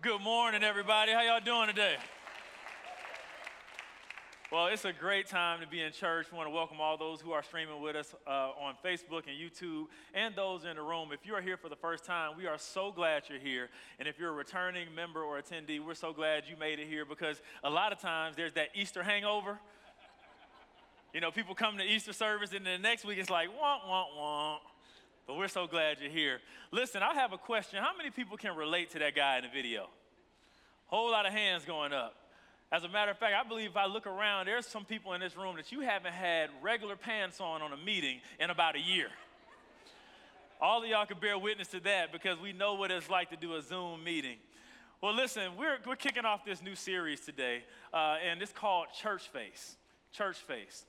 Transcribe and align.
Good 0.00 0.20
morning, 0.20 0.62
everybody. 0.62 1.10
How 1.10 1.22
y'all 1.22 1.40
doing 1.40 1.66
today? 1.66 1.96
Well, 4.52 4.68
it's 4.68 4.84
a 4.84 4.92
great 4.92 5.26
time 5.26 5.60
to 5.60 5.66
be 5.66 5.80
in 5.80 5.90
church. 5.90 6.28
We 6.30 6.36
want 6.36 6.46
to 6.46 6.54
welcome 6.54 6.80
all 6.80 6.96
those 6.96 7.20
who 7.20 7.32
are 7.32 7.42
streaming 7.42 7.82
with 7.82 7.96
us 7.96 8.14
uh, 8.24 8.50
on 8.62 8.74
Facebook 8.84 9.24
and 9.26 9.36
YouTube 9.36 9.86
and 10.14 10.36
those 10.36 10.64
in 10.64 10.76
the 10.76 10.82
room. 10.82 11.08
If 11.12 11.26
you 11.26 11.34
are 11.34 11.40
here 11.40 11.56
for 11.56 11.68
the 11.68 11.74
first 11.74 12.04
time, 12.04 12.36
we 12.36 12.46
are 12.46 12.58
so 12.58 12.92
glad 12.92 13.24
you're 13.28 13.40
here. 13.40 13.70
And 13.98 14.06
if 14.06 14.20
you're 14.20 14.28
a 14.28 14.34
returning 14.34 14.86
member 14.94 15.24
or 15.24 15.42
attendee, 15.42 15.84
we're 15.84 15.94
so 15.94 16.12
glad 16.12 16.44
you 16.48 16.56
made 16.56 16.78
it 16.78 16.86
here 16.86 17.04
because 17.04 17.42
a 17.64 17.70
lot 17.70 17.90
of 17.90 17.98
times 17.98 18.36
there's 18.36 18.52
that 18.52 18.68
Easter 18.76 19.02
hangover. 19.02 19.58
You 21.12 21.20
know, 21.20 21.32
people 21.32 21.56
come 21.56 21.76
to 21.76 21.84
Easter 21.84 22.12
service 22.12 22.52
and 22.52 22.64
then 22.64 22.80
the 22.80 22.88
next 22.88 23.04
week 23.04 23.18
it's 23.18 23.30
like, 23.30 23.48
womp, 23.48 23.80
womp, 23.90 24.16
womp. 24.16 24.58
But 25.28 25.36
we're 25.36 25.48
so 25.48 25.66
glad 25.66 25.98
you're 26.00 26.10
here. 26.10 26.40
Listen, 26.72 27.02
I 27.02 27.12
have 27.12 27.34
a 27.34 27.38
question. 27.38 27.82
How 27.82 27.94
many 27.94 28.08
people 28.08 28.38
can 28.38 28.56
relate 28.56 28.90
to 28.92 28.98
that 29.00 29.14
guy 29.14 29.36
in 29.36 29.44
the 29.44 29.50
video? 29.50 29.90
Whole 30.86 31.10
lot 31.10 31.26
of 31.26 31.32
hands 31.32 31.66
going 31.66 31.92
up. 31.92 32.14
As 32.72 32.84
a 32.84 32.88
matter 32.88 33.10
of 33.10 33.18
fact, 33.18 33.34
I 33.38 33.46
believe 33.46 33.70
if 33.70 33.76
I 33.76 33.84
look 33.84 34.06
around, 34.06 34.46
there's 34.46 34.66
some 34.66 34.86
people 34.86 35.12
in 35.12 35.20
this 35.20 35.36
room 35.36 35.56
that 35.56 35.70
you 35.70 35.80
haven't 35.80 36.14
had 36.14 36.48
regular 36.62 36.96
pants 36.96 37.42
on 37.42 37.60
on 37.60 37.74
a 37.74 37.76
meeting 37.76 38.20
in 38.40 38.48
about 38.48 38.74
a 38.74 38.80
year. 38.80 39.08
All 40.62 40.82
of 40.82 40.88
y'all 40.88 41.04
can 41.04 41.18
bear 41.20 41.38
witness 41.38 41.68
to 41.68 41.80
that 41.80 42.10
because 42.10 42.38
we 42.40 42.54
know 42.54 42.74
what 42.74 42.90
it's 42.90 43.10
like 43.10 43.28
to 43.28 43.36
do 43.36 43.54
a 43.54 43.62
Zoom 43.62 44.02
meeting. 44.02 44.38
Well, 45.02 45.14
listen, 45.14 45.56
we're, 45.58 45.76
we're 45.86 45.96
kicking 45.96 46.24
off 46.24 46.46
this 46.46 46.62
new 46.62 46.74
series 46.74 47.20
today, 47.20 47.64
uh, 47.92 48.16
and 48.26 48.40
it's 48.40 48.52
called 48.52 48.86
Church 48.98 49.28
Face. 49.28 49.76
Church 50.10 50.38
Face. 50.38 50.86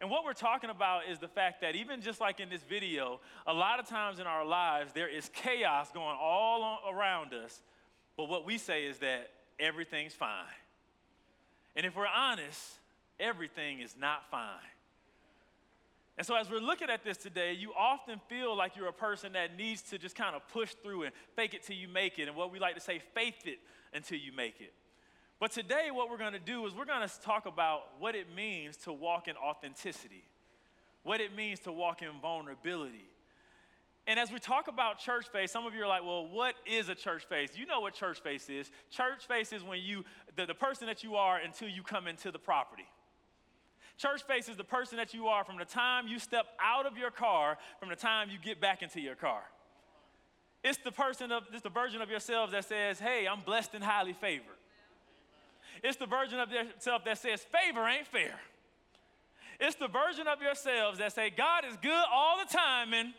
And 0.00 0.10
what 0.10 0.24
we're 0.24 0.32
talking 0.32 0.70
about 0.70 1.02
is 1.10 1.18
the 1.18 1.28
fact 1.28 1.60
that 1.60 1.76
even 1.76 2.00
just 2.00 2.20
like 2.20 2.40
in 2.40 2.48
this 2.48 2.62
video, 2.62 3.20
a 3.46 3.52
lot 3.52 3.78
of 3.80 3.88
times 3.88 4.18
in 4.18 4.26
our 4.26 4.44
lives, 4.44 4.92
there 4.92 5.08
is 5.08 5.30
chaos 5.32 5.90
going 5.92 6.16
all 6.20 6.80
around 6.90 7.32
us. 7.32 7.62
But 8.16 8.28
what 8.28 8.44
we 8.44 8.58
say 8.58 8.84
is 8.84 8.98
that 8.98 9.30
everything's 9.58 10.12
fine. 10.12 10.44
And 11.76 11.86
if 11.86 11.96
we're 11.96 12.06
honest, 12.06 12.60
everything 13.18 13.80
is 13.80 13.96
not 13.98 14.30
fine. 14.30 14.58
And 16.16 16.24
so, 16.24 16.36
as 16.36 16.48
we're 16.48 16.60
looking 16.60 16.90
at 16.90 17.02
this 17.02 17.16
today, 17.16 17.54
you 17.54 17.72
often 17.76 18.20
feel 18.28 18.56
like 18.56 18.76
you're 18.76 18.88
a 18.88 18.92
person 18.92 19.32
that 19.32 19.56
needs 19.56 19.82
to 19.82 19.98
just 19.98 20.14
kind 20.14 20.36
of 20.36 20.46
push 20.48 20.72
through 20.74 21.04
and 21.04 21.12
fake 21.34 21.54
it 21.54 21.64
till 21.64 21.76
you 21.76 21.88
make 21.88 22.20
it, 22.20 22.28
and 22.28 22.36
what 22.36 22.52
we 22.52 22.60
like 22.60 22.76
to 22.76 22.80
say, 22.80 23.00
faith 23.14 23.46
it 23.46 23.58
until 23.92 24.18
you 24.18 24.32
make 24.32 24.60
it. 24.60 24.72
But 25.40 25.52
today, 25.52 25.88
what 25.92 26.10
we're 26.10 26.18
going 26.18 26.32
to 26.32 26.38
do 26.38 26.64
is 26.66 26.74
we're 26.74 26.84
going 26.84 27.06
to 27.06 27.20
talk 27.20 27.46
about 27.46 27.82
what 27.98 28.14
it 28.14 28.26
means 28.34 28.76
to 28.78 28.92
walk 28.92 29.28
in 29.28 29.36
authenticity, 29.36 30.24
what 31.02 31.20
it 31.20 31.34
means 31.34 31.60
to 31.60 31.72
walk 31.72 32.02
in 32.02 32.08
vulnerability, 32.22 33.08
and 34.06 34.20
as 34.20 34.30
we 34.30 34.38
talk 34.38 34.68
about 34.68 34.98
church 34.98 35.28
face, 35.28 35.50
some 35.50 35.66
of 35.66 35.74
you 35.74 35.82
are 35.82 35.86
like, 35.86 36.02
well, 36.02 36.26
what 36.26 36.54
is 36.66 36.90
a 36.90 36.94
church 36.94 37.24
face? 37.26 37.52
You 37.54 37.64
know 37.64 37.80
what 37.80 37.94
church 37.94 38.20
face 38.20 38.50
is. 38.50 38.70
Church 38.90 39.26
face 39.26 39.52
is 39.52 39.62
when 39.62 39.80
you, 39.80 40.04
the, 40.36 40.44
the 40.44 40.54
person 40.54 40.86
that 40.88 41.02
you 41.02 41.16
are 41.16 41.38
until 41.38 41.68
you 41.68 41.82
come 41.82 42.06
into 42.06 42.30
the 42.30 42.38
property. 42.38 42.86
Church 43.96 44.22
face 44.24 44.48
is 44.48 44.56
the 44.56 44.64
person 44.64 44.98
that 44.98 45.14
you 45.14 45.28
are 45.28 45.42
from 45.44 45.56
the 45.56 45.64
time 45.64 46.06
you 46.06 46.18
step 46.18 46.46
out 46.62 46.84
of 46.84 46.98
your 46.98 47.10
car, 47.10 47.56
from 47.80 47.88
the 47.88 47.96
time 47.96 48.28
you 48.28 48.38
get 48.42 48.60
back 48.60 48.82
into 48.82 49.00
your 49.00 49.14
car. 49.14 49.42
It's 50.62 50.78
the 50.78 50.92
person 50.92 51.32
of, 51.32 51.44
it's 51.52 51.62
the 51.62 51.70
version 51.70 52.02
of 52.02 52.10
yourselves 52.10 52.52
that 52.52 52.66
says, 52.66 52.98
hey, 52.98 53.26
I'm 53.26 53.40
blessed 53.40 53.74
and 53.74 53.84
highly 53.84 54.12
favored. 54.12 54.56
It's 55.82 55.96
the 55.96 56.06
version 56.06 56.38
of 56.38 56.50
yourself 56.50 57.04
that 57.04 57.18
says, 57.18 57.40
favor 57.42 57.86
ain't 57.86 58.06
fair. 58.06 58.34
It's 59.60 59.76
the 59.76 59.88
version 59.88 60.26
of 60.26 60.42
yourselves 60.42 60.98
that 60.98 61.12
say, 61.12 61.30
God 61.30 61.64
is 61.64 61.76
good 61.80 62.04
all 62.12 62.38
the 62.38 62.52
time 62.52 62.92
and 62.92 63.14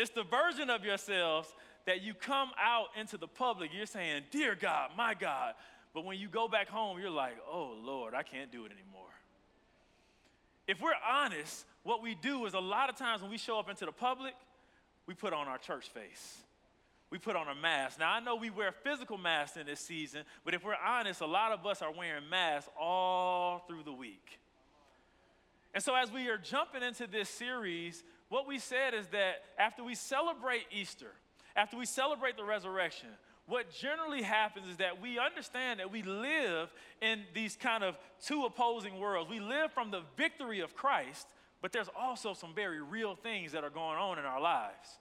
It's 0.00 0.10
the 0.10 0.24
version 0.24 0.70
of 0.70 0.82
yourselves 0.82 1.52
that 1.84 2.00
you 2.00 2.14
come 2.14 2.52
out 2.58 2.86
into 2.98 3.18
the 3.18 3.28
public, 3.28 3.70
you're 3.74 3.84
saying, 3.84 4.22
Dear 4.30 4.54
God, 4.54 4.92
my 4.96 5.12
God. 5.12 5.52
But 5.92 6.06
when 6.06 6.18
you 6.18 6.26
go 6.26 6.48
back 6.48 6.68
home, 6.68 6.98
you're 6.98 7.10
like, 7.10 7.36
Oh 7.46 7.76
Lord, 7.82 8.14
I 8.14 8.22
can't 8.22 8.50
do 8.50 8.64
it 8.64 8.72
anymore. 8.72 9.10
If 10.66 10.80
we're 10.80 10.92
honest, 11.06 11.66
what 11.82 12.02
we 12.02 12.14
do 12.14 12.46
is 12.46 12.54
a 12.54 12.60
lot 12.60 12.88
of 12.88 12.96
times 12.96 13.20
when 13.20 13.30
we 13.30 13.36
show 13.36 13.58
up 13.58 13.68
into 13.68 13.84
the 13.84 13.92
public, 13.92 14.32
we 15.06 15.12
put 15.12 15.34
on 15.34 15.48
our 15.48 15.58
church 15.58 15.88
face. 15.90 16.38
We 17.10 17.18
put 17.18 17.34
on 17.34 17.48
a 17.48 17.54
mask. 17.54 17.98
Now, 17.98 18.12
I 18.12 18.20
know 18.20 18.36
we 18.36 18.50
wear 18.50 18.72
physical 18.72 19.18
masks 19.18 19.56
in 19.56 19.66
this 19.66 19.80
season, 19.80 20.22
but 20.44 20.54
if 20.54 20.64
we're 20.64 20.76
honest, 20.76 21.20
a 21.20 21.26
lot 21.26 21.50
of 21.50 21.66
us 21.66 21.82
are 21.82 21.92
wearing 21.92 22.28
masks 22.30 22.70
all 22.80 23.64
through 23.66 23.82
the 23.84 23.92
week. 23.92 24.38
And 25.74 25.82
so, 25.82 25.94
as 25.94 26.10
we 26.12 26.28
are 26.28 26.38
jumping 26.38 26.82
into 26.82 27.06
this 27.06 27.28
series, 27.28 28.04
what 28.28 28.46
we 28.46 28.58
said 28.58 28.94
is 28.94 29.08
that 29.08 29.42
after 29.58 29.82
we 29.82 29.96
celebrate 29.96 30.66
Easter, 30.70 31.12
after 31.56 31.76
we 31.76 31.84
celebrate 31.84 32.36
the 32.36 32.44
resurrection, 32.44 33.08
what 33.46 33.72
generally 33.72 34.22
happens 34.22 34.68
is 34.68 34.76
that 34.76 35.02
we 35.02 35.18
understand 35.18 35.80
that 35.80 35.90
we 35.90 36.02
live 36.02 36.72
in 37.02 37.22
these 37.34 37.56
kind 37.56 37.82
of 37.82 37.98
two 38.24 38.44
opposing 38.44 39.00
worlds. 39.00 39.28
We 39.28 39.40
live 39.40 39.72
from 39.72 39.90
the 39.90 40.02
victory 40.16 40.60
of 40.60 40.76
Christ, 40.76 41.26
but 41.60 41.72
there's 41.72 41.90
also 41.98 42.32
some 42.32 42.54
very 42.54 42.80
real 42.80 43.16
things 43.16 43.50
that 43.50 43.64
are 43.64 43.70
going 43.70 43.98
on 43.98 44.20
in 44.20 44.24
our 44.24 44.40
lives. 44.40 45.00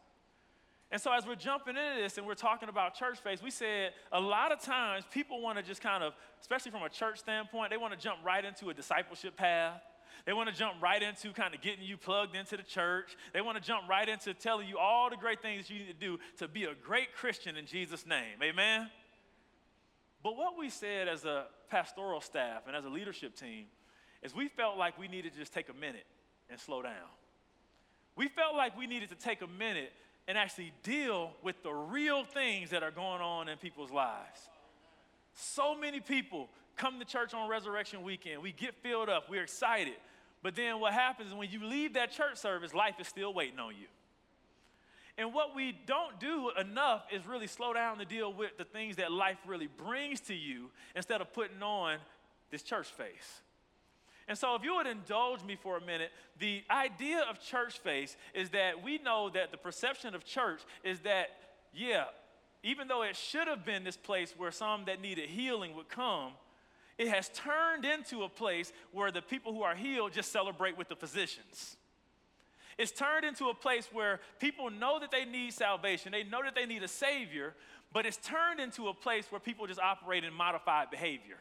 And 0.91 0.99
so, 0.99 1.11
as 1.13 1.25
we're 1.27 1.35
jumping 1.35 1.77
into 1.77 2.01
this 2.01 2.17
and 2.17 2.25
we're 2.25 2.33
talking 2.33 2.67
about 2.67 2.95
church 2.95 3.19
face, 3.19 3.43
we 3.43 3.51
said 3.51 3.91
a 4.11 4.19
lot 4.19 4.51
of 4.51 4.59
times 4.59 5.05
people 5.11 5.39
want 5.39 5.57
to 5.57 5.63
just 5.63 5.81
kind 5.81 6.03
of, 6.03 6.13
especially 6.41 6.71
from 6.71 6.81
a 6.81 6.89
church 6.89 7.19
standpoint, 7.19 7.69
they 7.69 7.77
want 7.77 7.93
to 7.93 7.99
jump 7.99 8.19
right 8.25 8.43
into 8.43 8.69
a 8.69 8.73
discipleship 8.73 9.37
path. 9.37 9.81
They 10.25 10.33
want 10.33 10.49
to 10.49 10.55
jump 10.55 10.81
right 10.81 11.01
into 11.01 11.31
kind 11.31 11.53
of 11.53 11.61
getting 11.61 11.85
you 11.85 11.95
plugged 11.95 12.35
into 12.35 12.57
the 12.57 12.63
church. 12.63 13.15
They 13.33 13.41
want 13.41 13.57
to 13.57 13.63
jump 13.63 13.87
right 13.87 14.07
into 14.07 14.33
telling 14.33 14.67
you 14.67 14.77
all 14.77 15.09
the 15.09 15.15
great 15.15 15.41
things 15.41 15.69
you 15.69 15.79
need 15.79 15.87
to 15.87 15.93
do 15.93 16.17
to 16.37 16.47
be 16.47 16.65
a 16.65 16.73
great 16.73 17.15
Christian 17.15 17.55
in 17.55 17.65
Jesus' 17.65 18.05
name. 18.05 18.41
Amen? 18.43 18.89
But 20.23 20.35
what 20.35 20.57
we 20.57 20.69
said 20.69 21.07
as 21.07 21.23
a 21.23 21.45
pastoral 21.69 22.19
staff 22.19 22.63
and 22.67 22.75
as 22.75 22.85
a 22.85 22.89
leadership 22.89 23.35
team 23.35 23.65
is 24.21 24.35
we 24.35 24.49
felt 24.49 24.77
like 24.77 24.97
we 24.97 25.07
needed 25.07 25.33
to 25.33 25.39
just 25.39 25.53
take 25.53 25.69
a 25.69 25.73
minute 25.73 26.05
and 26.49 26.59
slow 26.59 26.81
down. 26.81 27.09
We 28.15 28.27
felt 28.27 28.55
like 28.55 28.77
we 28.77 28.87
needed 28.87 29.09
to 29.09 29.15
take 29.15 29.41
a 29.41 29.47
minute 29.47 29.93
and 30.29 30.37
actually 30.37 30.71
deal 30.83 31.31
with 31.41 31.61
the 31.63 31.73
real 31.73 32.23
things 32.23 32.69
that 32.69 32.83
are 32.83 32.91
going 32.91 33.19
on 33.19 33.49
in 33.49 33.57
people's 33.57 33.89
lives. 33.89 34.47
So 35.33 35.75
many 35.75 35.99
people 35.99 36.49
come 36.77 36.99
to 36.99 37.05
church 37.05 37.33
on 37.33 37.49
resurrection 37.49 38.03
weekend. 38.03 38.43
We 38.43 38.51
get 38.51 38.75
filled 38.75 39.09
up, 39.09 39.27
we're 39.27 39.41
excited. 39.41 39.95
But 40.43 40.55
then 40.55 40.79
what 40.79 40.93
happens 40.93 41.29
is 41.29 41.33
when 41.33 41.49
you 41.49 41.65
leave 41.65 41.95
that 41.95 42.11
church 42.11 42.37
service, 42.37 42.75
life 42.75 42.93
is 42.99 43.07
still 43.07 43.33
waiting 43.33 43.57
on 43.57 43.71
you. 43.71 43.87
And 45.17 45.33
what 45.33 45.55
we 45.55 45.75
don't 45.87 46.19
do 46.19 46.51
enough 46.57 47.07
is 47.11 47.25
really 47.25 47.47
slow 47.47 47.73
down 47.73 47.97
to 47.97 48.05
deal 48.05 48.31
with 48.31 48.55
the 48.55 48.65
things 48.65 48.97
that 48.97 49.11
life 49.11 49.39
really 49.47 49.67
brings 49.67 50.21
to 50.21 50.35
you 50.35 50.69
instead 50.95 51.21
of 51.21 51.33
putting 51.33 51.63
on 51.63 51.97
this 52.51 52.61
church 52.61 52.87
face. 52.87 53.41
And 54.29 54.37
so, 54.37 54.53
if 54.53 54.63
you 54.63 54.75
would 54.75 54.85
indulge 54.85 55.43
me 55.43 55.57
for 55.59 55.77
a 55.77 55.81
minute, 55.81 56.11
the 56.37 56.61
idea 56.69 57.25
of 57.27 57.41
church 57.41 57.79
face 57.79 58.15
is 58.35 58.51
that 58.51 58.83
we 58.83 58.99
know 58.99 59.31
that 59.31 59.49
the 59.49 59.57
perception 59.57 60.13
of 60.13 60.23
church 60.23 60.61
is 60.83 60.99
that, 60.99 61.29
yeah, 61.73 62.05
even 62.61 62.87
though 62.87 63.01
it 63.01 63.15
should 63.15 63.47
have 63.47 63.65
been 63.65 63.83
this 63.83 63.97
place 63.97 64.35
where 64.37 64.51
some 64.51 64.85
that 64.85 65.01
needed 65.01 65.29
healing 65.29 65.75
would 65.75 65.89
come, 65.89 66.33
it 66.99 67.07
has 67.07 67.29
turned 67.29 67.85
into 67.85 68.21
a 68.21 68.29
place 68.29 68.71
where 68.91 69.09
the 69.09 69.23
people 69.23 69.51
who 69.51 69.63
are 69.63 69.73
healed 69.73 70.13
just 70.13 70.31
celebrate 70.31 70.77
with 70.77 70.89
the 70.89 70.95
physicians. 70.95 71.77
It's 72.77 72.91
turned 72.91 73.25
into 73.25 73.49
a 73.49 73.55
place 73.55 73.89
where 73.91 74.19
people 74.39 74.69
know 74.69 74.99
that 74.99 75.09
they 75.09 75.25
need 75.25 75.53
salvation, 75.53 76.11
they 76.11 76.23
know 76.23 76.43
that 76.43 76.53
they 76.53 76.67
need 76.67 76.83
a 76.83 76.87
Savior, 76.87 77.55
but 77.91 78.05
it's 78.05 78.17
turned 78.17 78.59
into 78.59 78.89
a 78.89 78.93
place 78.93 79.25
where 79.31 79.39
people 79.39 79.65
just 79.65 79.79
operate 79.79 80.23
in 80.23 80.33
modified 80.33 80.91
behavior. 80.91 81.37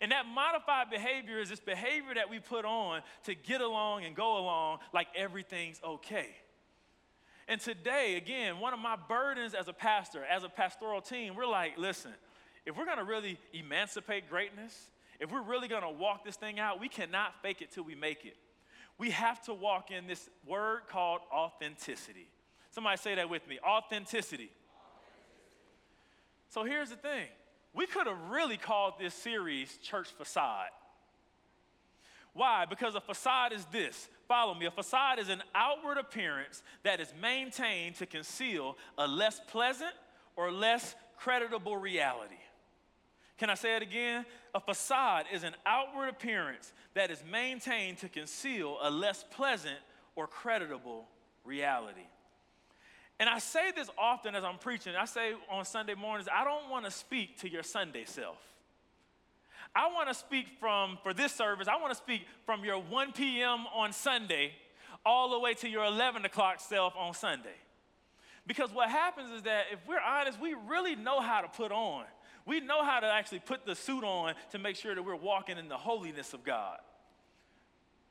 And 0.00 0.12
that 0.12 0.26
modified 0.26 0.90
behavior 0.90 1.40
is 1.40 1.48
this 1.48 1.60
behavior 1.60 2.14
that 2.14 2.30
we 2.30 2.38
put 2.38 2.64
on 2.64 3.02
to 3.24 3.34
get 3.34 3.60
along 3.60 4.04
and 4.04 4.14
go 4.14 4.38
along 4.38 4.78
like 4.92 5.08
everything's 5.16 5.80
okay. 5.82 6.28
And 7.48 7.60
today, 7.60 8.16
again, 8.16 8.60
one 8.60 8.74
of 8.74 8.78
my 8.78 8.96
burdens 9.08 9.54
as 9.54 9.68
a 9.68 9.72
pastor, 9.72 10.22
as 10.24 10.44
a 10.44 10.48
pastoral 10.48 11.00
team, 11.00 11.34
we're 11.34 11.46
like, 11.46 11.78
listen, 11.78 12.12
if 12.66 12.76
we're 12.76 12.84
gonna 12.84 13.04
really 13.04 13.38
emancipate 13.52 14.28
greatness, 14.28 14.90
if 15.18 15.32
we're 15.32 15.42
really 15.42 15.66
gonna 15.66 15.90
walk 15.90 16.24
this 16.24 16.36
thing 16.36 16.60
out, 16.60 16.78
we 16.78 16.88
cannot 16.88 17.40
fake 17.42 17.62
it 17.62 17.72
till 17.72 17.84
we 17.84 17.94
make 17.94 18.24
it. 18.24 18.36
We 18.98 19.10
have 19.10 19.40
to 19.44 19.54
walk 19.54 19.90
in 19.90 20.06
this 20.06 20.28
word 20.46 20.82
called 20.88 21.22
authenticity. 21.32 22.28
Somebody 22.70 22.98
say 22.98 23.14
that 23.14 23.30
with 23.30 23.48
me 23.48 23.58
authenticity. 23.66 24.50
So 26.50 26.64
here's 26.64 26.90
the 26.90 26.96
thing 26.96 27.28
we 27.78 27.86
could 27.86 28.08
have 28.08 28.18
really 28.28 28.56
called 28.56 28.94
this 28.98 29.14
series 29.14 29.76
Church 29.76 30.08
Facade. 30.08 30.70
Why? 32.34 32.64
Because 32.64 32.96
a 32.96 33.00
facade 33.00 33.52
is 33.52 33.64
this. 33.66 34.08
Follow 34.26 34.52
me. 34.52 34.66
A 34.66 34.70
facade 34.72 35.20
is 35.20 35.28
an 35.28 35.44
outward 35.54 35.96
appearance 35.96 36.64
that 36.82 36.98
is 36.98 37.14
maintained 37.22 37.94
to 37.96 38.06
conceal 38.06 38.76
a 38.98 39.06
less 39.06 39.40
pleasant 39.46 39.92
or 40.34 40.50
less 40.50 40.96
creditable 41.16 41.76
reality. 41.76 42.34
Can 43.38 43.48
I 43.48 43.54
say 43.54 43.76
it 43.76 43.82
again? 43.82 44.26
A 44.56 44.60
facade 44.60 45.26
is 45.32 45.44
an 45.44 45.54
outward 45.64 46.08
appearance 46.08 46.72
that 46.94 47.12
is 47.12 47.22
maintained 47.30 47.98
to 47.98 48.08
conceal 48.08 48.78
a 48.82 48.90
less 48.90 49.24
pleasant 49.30 49.78
or 50.16 50.26
creditable 50.26 51.04
reality. 51.44 52.08
And 53.20 53.28
I 53.28 53.38
say 53.38 53.72
this 53.74 53.88
often 53.98 54.34
as 54.34 54.44
I'm 54.44 54.58
preaching. 54.58 54.94
I 54.94 55.04
say 55.04 55.32
on 55.50 55.64
Sunday 55.64 55.94
mornings, 55.94 56.28
I 56.32 56.44
don't 56.44 56.70
want 56.70 56.84
to 56.84 56.90
speak 56.90 57.38
to 57.40 57.50
your 57.50 57.62
Sunday 57.62 58.04
self. 58.04 58.38
I 59.74 59.88
want 59.88 60.08
to 60.08 60.14
speak 60.14 60.46
from, 60.60 60.98
for 61.02 61.12
this 61.12 61.32
service, 61.32 61.68
I 61.68 61.76
want 61.76 61.90
to 61.90 61.96
speak 61.96 62.22
from 62.46 62.64
your 62.64 62.78
1 62.78 63.12
p.m. 63.12 63.66
on 63.74 63.92
Sunday 63.92 64.52
all 65.04 65.30
the 65.30 65.38
way 65.38 65.54
to 65.54 65.68
your 65.68 65.84
11 65.84 66.24
o'clock 66.24 66.60
self 66.60 66.94
on 66.96 67.14
Sunday. 67.14 67.56
Because 68.46 68.72
what 68.72 68.88
happens 68.88 69.30
is 69.30 69.42
that 69.42 69.66
if 69.72 69.78
we're 69.86 70.00
honest, 70.00 70.40
we 70.40 70.54
really 70.66 70.96
know 70.96 71.20
how 71.20 71.42
to 71.42 71.48
put 71.48 71.70
on. 71.70 72.04
We 72.46 72.60
know 72.60 72.82
how 72.82 73.00
to 73.00 73.06
actually 73.06 73.40
put 73.40 73.66
the 73.66 73.74
suit 73.74 74.04
on 74.04 74.34
to 74.52 74.58
make 74.58 74.76
sure 74.76 74.94
that 74.94 75.02
we're 75.02 75.16
walking 75.16 75.58
in 75.58 75.68
the 75.68 75.76
holiness 75.76 76.32
of 76.32 76.44
God. 76.44 76.78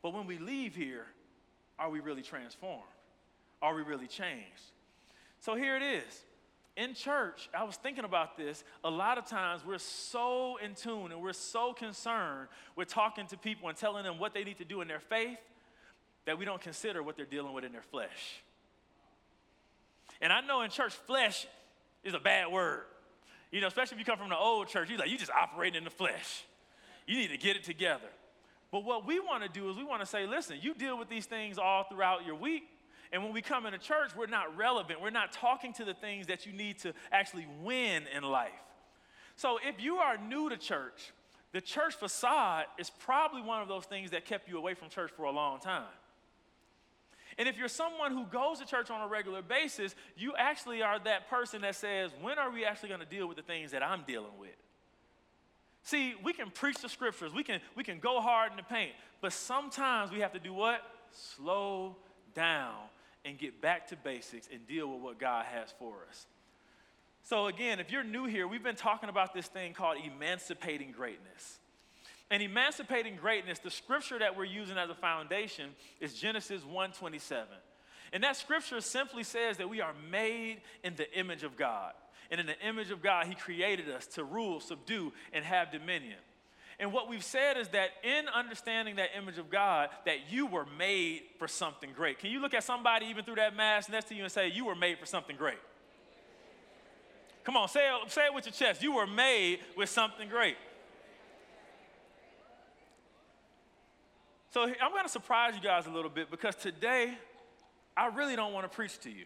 But 0.04 0.14
when 0.14 0.28
we 0.28 0.38
leave 0.38 0.76
here, 0.76 1.08
are 1.80 1.90
we 1.90 2.02
really 2.02 2.22
transformed? 2.22 2.84
Are 3.62 3.74
we 3.74 3.82
really 3.82 4.08
changed? 4.08 4.62
So 5.40 5.56
here 5.56 5.76
it 5.76 5.84
is. 5.84 6.24
In 6.76 6.94
church, 6.94 7.50
I 7.58 7.64
was 7.64 7.76
thinking 7.76 8.04
about 8.04 8.38
this. 8.38 8.64
A 8.84 8.90
lot 8.90 9.18
of 9.18 9.26
times 9.26 9.64
we're 9.66 9.80
so 9.80 10.58
in 10.64 10.76
tune 10.76 11.12
and 11.12 11.22
we're 11.22 11.34
so 11.34 11.74
concerned 11.74 12.50
with 12.76 12.88
talking 12.88 13.26
to 13.28 13.38
people 13.38 13.68
and 13.68 13.78
telling 13.78 14.04
them 14.04 14.20
what 14.20 14.34
they 14.34 14.44
need 14.44 14.58
to 14.58 14.66
do 14.66 14.82
in 14.82 14.88
their 14.88 15.00
faith 15.00 15.40
that 16.26 16.38
we 16.38 16.46
don't 16.46 16.62
consider 16.62 17.02
what 17.02 17.16
they're 17.16 17.26
dealing 17.26 17.54
with 17.54 17.64
in 17.64 17.72
their 17.72 17.82
flesh. 17.82 18.44
And 20.22 20.32
I 20.32 20.42
know 20.42 20.62
in 20.62 20.70
church, 20.70 20.94
flesh 20.94 21.48
is 22.04 22.14
a 22.14 22.20
bad 22.20 22.52
word. 22.52 22.84
You 23.52 23.62
know, 23.62 23.68
especially 23.68 23.96
if 23.96 24.00
you 24.00 24.06
come 24.06 24.20
from 24.20 24.30
the 24.30 24.38
old 24.38 24.68
church, 24.68 24.90
you're 24.90 25.00
like, 25.00 25.10
you 25.10 25.18
just 25.18 25.32
operating 25.32 25.78
in 25.78 25.84
the 25.84 25.90
flesh. 25.90 26.44
You 27.08 27.18
need 27.18 27.30
to 27.30 27.38
get 27.38 27.56
it 27.56 27.64
together. 27.64 28.10
But 28.72 28.84
what 28.84 29.08
we 29.08 29.20
want 29.20 29.44
to 29.44 29.50
do 29.50 29.70
is 29.70 29.78
we 29.78 29.84
want 29.84 30.02
to 30.02 30.06
say, 30.06 30.28
listen, 30.28 30.58
you 30.62 30.74
deal 30.74 30.98
with 31.00 31.10
these 31.10 31.26
things 31.26 31.58
all 31.58 31.86
throughout 31.86 32.26
your 32.26 32.36
week. 32.36 32.64
And 33.12 33.24
when 33.24 33.34
we 33.34 33.42
come 33.42 33.66
into 33.66 33.78
church, 33.78 34.16
we're 34.16 34.28
not 34.28 34.56
relevant. 34.58 35.02
We're 35.02 35.10
not 35.10 35.32
talking 35.32 35.74
to 35.74 35.86
the 35.86 35.94
things 35.94 36.28
that 36.28 36.46
you 36.46 36.54
need 36.54 36.80
to 36.80 36.94
actually 37.12 37.48
win 37.64 38.04
in 38.16 38.24
life. 38.24 38.52
So 39.36 39.60
if 39.66 39.82
you 39.82 39.98
are 39.98 40.18
new 40.18 40.50
to 40.50 40.58
church, 40.58 41.14
the 41.54 41.62
church 41.62 41.96
facade 41.96 42.66
is 42.78 42.90
probably 42.90 43.42
one 43.42 43.62
of 43.62 43.68
those 43.68 43.86
things 43.86 44.12
that 44.12 44.26
kept 44.26 44.50
you 44.50 44.58
away 44.58 44.74
from 44.74 44.90
church 44.90 45.12
for 45.16 45.24
a 45.24 45.32
long 45.32 45.60
time. 45.60 45.86
And 47.38 47.48
if 47.48 47.58
you're 47.58 47.68
someone 47.68 48.12
who 48.12 48.26
goes 48.26 48.60
to 48.60 48.66
church 48.66 48.90
on 48.90 49.02
a 49.02 49.08
regular 49.08 49.44
basis, 49.44 49.96
you 50.16 50.34
actually 50.38 50.82
are 50.82 51.00
that 51.00 51.30
person 51.30 51.62
that 51.62 51.76
says, 51.76 52.12
when 52.20 52.40
are 52.40 52.52
we 52.52 52.66
actually 52.66 52.90
going 52.90 53.00
to 53.00 53.06
deal 53.06 53.28
with 53.28 53.38
the 53.38 53.44
things 53.44 53.72
that 53.72 53.84
I'm 53.84 54.04
dealing 54.08 54.38
with? 54.40 54.56
See, 55.84 56.16
we 56.24 56.34
can 56.34 56.50
preach 56.50 56.80
the 56.82 56.90
scriptures, 56.90 57.32
we 57.34 57.44
can, 57.44 57.62
we 57.76 57.84
can 57.84 58.00
go 58.00 58.20
hard 58.20 58.52
in 58.52 58.58
the 58.58 58.64
paint, 58.64 58.92
but 59.22 59.32
sometimes 59.32 60.12
we 60.12 60.20
have 60.20 60.34
to 60.34 60.40
do 60.40 60.54
what? 60.54 60.82
Slow 61.12 61.96
down 62.34 62.74
and 63.28 63.38
get 63.38 63.62
back 63.62 63.88
to 63.88 63.96
basics 63.98 64.48
and 64.52 64.66
deal 64.68 64.88
with 64.88 65.02
what 65.02 65.20
God 65.20 65.46
has 65.46 65.74
for 65.78 66.06
us. 66.10 66.26
So, 67.24 67.48
again, 67.48 67.82
if 67.82 67.92
you're 67.92 68.06
new 68.06 68.26
here, 68.26 68.48
we've 68.48 68.64
been 68.64 68.76
talking 68.76 69.10
about 69.10 69.34
this 69.34 69.48
thing 69.48 69.74
called 69.74 69.98
emancipating 70.04 70.92
greatness. 70.92 71.60
And 72.32 72.42
emancipating 72.42 73.18
greatness, 73.18 73.60
the 73.60 73.70
scripture 73.70 74.20
that 74.20 74.38
we're 74.38 74.46
using 74.46 74.78
as 74.78 74.90
a 74.90 74.96
foundation 74.96 75.72
is 76.00 76.14
Genesis 76.14 76.64
1:27. 76.64 77.48
And 78.14 78.24
that 78.24 78.38
scripture 78.38 78.80
simply 78.80 79.24
says 79.24 79.58
that 79.58 79.70
we 79.70 79.82
are 79.82 79.94
made 80.10 80.62
in 80.84 80.96
the 80.96 81.12
image 81.18 81.44
of 81.44 81.58
God. 81.58 81.94
And 82.32 82.40
in 82.40 82.46
the 82.46 82.60
image 82.66 82.92
of 82.92 83.02
God, 83.02 83.28
He 83.28 83.36
created 83.36 83.90
us 83.90 84.08
to 84.08 84.24
rule, 84.24 84.62
subdue, 84.62 85.14
and 85.34 85.44
have 85.44 85.72
dominion. 85.72 86.20
And 86.80 86.94
what 86.94 87.10
we've 87.10 87.24
said 87.24 87.58
is 87.58 87.70
that 87.70 87.90
in 88.04 88.28
understanding 88.28 88.98
that 88.98 89.10
image 89.18 89.40
of 89.40 89.50
God, 89.50 89.90
that 90.06 90.32
you 90.32 90.46
were 90.46 90.66
made 90.78 91.22
for 91.40 91.48
something 91.48 91.90
great. 91.96 92.20
Can 92.20 92.30
you 92.30 92.40
look 92.40 92.54
at 92.54 92.64
somebody 92.64 93.08
even 93.08 93.26
through 93.26 93.36
that 93.36 93.56
mask 93.56 93.90
next 93.90 94.10
to 94.10 94.16
you 94.16 94.24
and 94.24 94.32
say, 94.32 94.50
You 94.50 94.66
were 94.66 94.76
made 94.76 95.00
for 95.00 95.08
something 95.08 95.36
great? 95.36 95.58
Come 97.44 97.58
on, 97.58 97.68
say 97.68 97.88
it, 97.88 98.12
say 98.12 98.26
it 98.26 98.34
with 98.34 98.46
your 98.46 98.54
chest. 98.54 98.84
You 98.84 98.94
were 98.94 99.08
made 99.08 99.60
with 99.76 99.90
something 99.90 100.30
great. 100.30 100.58
So 104.52 104.64
I'm 104.64 104.92
going 104.92 105.04
to 105.04 105.10
surprise 105.10 105.54
you 105.56 105.62
guys 105.62 105.88
a 105.88 105.90
little 105.90 106.10
bit 106.10 106.30
because 106.30 106.56
today 106.56 107.14
I 107.96 108.08
really 108.08 108.36
don't 108.36 108.54
want 108.54 108.70
to 108.70 108.76
preach 108.76 109.00
to 109.00 109.10
you. 109.10 109.26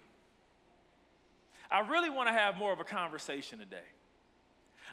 I 1.69 1.87
really 1.87 2.09
want 2.09 2.27
to 2.27 2.33
have 2.33 2.57
more 2.57 2.71
of 2.71 2.79
a 2.79 2.83
conversation 2.83 3.59
today. 3.59 3.77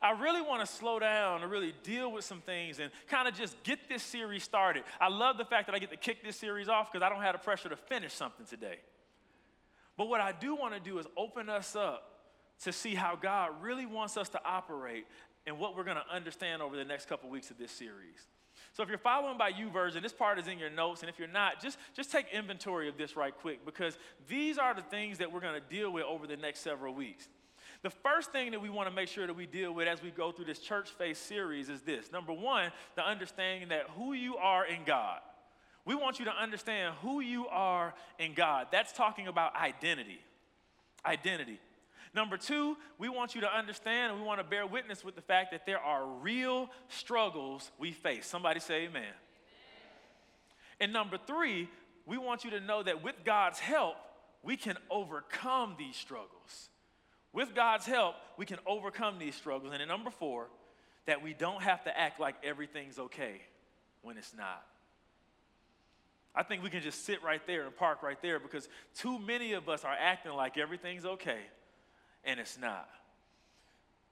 I 0.02 0.10
really 0.12 0.42
want 0.42 0.60
to 0.60 0.66
slow 0.66 0.98
down 0.98 1.42
and 1.42 1.50
really 1.50 1.74
deal 1.82 2.12
with 2.12 2.24
some 2.24 2.40
things 2.40 2.78
and 2.78 2.90
kind 3.08 3.28
of 3.28 3.34
just 3.34 3.62
get 3.62 3.88
this 3.88 4.02
series 4.02 4.42
started. 4.42 4.84
I 5.00 5.08
love 5.08 5.38
the 5.38 5.44
fact 5.44 5.66
that 5.66 5.74
I 5.74 5.78
get 5.78 5.90
to 5.90 5.96
kick 5.96 6.22
this 6.24 6.36
series 6.36 6.68
off 6.68 6.92
because 6.92 7.04
I 7.04 7.08
don't 7.08 7.22
have 7.22 7.34
the 7.34 7.38
pressure 7.38 7.68
to 7.68 7.76
finish 7.76 8.12
something 8.12 8.46
today. 8.46 8.78
But 9.96 10.08
what 10.08 10.20
I 10.20 10.32
do 10.32 10.54
want 10.54 10.74
to 10.74 10.80
do 10.80 10.98
is 10.98 11.06
open 11.16 11.48
us 11.48 11.74
up 11.74 12.04
to 12.64 12.72
see 12.72 12.94
how 12.94 13.16
God 13.16 13.50
really 13.60 13.86
wants 13.86 14.16
us 14.16 14.28
to 14.30 14.40
operate 14.44 15.06
and 15.46 15.58
what 15.58 15.76
we're 15.76 15.84
going 15.84 15.96
to 15.96 16.14
understand 16.14 16.62
over 16.62 16.76
the 16.76 16.84
next 16.84 17.08
couple 17.08 17.28
weeks 17.30 17.50
of 17.50 17.58
this 17.58 17.72
series. 17.72 18.28
So 18.74 18.82
if 18.82 18.88
you're 18.88 18.98
following 18.98 19.38
by 19.38 19.52
YouVersion, 19.52 20.02
this 20.02 20.12
part 20.12 20.38
is 20.38 20.46
in 20.46 20.58
your 20.58 20.70
notes, 20.70 21.00
and 21.00 21.10
if 21.10 21.18
you're 21.18 21.26
not, 21.26 21.60
just, 21.60 21.78
just 21.94 22.12
take 22.12 22.26
inventory 22.32 22.88
of 22.88 22.96
this 22.96 23.16
right 23.16 23.34
quick 23.36 23.64
because 23.64 23.98
these 24.28 24.58
are 24.58 24.74
the 24.74 24.82
things 24.82 25.18
that 25.18 25.32
we're 25.32 25.40
going 25.40 25.60
to 25.60 25.74
deal 25.74 25.90
with 25.90 26.04
over 26.04 26.26
the 26.26 26.36
next 26.36 26.60
several 26.60 26.94
weeks. 26.94 27.28
The 27.82 27.90
first 27.90 28.32
thing 28.32 28.50
that 28.50 28.60
we 28.60 28.70
want 28.70 28.88
to 28.88 28.94
make 28.94 29.08
sure 29.08 29.26
that 29.26 29.36
we 29.36 29.46
deal 29.46 29.72
with 29.72 29.86
as 29.86 30.02
we 30.02 30.10
go 30.10 30.32
through 30.32 30.46
this 30.46 30.58
church 30.58 30.90
face 30.90 31.18
series 31.18 31.68
is 31.68 31.82
this. 31.82 32.10
Number 32.10 32.32
one, 32.32 32.72
the 32.96 33.06
understanding 33.06 33.68
that 33.68 33.86
who 33.96 34.12
you 34.14 34.36
are 34.36 34.66
in 34.66 34.84
God. 34.84 35.20
We 35.84 35.94
want 35.94 36.18
you 36.18 36.24
to 36.26 36.32
understand 36.32 36.96
who 37.00 37.20
you 37.20 37.46
are 37.46 37.94
in 38.18 38.34
God. 38.34 38.66
That's 38.72 38.92
talking 38.92 39.28
about 39.28 39.54
identity. 39.56 40.20
Identity. 41.06 41.60
Number 42.14 42.36
two, 42.36 42.76
we 42.98 43.08
want 43.08 43.34
you 43.34 43.42
to 43.42 43.50
understand 43.50 44.12
and 44.12 44.20
we 44.20 44.26
want 44.26 44.40
to 44.40 44.44
bear 44.44 44.66
witness 44.66 45.04
with 45.04 45.14
the 45.14 45.22
fact 45.22 45.52
that 45.52 45.64
there 45.64 45.78
are 45.78 46.06
real 46.06 46.68
struggles 46.88 47.70
we 47.78 47.92
face. 47.92 48.26
Somebody 48.26 48.60
say 48.60 48.82
amen. 48.82 49.02
amen. 49.02 49.12
And 50.80 50.92
number 50.92 51.16
three, 51.16 51.68
we 52.06 52.18
want 52.18 52.44
you 52.44 52.50
to 52.50 52.60
know 52.60 52.82
that 52.82 53.02
with 53.04 53.16
God's 53.24 53.58
help, 53.58 53.96
we 54.42 54.56
can 54.56 54.76
overcome 54.90 55.76
these 55.78 55.96
struggles. 55.96 56.70
With 57.32 57.54
God's 57.54 57.86
help, 57.86 58.14
we 58.36 58.46
can 58.46 58.58
overcome 58.66 59.18
these 59.18 59.34
struggles. 59.34 59.72
And 59.72 59.80
then 59.80 59.88
number 59.88 60.10
four, 60.10 60.48
that 61.06 61.22
we 61.22 61.34
don't 61.34 61.62
have 61.62 61.84
to 61.84 61.98
act 61.98 62.20
like 62.20 62.36
everything's 62.42 62.98
okay 62.98 63.40
when 64.02 64.16
it's 64.16 64.34
not. 64.36 64.64
I 66.34 66.42
think 66.42 66.62
we 66.62 66.70
can 66.70 66.82
just 66.82 67.04
sit 67.04 67.22
right 67.22 67.44
there 67.46 67.64
and 67.64 67.74
park 67.74 68.02
right 68.02 68.20
there 68.22 68.38
because 68.38 68.68
too 68.94 69.18
many 69.18 69.54
of 69.54 69.68
us 69.68 69.84
are 69.84 69.96
acting 69.98 70.32
like 70.32 70.56
everything's 70.56 71.04
okay 71.04 71.40
and 72.24 72.38
it's 72.38 72.58
not. 72.58 72.88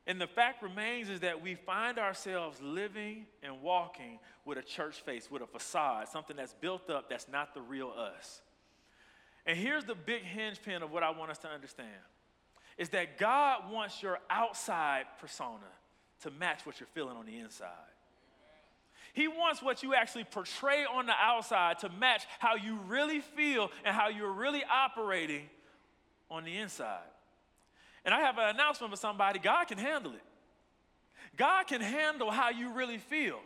And 0.07 0.21
the 0.21 0.27
fact 0.27 0.63
remains 0.63 1.09
is 1.09 1.21
that 1.21 1.43
we 1.43 1.55
find 1.55 1.99
ourselves 1.99 2.61
living 2.63 3.27
and 3.43 3.61
walking 3.61 4.19
with 4.45 4.57
a 4.57 4.63
church 4.63 5.01
face, 5.03 5.31
with 5.31 5.43
a 5.43 5.47
facade, 5.47 6.09
something 6.09 6.37
that's 6.37 6.55
built 6.55 6.89
up 6.89 7.11
that's 7.11 7.29
not 7.29 7.55
the 7.55 7.61
real 7.61 7.93
us. 7.97 8.41
And 9.45 9.59
here's 9.59 9.85
the 9.85 9.95
big 9.95 10.23
hinge 10.23 10.63
pin 10.63 10.83
of 10.83 10.91
what 10.91 11.03
I 11.03 11.11
want 11.11 11.31
us 11.31 11.39
to 11.39 11.49
understand 11.49 11.89
is 12.79 12.91
that 12.91 13.19
God 13.19 13.71
wants 13.71 14.03
your 14.03 14.19
outside 14.29 15.05
persona 15.21 15.67
to 16.23 16.31
match 16.31 16.65
what 16.65 16.81
you're 16.81 16.89
feeling 16.95 17.17
on 17.17 17.27
the 17.27 17.39
inside. 17.39 17.69
He 19.13 19.29
wants 19.29 19.63
what 19.63 19.83
you 19.83 19.95
actually 19.95 20.25
portray 20.25 20.85
on 20.85 21.07
the 21.07 21.15
outside 21.19 21.79
to 21.79 21.89
match 21.89 22.25
how 22.39 22.57
you 22.57 22.79
really 22.87 23.21
feel 23.21 23.71
and 23.85 23.97
how 23.97 24.09
you're 24.09 24.33
really 24.33 24.63
operating 24.71 25.49
on 26.31 26.45
the 26.45 26.57
inside. 26.59 27.01
And 28.05 28.15
I 28.15 28.21
have 28.21 28.37
an 28.37 28.55
announcement 28.55 28.93
for 28.93 28.99
somebody 28.99 29.39
God 29.39 29.69
can 29.69 29.79
handle 29.79 30.13
it. 30.13 30.23
God 31.37 31.67
can 31.67 31.81
handle 31.81 32.31
how 32.31 32.51
you 32.51 32.73
really 32.73 32.99
feel. 32.99 33.41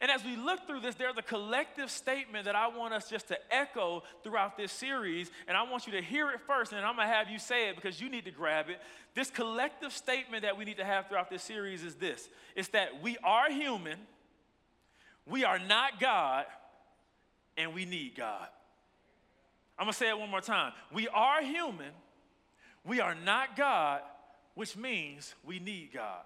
And 0.00 0.10
as 0.10 0.24
we 0.24 0.36
look 0.36 0.66
through 0.66 0.80
this, 0.80 0.94
there's 0.94 1.16
a 1.16 1.22
collective 1.22 1.90
statement 1.90 2.44
that 2.44 2.54
I 2.54 2.68
want 2.68 2.94
us 2.94 3.08
just 3.08 3.28
to 3.28 3.38
echo 3.50 4.02
throughout 4.22 4.56
this 4.56 4.72
series. 4.72 5.30
And 5.46 5.56
I 5.56 5.62
want 5.68 5.86
you 5.86 5.92
to 5.92 6.02
hear 6.02 6.30
it 6.30 6.40
first, 6.46 6.72
and 6.72 6.84
I'm 6.84 6.96
going 6.96 7.08
to 7.08 7.14
have 7.14 7.28
you 7.28 7.38
say 7.38 7.68
it 7.68 7.76
because 7.76 8.00
you 8.00 8.08
need 8.08 8.24
to 8.26 8.30
grab 8.30 8.68
it. 8.68 8.80
This 9.14 9.30
collective 9.30 9.92
statement 9.92 10.42
that 10.42 10.56
we 10.56 10.64
need 10.64 10.76
to 10.76 10.84
have 10.84 11.08
throughout 11.08 11.30
this 11.30 11.42
series 11.42 11.82
is 11.82 11.96
this 11.96 12.28
it's 12.54 12.68
that 12.68 13.02
we 13.02 13.16
are 13.24 13.50
human, 13.50 13.98
we 15.26 15.44
are 15.44 15.58
not 15.58 15.98
God, 15.98 16.46
and 17.56 17.74
we 17.74 17.84
need 17.84 18.14
God. 18.16 18.48
I'm 19.78 19.84
going 19.84 19.92
to 19.92 19.98
say 19.98 20.08
it 20.08 20.18
one 20.18 20.30
more 20.30 20.40
time. 20.40 20.72
We 20.92 21.08
are 21.08 21.42
human 21.42 21.92
we 22.88 23.00
are 23.00 23.14
not 23.14 23.54
God, 23.54 24.00
which 24.54 24.76
means 24.76 25.34
we 25.44 25.58
need 25.58 25.90
God. 25.92 26.24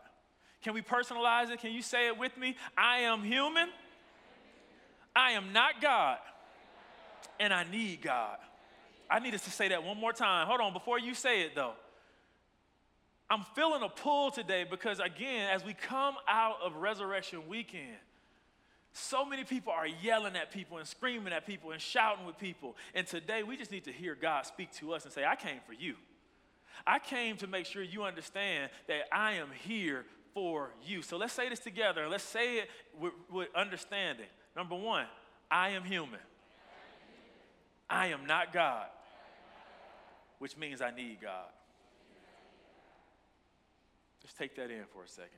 Can 0.62 0.74
we 0.74 0.82
personalize 0.82 1.50
it? 1.50 1.60
Can 1.60 1.72
you 1.72 1.82
say 1.82 2.06
it 2.06 2.18
with 2.18 2.36
me? 2.36 2.56
I 2.76 2.98
am 2.98 3.22
human. 3.22 3.68
I 5.14 5.32
am 5.32 5.52
not 5.52 5.80
God. 5.80 6.18
And 7.40 7.52
I 7.52 7.64
need 7.64 8.02
God. 8.02 8.38
I 9.10 9.18
need 9.18 9.34
us 9.34 9.42
to 9.42 9.50
say 9.50 9.68
that 9.68 9.82
one 9.82 9.98
more 9.98 10.12
time. 10.12 10.46
Hold 10.46 10.60
on, 10.60 10.72
before 10.72 10.98
you 10.98 11.14
say 11.14 11.42
it 11.42 11.54
though. 11.54 11.74
I'm 13.28 13.44
feeling 13.54 13.82
a 13.82 13.88
pull 13.88 14.30
today 14.30 14.66
because, 14.68 15.00
again, 15.00 15.48
as 15.50 15.64
we 15.64 15.72
come 15.72 16.16
out 16.28 16.56
of 16.62 16.76
Resurrection 16.76 17.48
Weekend, 17.48 17.96
so 18.92 19.24
many 19.24 19.44
people 19.44 19.72
are 19.72 19.86
yelling 19.86 20.36
at 20.36 20.52
people 20.52 20.76
and 20.76 20.86
screaming 20.86 21.32
at 21.32 21.46
people 21.46 21.70
and 21.70 21.80
shouting 21.80 22.26
with 22.26 22.38
people. 22.38 22.76
And 22.94 23.06
today 23.06 23.42
we 23.42 23.56
just 23.56 23.70
need 23.70 23.84
to 23.84 23.92
hear 23.92 24.14
God 24.14 24.44
speak 24.44 24.70
to 24.74 24.92
us 24.92 25.04
and 25.04 25.12
say, 25.12 25.24
I 25.24 25.34
came 25.34 25.60
for 25.66 25.72
you. 25.72 25.94
I 26.86 26.98
came 26.98 27.36
to 27.38 27.46
make 27.46 27.64
sure 27.64 27.82
you 27.82 28.04
understand 28.04 28.70
that 28.86 29.04
I 29.10 29.34
am 29.34 29.48
here 29.64 30.04
for 30.34 30.70
you. 30.84 31.02
So 31.02 31.16
let's 31.16 31.32
say 31.32 31.48
this 31.48 31.60
together 31.60 32.02
and 32.02 32.10
let's 32.10 32.24
say 32.24 32.58
it 32.58 32.70
with, 32.98 33.12
with 33.30 33.48
understanding. 33.54 34.26
Number 34.56 34.74
one, 34.74 35.06
I 35.50 35.70
am 35.70 35.84
human. 35.84 36.20
I 37.88 38.08
am 38.08 38.26
not 38.26 38.52
God, 38.52 38.86
which 40.38 40.56
means 40.56 40.80
I 40.80 40.90
need 40.90 41.18
God. 41.20 41.48
Let's 44.22 44.34
take 44.34 44.56
that 44.56 44.70
in 44.70 44.84
for 44.92 45.04
a 45.04 45.08
second. 45.08 45.30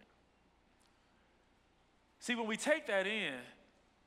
See, 2.21 2.35
when 2.35 2.47
we 2.47 2.57
take 2.57 2.87
that 2.87 3.07
in, 3.07 3.35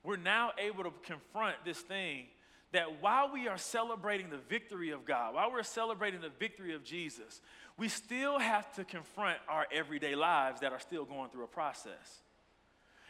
we're 0.03 0.15
now 0.17 0.51
able 0.58 0.84
to 0.84 0.94
confront 1.03 1.58
this 1.65 1.79
thing 1.79 2.25
that 2.72 3.01
while 3.01 3.32
we 3.32 3.48
are 3.48 3.58
celebrating 3.58 4.29
the 4.29 4.38
victory 4.50 4.91
of 4.91 5.06
God, 5.06 5.36
while 5.36 5.51
we're 5.51 5.63
celebrating 5.63 6.22
the 6.22 6.32
victory 6.39 6.74
of 6.74 6.84
Jesus, 6.84 7.41
we 7.77 7.89
still 7.89 8.39
have 8.39 8.74
to 8.74 8.84
confront 8.84 9.38
our 9.48 9.67
everyday 9.72 10.15
lives 10.15 10.62
that 10.62 10.74
are 10.74 10.79
still 10.79 11.05
going 11.05 11.29
through 11.29 11.43
a 11.43 11.48
process. 11.48 12.22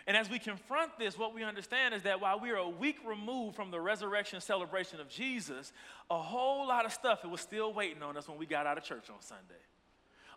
And 0.05 0.15
as 0.15 0.29
we 0.29 0.39
confront 0.39 0.97
this, 0.97 1.17
what 1.17 1.33
we 1.33 1.43
understand 1.43 1.93
is 1.93 2.03
that 2.03 2.21
while 2.21 2.39
we 2.39 2.49
are 2.51 2.57
a 2.57 2.69
week 2.69 2.97
removed 3.05 3.57
from 3.57 3.71
the 3.71 3.79
resurrection 3.79 4.39
celebration 4.39 5.01
of 5.01 5.09
Jesus, 5.09 5.73
a 6.09 6.17
whole 6.17 6.65
lot 6.67 6.85
of 6.85 6.93
stuff 6.93 7.25
it 7.25 7.29
was 7.29 7.41
still 7.41 7.73
waiting 7.73 8.01
on 8.01 8.15
us 8.15 8.27
when 8.27 8.37
we 8.37 8.45
got 8.45 8.65
out 8.65 8.77
of 8.77 8.85
church 8.85 9.09
on 9.09 9.21
Sunday. 9.21 9.43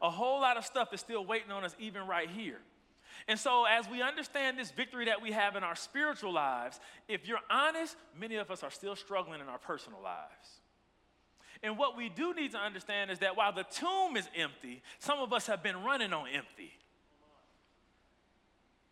A 0.03 0.11
whole 0.11 0.41
lot 0.41 0.57
of 0.57 0.65
stuff 0.65 0.93
is 0.93 1.01
still 1.01 1.25
waiting 1.25 1.53
on 1.53 1.65
us 1.65 1.77
even 1.79 2.07
right 2.07 2.29
here. 2.29 2.59
And 3.29 3.39
so, 3.39 3.65
as 3.65 3.89
we 3.89 4.03
understand 4.03 4.59
this 4.59 4.71
victory 4.71 5.05
that 5.05 5.21
we 5.21 5.31
have 5.33 5.55
in 5.55 5.63
our 5.63 5.77
spiritual 5.77 6.33
lives, 6.33 6.81
if 7.07 7.29
you're 7.29 7.39
honest, 7.51 7.97
many 8.19 8.37
of 8.37 8.51
us 8.51 8.63
are 8.63 8.71
still 8.71 8.97
struggling 8.97 9.41
in 9.41 9.49
our 9.49 9.59
personal 9.59 10.01
lives. 10.03 10.60
And 11.63 11.77
what 11.77 11.97
we 11.97 12.09
do 12.09 12.35
need 12.35 12.53
to 12.53 12.59
understand 12.59 13.11
is 13.11 13.19
that 13.19 13.37
while 13.37 13.53
the 13.53 13.65
tomb 13.65 14.17
is 14.17 14.29
empty, 14.35 14.83
some 14.99 15.19
of 15.19 15.33
us 15.33 15.47
have 15.47 15.63
been 15.63 15.83
running 15.85 16.13
on 16.13 16.27
empty. 16.29 16.73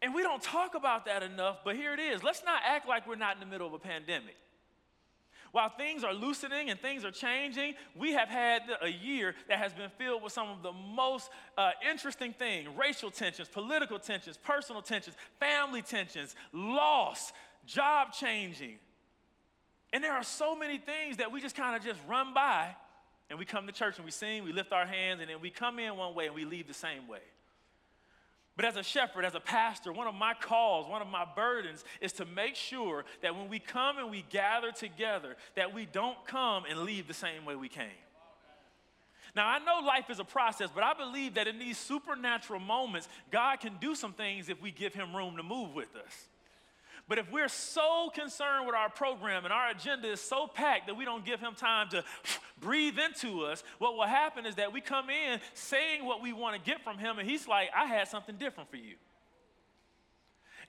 And 0.03 0.15
we 0.15 0.23
don't 0.23 0.43
talk 0.43 0.75
about 0.75 1.07
that 1.07 1.23
enough, 1.23 1.59
but 1.65 1.75
here 1.75 1.93
it 1.95 2.01
is. 2.01 2.23
Let's 2.23 2.45
not 2.45 2.61
act 2.65 2.87
like 2.87 3.07
we're 3.07 3.17
not 3.17 3.35
in 3.35 3.41
the 3.41 3.47
middle 3.47 3.67
of 3.67 3.73
a 3.73 3.79
pandemic. 3.79 4.37
While 5.53 5.71
things 5.71 6.05
are 6.05 6.13
loosening 6.13 6.69
and 6.69 6.79
things 6.79 7.05
are 7.05 7.11
changing, 7.11 7.75
we 7.97 8.13
have 8.13 8.29
had 8.29 8.63
a 8.83 8.89
year 8.89 9.35
that 9.49 9.59
has 9.59 9.73
been 9.73 9.91
filled 9.97 10.23
with 10.23 10.33
some 10.33 10.49
of 10.49 10.63
the 10.63 10.73
most 10.73 11.31
uh, 11.57 11.71
interesting 11.91 12.35
things 12.35 12.69
racial 12.77 13.11
tensions, 13.11 13.49
political 13.49 13.99
tensions, 13.99 14.37
personal 14.37 14.83
tensions, 14.83 15.17
family 15.41 15.81
tensions, 15.81 16.37
loss, 16.53 17.33
job 17.67 18.13
changing. 18.13 18.79
And 19.92 20.04
there 20.04 20.12
are 20.12 20.23
so 20.23 20.54
many 20.54 20.78
things 20.78 21.16
that 21.16 21.33
we 21.33 21.40
just 21.40 21.57
kind 21.57 21.76
of 21.76 21.83
just 21.83 21.99
run 22.09 22.35
by 22.35 22.75
and 23.30 23.38
we 23.38 23.45
come 23.45 23.66
to 23.66 23.73
church 23.73 23.97
and 23.97 24.04
we 24.04 24.11
sing, 24.11 24.45
we 24.45 24.52
lift 24.52 24.73
our 24.73 24.87
hands, 24.87 25.21
and 25.21 25.28
then 25.28 25.40
we 25.40 25.50
come 25.50 25.78
in 25.78 25.97
one 25.97 26.14
way 26.14 26.26
and 26.26 26.35
we 26.35 26.45
leave 26.45 26.66
the 26.66 26.75
same 26.75 27.07
way. 27.07 27.21
But 28.57 28.64
as 28.64 28.76
a 28.76 28.83
shepherd, 28.83 29.25
as 29.25 29.35
a 29.35 29.40
pastor, 29.40 29.92
one 29.92 30.09
of 30.09 30.14
my 30.14 30.35
calls, 30.35 30.88
one 30.88 31.00
of 31.00 31.09
my 31.09 31.25
burdens 31.37 31.85
is 32.00 32.12
to 32.14 32.25
make 32.25 32.57
sure 32.57 33.04
that 33.23 33.37
when 33.37 33.49
we 33.49 33.61
come 33.61 33.99
and 33.99 34.11
we 34.11 34.25
gather 34.30 34.73
together, 34.73 35.37
that 35.54 35.73
we 35.73 35.87
don't 35.87 36.16
come 36.26 36.64
and 36.68 36.80
leave 36.80 37.07
the 37.07 37.14
same 37.14 37.45
way 37.45 37.54
we 37.54 37.68
came. 37.68 37.87
Now, 39.37 39.47
I 39.47 39.59
know 39.61 39.87
life 39.87 40.11
is 40.11 40.18
a 40.18 40.25
process, 40.25 40.71
but 40.75 40.83
I 40.83 40.95
believe 40.95 41.35
that 41.35 41.47
in 41.47 41.61
these 41.61 41.78
supernatural 41.78 42.59
moments, 42.59 43.09
God 43.30 43.61
can 43.61 43.76
do 43.80 43.95
some 43.95 44.12
things 44.12 44.49
if 44.49 44.61
we 44.61 44.73
give 44.73 44.92
Him 44.92 45.14
room 45.14 45.37
to 45.37 45.42
move 45.45 45.75
with 45.75 45.95
us. 45.95 46.28
But 47.09 47.19
if 47.19 47.33
we're 47.33 47.49
so 47.49 48.11
concerned 48.15 48.67
with 48.67 48.75
our 48.75 48.91
program 48.91 49.45
and 49.45 49.53
our 49.53 49.71
agenda 49.71 50.12
is 50.12 50.21
so 50.21 50.47
packed 50.47 50.88
that 50.88 50.95
we 50.95 51.07
don't 51.07 51.25
give 51.25 51.41
him 51.41 51.55
time 51.55 51.88
to 51.91 52.05
breathe 52.61 52.99
into 52.99 53.45
us, 53.45 53.65
what 53.79 53.95
will 53.95 54.07
happen 54.07 54.45
is 54.45 54.57
that 54.57 54.73
we 54.73 54.83
come 54.83 55.09
in 55.09 55.41
saying 55.55 56.05
what 56.05 56.23
we 56.23 56.35
want 56.35 56.62
to 56.62 56.71
get 56.71 56.85
from 56.85 56.99
him, 56.99 57.19
and 57.19 57.29
he's 57.29 57.49
like, 57.49 57.71
I 57.75 57.87
had 57.87 58.09
something 58.09 58.37
different 58.37 58.71
for 58.71 58.77
you. 58.77 58.97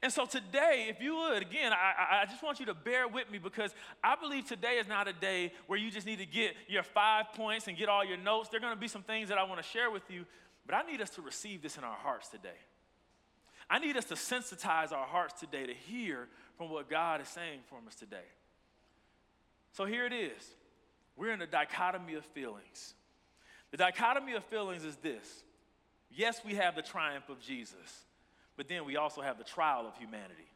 And 0.01 0.13
so 0.13 0.25
today, 0.25 0.88
if 0.89 1.01
you 1.01 1.17
would, 1.17 1.41
again, 1.41 1.74
I, 1.74 2.22
I, 2.22 2.25
just 2.25 2.41
want 2.41 2.62
you 2.62 2.65
to 2.67 2.74
bear 2.74 3.05
with 3.10 3.29
me 3.29 3.38
because 3.38 3.75
I 4.01 4.15
believe 4.15 4.46
today 4.46 4.77
is 4.77 4.88
not 4.88 5.10
a 5.10 5.13
day 5.13 5.51
where 5.67 5.77
you 5.77 5.91
just 5.91 6.08
need 6.08 6.19
to 6.19 6.25
get 6.25 6.53
your 6.69 6.84
five 6.84 7.34
points 7.34 7.67
and 7.67 7.77
get 7.77 7.89
all 7.89 8.05
your 8.05 8.15
notes. 8.15 8.48
There 8.48 8.60
are 8.60 8.62
going 8.62 8.74
to 8.74 8.79
be 8.79 8.88
some 8.88 9.03
things 9.03 9.27
that 9.27 9.38
I 9.38 9.43
want 9.43 9.62
to 9.62 9.67
share 9.67 9.91
with 9.91 10.03
you, 10.10 10.25
but 10.65 10.74
I 10.74 10.84
need 10.84 11.01
us 11.01 11.10
to 11.12 11.22
receive 11.22 11.62
this 11.62 11.77
in 11.77 11.84
our 11.84 11.98
hearts 11.98 12.29
today. 12.29 12.55
I 13.69 13.79
need 13.79 13.97
us 13.97 14.05
to 14.05 14.15
sensitize 14.15 14.91
our 14.91 15.05
hearts 15.05 15.39
today 15.39 15.65
to 15.65 15.73
hear 15.73 16.27
from 16.57 16.69
what 16.69 16.89
God 16.89 17.21
is 17.21 17.27
saying 17.27 17.59
for 17.69 17.75
us 17.88 17.95
today. 17.95 18.17
So 19.73 19.85
here 19.85 20.05
it 20.05 20.13
is. 20.13 20.43
We're 21.15 21.33
in 21.33 21.41
a 21.41 21.47
dichotomy 21.47 22.15
of 22.15 22.25
feelings. 22.25 22.93
The 23.71 23.77
dichotomy 23.77 24.33
of 24.33 24.43
feelings 24.45 24.83
is 24.83 24.95
this 24.97 25.43
yes, 26.11 26.41
we 26.43 26.55
have 26.55 26.75
the 26.75 26.81
triumph 26.81 27.29
of 27.29 27.39
Jesus, 27.39 28.05
but 28.57 28.67
then 28.67 28.85
we 28.85 28.97
also 28.97 29.21
have 29.21 29.38
the 29.38 29.43
trial 29.43 29.85
of 29.88 29.95
humanity. 29.97 30.49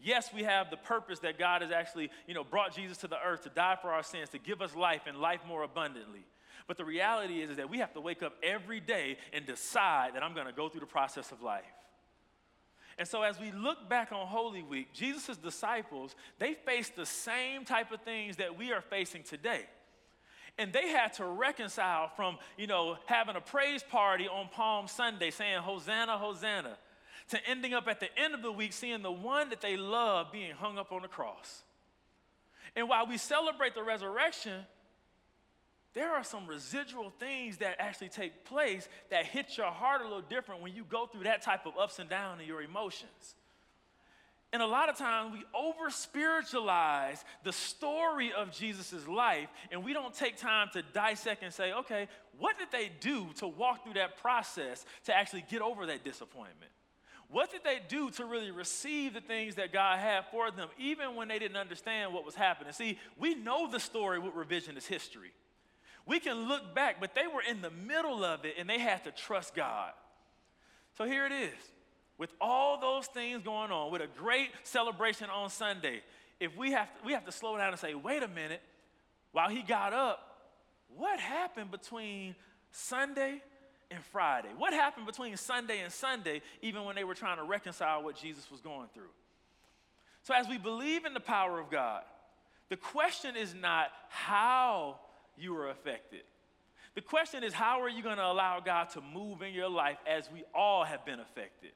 Yes, 0.00 0.30
we 0.34 0.42
have 0.42 0.70
the 0.70 0.76
purpose 0.76 1.20
that 1.20 1.38
God 1.38 1.62
has 1.62 1.70
actually, 1.70 2.10
you 2.26 2.34
know, 2.34 2.42
brought 2.42 2.74
Jesus 2.74 2.96
to 2.98 3.06
the 3.06 3.18
earth 3.24 3.44
to 3.44 3.50
die 3.50 3.76
for 3.80 3.90
our 3.90 4.02
sins, 4.02 4.30
to 4.30 4.38
give 4.38 4.60
us 4.60 4.74
life 4.74 5.02
and 5.06 5.18
life 5.18 5.40
more 5.46 5.62
abundantly. 5.62 6.24
But 6.66 6.76
the 6.76 6.84
reality 6.84 7.40
is, 7.40 7.50
is 7.50 7.56
that 7.58 7.70
we 7.70 7.78
have 7.78 7.92
to 7.92 8.00
wake 8.00 8.22
up 8.22 8.34
every 8.42 8.80
day 8.80 9.18
and 9.32 9.46
decide 9.46 10.14
that 10.14 10.22
I'm 10.24 10.34
going 10.34 10.46
to 10.46 10.52
go 10.52 10.68
through 10.68 10.80
the 10.80 10.86
process 10.86 11.30
of 11.30 11.42
life. 11.42 11.62
And 13.02 13.08
so, 13.08 13.22
as 13.22 13.40
we 13.40 13.50
look 13.50 13.88
back 13.88 14.12
on 14.12 14.28
Holy 14.28 14.62
Week, 14.62 14.92
Jesus' 14.92 15.36
disciples, 15.36 16.14
they 16.38 16.54
faced 16.54 16.94
the 16.94 17.04
same 17.04 17.64
type 17.64 17.90
of 17.90 18.00
things 18.02 18.36
that 18.36 18.56
we 18.56 18.70
are 18.70 18.80
facing 18.80 19.24
today. 19.24 19.62
And 20.56 20.72
they 20.72 20.86
had 20.86 21.12
to 21.14 21.24
reconcile 21.24 22.12
from, 22.14 22.38
you 22.56 22.68
know, 22.68 22.96
having 23.06 23.34
a 23.34 23.40
praise 23.40 23.82
party 23.82 24.28
on 24.28 24.48
Palm 24.50 24.86
Sunday 24.86 25.32
saying, 25.32 25.62
Hosanna, 25.62 26.16
Hosanna, 26.16 26.78
to 27.30 27.44
ending 27.44 27.74
up 27.74 27.88
at 27.88 27.98
the 27.98 28.16
end 28.16 28.34
of 28.34 28.42
the 28.42 28.52
week 28.52 28.72
seeing 28.72 29.02
the 29.02 29.10
one 29.10 29.48
that 29.48 29.60
they 29.60 29.76
love 29.76 30.30
being 30.30 30.52
hung 30.52 30.78
up 30.78 30.92
on 30.92 31.02
the 31.02 31.08
cross. 31.08 31.64
And 32.76 32.88
while 32.88 33.08
we 33.08 33.18
celebrate 33.18 33.74
the 33.74 33.82
resurrection, 33.82 34.64
there 35.94 36.12
are 36.12 36.24
some 36.24 36.46
residual 36.46 37.12
things 37.18 37.58
that 37.58 37.76
actually 37.78 38.08
take 38.08 38.44
place 38.44 38.88
that 39.10 39.26
hit 39.26 39.56
your 39.56 39.66
heart 39.66 40.00
a 40.00 40.04
little 40.04 40.22
different 40.22 40.62
when 40.62 40.74
you 40.74 40.84
go 40.84 41.06
through 41.06 41.24
that 41.24 41.42
type 41.42 41.66
of 41.66 41.74
ups 41.78 41.98
and 41.98 42.08
downs 42.08 42.40
in 42.40 42.46
your 42.46 42.62
emotions. 42.62 43.34
And 44.54 44.60
a 44.60 44.66
lot 44.66 44.90
of 44.90 44.98
times 44.98 45.32
we 45.32 45.44
over 45.54 45.88
spiritualize 45.88 47.24
the 47.42 47.52
story 47.52 48.32
of 48.34 48.52
Jesus' 48.52 49.08
life 49.08 49.48
and 49.70 49.82
we 49.82 49.94
don't 49.94 50.12
take 50.12 50.36
time 50.36 50.68
to 50.74 50.82
dissect 50.82 51.42
and 51.42 51.52
say, 51.52 51.72
okay, 51.72 52.06
what 52.38 52.58
did 52.58 52.68
they 52.70 52.90
do 53.00 53.28
to 53.36 53.46
walk 53.46 53.84
through 53.84 53.94
that 53.94 54.18
process 54.18 54.84
to 55.04 55.16
actually 55.16 55.44
get 55.48 55.62
over 55.62 55.86
that 55.86 56.04
disappointment? 56.04 56.70
What 57.30 57.50
did 57.50 57.64
they 57.64 57.80
do 57.88 58.10
to 58.10 58.26
really 58.26 58.50
receive 58.50 59.14
the 59.14 59.22
things 59.22 59.54
that 59.54 59.72
God 59.72 59.98
had 59.98 60.26
for 60.30 60.50
them, 60.50 60.68
even 60.78 61.16
when 61.16 61.28
they 61.28 61.38
didn't 61.38 61.56
understand 61.56 62.12
what 62.12 62.26
was 62.26 62.34
happening? 62.34 62.74
See, 62.74 62.98
we 63.18 63.34
know 63.34 63.70
the 63.70 63.80
story 63.80 64.18
with 64.18 64.34
revisionist 64.34 64.86
history. 64.86 65.32
We 66.06 66.20
can 66.20 66.48
look 66.48 66.74
back, 66.74 66.96
but 67.00 67.14
they 67.14 67.26
were 67.26 67.42
in 67.42 67.62
the 67.62 67.70
middle 67.70 68.24
of 68.24 68.44
it 68.44 68.54
and 68.58 68.68
they 68.68 68.78
had 68.78 69.04
to 69.04 69.10
trust 69.10 69.54
God. 69.54 69.92
So 70.98 71.04
here 71.04 71.26
it 71.26 71.32
is. 71.32 71.54
With 72.18 72.32
all 72.40 72.80
those 72.80 73.06
things 73.06 73.42
going 73.42 73.70
on, 73.70 73.90
with 73.90 74.02
a 74.02 74.08
great 74.18 74.50
celebration 74.64 75.30
on 75.30 75.50
Sunday, 75.50 76.02
if 76.38 76.56
we 76.56 76.72
have 76.72 76.86
to, 76.86 77.06
we 77.06 77.12
have 77.12 77.24
to 77.24 77.32
slow 77.32 77.56
down 77.56 77.68
and 77.68 77.78
say, 77.78 77.94
wait 77.94 78.22
a 78.22 78.28
minute, 78.28 78.60
while 79.32 79.48
he 79.48 79.62
got 79.62 79.92
up, 79.92 80.32
what 80.96 81.18
happened 81.18 81.70
between 81.70 82.34
Sunday 82.70 83.40
and 83.90 84.04
Friday? 84.06 84.50
What 84.56 84.72
happened 84.72 85.06
between 85.06 85.36
Sunday 85.36 85.80
and 85.80 85.92
Sunday, 85.92 86.42
even 86.60 86.84
when 86.84 86.96
they 86.96 87.04
were 87.04 87.14
trying 87.14 87.38
to 87.38 87.44
reconcile 87.44 88.02
what 88.02 88.16
Jesus 88.16 88.50
was 88.50 88.60
going 88.60 88.88
through? 88.92 89.10
So, 90.22 90.34
as 90.34 90.48
we 90.48 90.58
believe 90.58 91.04
in 91.04 91.14
the 91.14 91.20
power 91.20 91.58
of 91.58 91.70
God, 91.70 92.02
the 92.68 92.76
question 92.76 93.36
is 93.36 93.54
not 93.54 93.88
how 94.08 94.98
you 95.42 95.54
were 95.54 95.68
affected. 95.68 96.22
The 96.94 97.00
question 97.00 97.42
is, 97.42 97.52
how 97.52 97.82
are 97.82 97.88
you 97.88 98.02
going 98.02 98.18
to 98.18 98.26
allow 98.26 98.60
God 98.60 98.90
to 98.90 99.00
move 99.00 99.42
in 99.42 99.54
your 99.54 99.68
life 99.68 99.98
as 100.06 100.30
we 100.30 100.44
all 100.54 100.84
have 100.84 101.04
been 101.04 101.20
affected? 101.20 101.72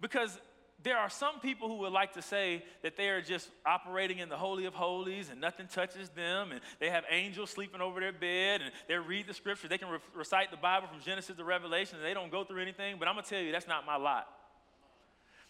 Because 0.00 0.36
there 0.82 0.98
are 0.98 1.08
some 1.08 1.38
people 1.38 1.68
who 1.68 1.76
would 1.76 1.92
like 1.92 2.14
to 2.14 2.22
say 2.22 2.64
that 2.82 2.96
they 2.96 3.08
are 3.08 3.22
just 3.22 3.48
operating 3.64 4.18
in 4.18 4.28
the 4.28 4.36
Holy 4.36 4.64
of 4.64 4.74
Holies 4.74 5.30
and 5.30 5.40
nothing 5.40 5.68
touches 5.68 6.08
them, 6.08 6.50
and 6.50 6.60
they 6.80 6.90
have 6.90 7.04
angels 7.08 7.50
sleeping 7.50 7.80
over 7.80 8.00
their 8.00 8.12
bed, 8.12 8.62
and 8.62 8.72
they 8.88 8.96
read 8.96 9.28
the 9.28 9.34
scripture. 9.34 9.68
They 9.68 9.78
can 9.78 9.88
re- 9.88 9.98
recite 10.14 10.50
the 10.50 10.56
Bible 10.56 10.88
from 10.88 11.00
Genesis 11.00 11.36
to 11.36 11.44
Revelation, 11.44 11.98
and 11.98 12.04
they 12.04 12.14
don't 12.14 12.32
go 12.32 12.42
through 12.42 12.62
anything. 12.62 12.96
But 12.98 13.06
I'm 13.06 13.14
going 13.14 13.24
to 13.24 13.30
tell 13.30 13.40
you, 13.40 13.52
that's 13.52 13.68
not 13.68 13.86
my 13.86 13.96
lot. 13.96 14.26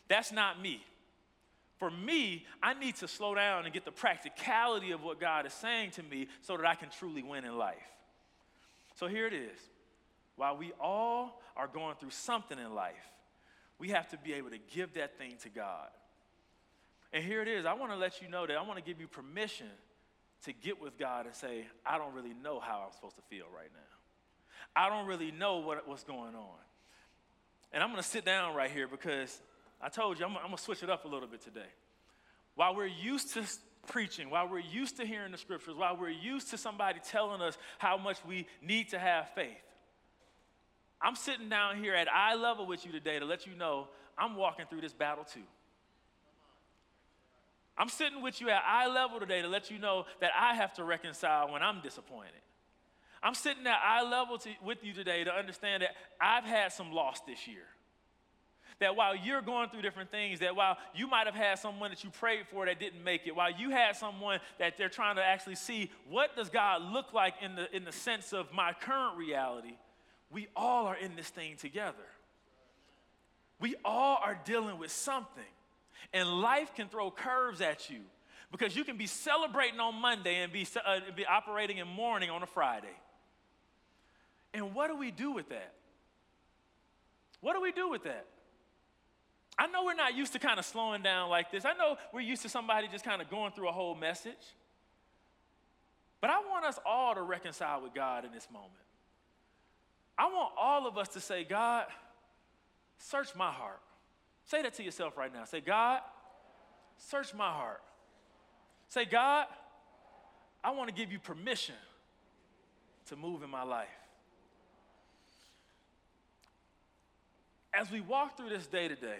That's 0.08 0.32
not 0.32 0.60
me. 0.60 0.82
For 1.82 1.90
me, 1.90 2.46
I 2.62 2.74
need 2.74 2.94
to 2.98 3.08
slow 3.08 3.34
down 3.34 3.64
and 3.64 3.74
get 3.74 3.84
the 3.84 3.90
practicality 3.90 4.92
of 4.92 5.02
what 5.02 5.18
God 5.18 5.46
is 5.46 5.52
saying 5.52 5.90
to 5.90 6.02
me 6.04 6.28
so 6.40 6.56
that 6.56 6.64
I 6.64 6.76
can 6.76 6.90
truly 6.90 7.24
win 7.24 7.44
in 7.44 7.58
life. 7.58 7.74
So 8.94 9.08
here 9.08 9.26
it 9.26 9.32
is. 9.32 9.58
While 10.36 10.56
we 10.56 10.70
all 10.80 11.42
are 11.56 11.66
going 11.66 11.96
through 11.96 12.10
something 12.10 12.56
in 12.56 12.72
life, 12.72 13.10
we 13.80 13.88
have 13.88 14.08
to 14.10 14.16
be 14.16 14.32
able 14.34 14.50
to 14.50 14.60
give 14.72 14.94
that 14.94 15.18
thing 15.18 15.34
to 15.42 15.48
God. 15.48 15.88
And 17.12 17.24
here 17.24 17.42
it 17.42 17.48
is. 17.48 17.66
I 17.66 17.72
want 17.72 17.90
to 17.90 17.98
let 17.98 18.22
you 18.22 18.28
know 18.28 18.46
that 18.46 18.56
I 18.56 18.62
want 18.62 18.76
to 18.76 18.84
give 18.84 19.00
you 19.00 19.08
permission 19.08 19.66
to 20.44 20.52
get 20.52 20.80
with 20.80 20.96
God 20.96 21.26
and 21.26 21.34
say, 21.34 21.66
I 21.84 21.98
don't 21.98 22.14
really 22.14 22.34
know 22.44 22.60
how 22.60 22.84
I'm 22.86 22.92
supposed 22.92 23.16
to 23.16 23.22
feel 23.22 23.46
right 23.52 23.70
now. 23.74 24.76
I 24.76 24.88
don't 24.88 25.06
really 25.08 25.32
know 25.32 25.56
what, 25.56 25.88
what's 25.88 26.04
going 26.04 26.36
on. 26.36 26.60
And 27.72 27.82
I'm 27.82 27.90
going 27.90 28.00
to 28.00 28.08
sit 28.08 28.24
down 28.24 28.54
right 28.54 28.70
here 28.70 28.86
because 28.86 29.42
I 29.82 29.88
told 29.88 30.18
you 30.18 30.24
I'm, 30.24 30.36
I'm 30.36 30.44
going 30.44 30.56
to 30.56 30.62
switch 30.62 30.82
it 30.82 30.90
up 30.90 31.04
a 31.04 31.08
little 31.08 31.28
bit 31.28 31.42
today. 31.42 31.60
While 32.54 32.76
we're 32.76 32.86
used 32.86 33.34
to 33.34 33.44
preaching, 33.88 34.30
while 34.30 34.48
we're 34.48 34.60
used 34.60 34.96
to 34.98 35.06
hearing 35.06 35.32
the 35.32 35.38
scriptures, 35.38 35.74
while 35.74 35.96
we're 35.96 36.10
used 36.10 36.50
to 36.50 36.58
somebody 36.58 37.00
telling 37.08 37.40
us 37.40 37.58
how 37.78 37.96
much 37.96 38.18
we 38.26 38.46
need 38.62 38.90
to 38.90 38.98
have 38.98 39.30
faith, 39.34 39.48
I'm 41.00 41.16
sitting 41.16 41.48
down 41.48 41.82
here 41.82 41.94
at 41.94 42.06
eye 42.12 42.36
level 42.36 42.66
with 42.66 42.86
you 42.86 42.92
today 42.92 43.18
to 43.18 43.24
let 43.24 43.46
you 43.46 43.54
know 43.54 43.88
I'm 44.16 44.36
walking 44.36 44.66
through 44.70 44.82
this 44.82 44.92
battle 44.92 45.24
too. 45.24 45.40
I'm 47.76 47.88
sitting 47.88 48.22
with 48.22 48.40
you 48.40 48.50
at 48.50 48.62
eye 48.64 48.86
level 48.86 49.18
today 49.18 49.42
to 49.42 49.48
let 49.48 49.70
you 49.70 49.78
know 49.78 50.04
that 50.20 50.30
I 50.38 50.54
have 50.54 50.74
to 50.74 50.84
reconcile 50.84 51.50
when 51.50 51.62
I'm 51.62 51.80
disappointed. 51.80 52.32
I'm 53.22 53.34
sitting 53.34 53.66
at 53.66 53.78
eye 53.82 54.08
level 54.08 54.38
to, 54.38 54.50
with 54.62 54.84
you 54.84 54.92
today 54.92 55.24
to 55.24 55.32
understand 55.32 55.82
that 55.82 55.90
I've 56.20 56.44
had 56.44 56.72
some 56.72 56.92
loss 56.92 57.20
this 57.26 57.48
year. 57.48 57.64
That 58.82 58.96
while 58.96 59.14
you're 59.14 59.42
going 59.42 59.68
through 59.68 59.82
different 59.82 60.10
things, 60.10 60.40
that 60.40 60.56
while 60.56 60.76
you 60.92 61.06
might 61.06 61.26
have 61.26 61.36
had 61.36 61.60
someone 61.60 61.90
that 61.90 62.02
you 62.02 62.10
prayed 62.10 62.48
for 62.50 62.66
that 62.66 62.80
didn't 62.80 63.04
make 63.04 63.28
it, 63.28 63.36
while 63.36 63.52
you 63.52 63.70
had 63.70 63.94
someone 63.94 64.40
that 64.58 64.76
they're 64.76 64.88
trying 64.88 65.14
to 65.14 65.24
actually 65.24 65.54
see 65.54 65.88
what 66.10 66.34
does 66.34 66.50
God 66.50 66.82
look 66.92 67.12
like 67.12 67.34
in 67.40 67.54
the, 67.54 67.72
in 67.76 67.84
the 67.84 67.92
sense 67.92 68.32
of 68.32 68.52
my 68.52 68.72
current 68.72 69.16
reality, 69.16 69.76
we 70.32 70.48
all 70.56 70.86
are 70.86 70.96
in 70.96 71.14
this 71.14 71.28
thing 71.28 71.54
together. 71.56 71.94
We 73.60 73.76
all 73.84 74.18
are 74.20 74.36
dealing 74.44 74.80
with 74.80 74.90
something. 74.90 75.44
And 76.12 76.28
life 76.40 76.74
can 76.74 76.88
throw 76.88 77.12
curves 77.12 77.60
at 77.60 77.88
you 77.88 78.00
because 78.50 78.74
you 78.74 78.82
can 78.82 78.96
be 78.96 79.06
celebrating 79.06 79.78
on 79.78 79.94
Monday 79.94 80.42
and 80.42 80.52
be, 80.52 80.66
uh, 80.84 80.98
be 81.14 81.24
operating 81.24 81.78
in 81.78 81.86
mourning 81.86 82.30
on 82.30 82.42
a 82.42 82.46
Friday. 82.46 82.96
And 84.52 84.74
what 84.74 84.88
do 84.88 84.96
we 84.96 85.12
do 85.12 85.30
with 85.30 85.50
that? 85.50 85.72
What 87.42 87.54
do 87.54 87.60
we 87.60 87.70
do 87.70 87.88
with 87.88 88.02
that? 88.02 88.26
I 89.58 89.66
know 89.66 89.84
we're 89.84 89.94
not 89.94 90.16
used 90.16 90.32
to 90.32 90.38
kind 90.38 90.58
of 90.58 90.64
slowing 90.64 91.02
down 91.02 91.28
like 91.28 91.50
this. 91.50 91.64
I 91.64 91.74
know 91.74 91.96
we're 92.12 92.20
used 92.20 92.42
to 92.42 92.48
somebody 92.48 92.88
just 92.88 93.04
kind 93.04 93.20
of 93.20 93.28
going 93.30 93.52
through 93.52 93.68
a 93.68 93.72
whole 93.72 93.94
message. 93.94 94.32
But 96.20 96.30
I 96.30 96.38
want 96.38 96.64
us 96.64 96.78
all 96.86 97.14
to 97.14 97.22
reconcile 97.22 97.82
with 97.82 97.94
God 97.94 98.24
in 98.24 98.32
this 98.32 98.48
moment. 98.52 98.72
I 100.16 100.26
want 100.26 100.52
all 100.56 100.86
of 100.86 100.96
us 100.96 101.08
to 101.10 101.20
say, 101.20 101.44
God, 101.44 101.86
search 102.98 103.34
my 103.34 103.50
heart. 103.50 103.80
Say 104.44 104.62
that 104.62 104.74
to 104.74 104.82
yourself 104.82 105.16
right 105.16 105.32
now. 105.32 105.44
Say, 105.44 105.60
God, 105.60 106.00
search 106.96 107.34
my 107.34 107.50
heart. 107.50 107.82
Say, 108.88 109.04
God, 109.04 109.46
I 110.62 110.70
want 110.70 110.88
to 110.88 110.94
give 110.94 111.10
you 111.10 111.18
permission 111.18 111.74
to 113.06 113.16
move 113.16 113.42
in 113.42 113.50
my 113.50 113.64
life. 113.64 113.88
As 117.74 117.90
we 117.90 118.00
walk 118.00 118.36
through 118.36 118.50
this 118.50 118.66
day 118.66 118.86
to 118.86 118.94
day, 118.94 119.18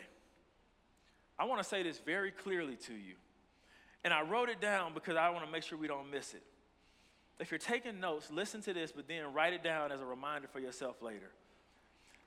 I 1.43 1.45
want 1.45 1.61
to 1.61 1.69
say 1.69 1.83
this 1.83 1.99
very 1.99 2.31
clearly 2.31 2.77
to 2.87 2.93
you. 2.93 3.15
And 4.05 4.15
I 4.15 4.23
wrote 4.23 4.49
it 4.49 4.61
down 4.61 4.95
because 4.95 5.17
I 5.17 5.29
want 5.31 5.45
to 5.45 5.51
make 5.51 5.65
sure 5.65 5.77
we 5.77 5.89
don't 5.89 6.09
miss 6.09 6.35
it. 6.35 6.43
If 7.41 7.51
you're 7.51 7.59
taking 7.59 7.99
notes, 7.99 8.31
listen 8.31 8.63
to 8.63 8.73
this, 8.73 8.93
but 8.93 9.09
then 9.09 9.33
write 9.35 9.53
it 9.53 9.65
down 9.65 9.91
as 9.91 10.01
a 10.01 10.05
reminder 10.05 10.47
for 10.47 10.61
yourself 10.61 11.03
later. 11.03 11.33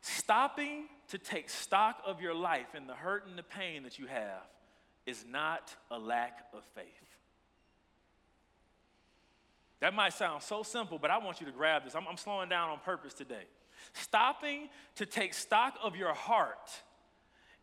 Stopping 0.02 0.88
to 1.08 1.18
take 1.18 1.50
stock 1.50 2.02
of 2.06 2.22
your 2.22 2.34
life 2.34 2.74
and 2.76 2.90
the 2.90 2.94
hurt 2.94 3.26
and 3.26 3.38
the 3.38 3.44
pain 3.44 3.84
that 3.84 3.98
you 3.98 4.08
have 4.08 4.44
is 5.06 5.24
not 5.32 5.74
a 5.90 5.98
lack 5.98 6.40
of 6.54 6.66
faith. 6.76 6.84
That 9.80 9.94
might 9.94 10.12
sound 10.12 10.44
so 10.44 10.62
simple, 10.62 11.00
but 11.00 11.10
I 11.10 11.20
want 11.20 11.40
you 11.40 11.46
to 11.46 11.54
grab 11.54 11.86
this. 11.86 11.96
I'm, 11.96 12.06
I'm 12.06 12.18
slowing 12.18 12.50
down 12.50 12.70
on 12.70 12.80
purpose 12.80 13.14
today. 13.14 13.46
Stopping 13.94 14.68
to 14.96 15.06
take 15.06 15.34
stock 15.34 15.76
of 15.82 15.96
your 15.96 16.14
heart 16.14 16.82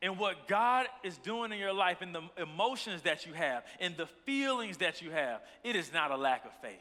and 0.02 0.18
what 0.18 0.48
God 0.48 0.86
is 1.04 1.16
doing 1.18 1.52
in 1.52 1.58
your 1.58 1.72
life 1.72 2.02
and 2.02 2.12
the 2.12 2.22
emotions 2.36 3.02
that 3.02 3.24
you 3.24 3.32
have 3.34 3.62
and 3.80 3.96
the 3.96 4.06
feelings 4.26 4.78
that 4.78 5.00
you 5.00 5.12
have, 5.12 5.40
it 5.62 5.76
is 5.76 5.92
not 5.92 6.10
a 6.10 6.16
lack 6.16 6.44
of 6.44 6.50
faith. 6.60 6.76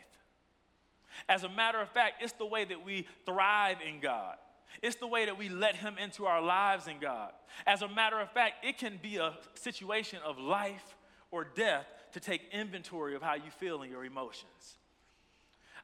As 1.30 1.44
a 1.44 1.50
matter 1.50 1.80
of 1.80 1.90
fact, 1.90 2.24
it's 2.24 2.34
the 2.34 2.46
way 2.46 2.66
that 2.66 2.84
we 2.84 3.08
thrive 3.26 3.78
in 3.88 4.00
God. 4.00 4.38
It's 4.82 4.96
the 4.96 5.08
way 5.08 5.26
that 5.26 5.38
we 5.38 5.50
let 5.50 5.76
Him 5.76 5.98
into 5.98 6.26
our 6.26 6.42
lives 6.42 6.88
in 6.88 7.00
God. 7.00 7.32
As 7.68 7.84
a 7.84 7.88
matter 7.88 8.20
of 8.20 8.32
fact, 8.32 8.66
it 8.66 8.78
can 8.78 9.00
be 9.02 9.18
a 9.18 9.34
situation 9.54 10.20
of 10.26 10.40
life 10.40 10.96
or 11.30 11.44
death 11.44 11.86
to 12.14 12.20
take 12.20 12.42
inventory 12.52 13.16
of 13.16 13.22
how 13.22 13.36
you 13.36 13.52
feel 13.60 13.84
in 13.84 13.92
your 13.92 14.04
emotions. 14.04 14.80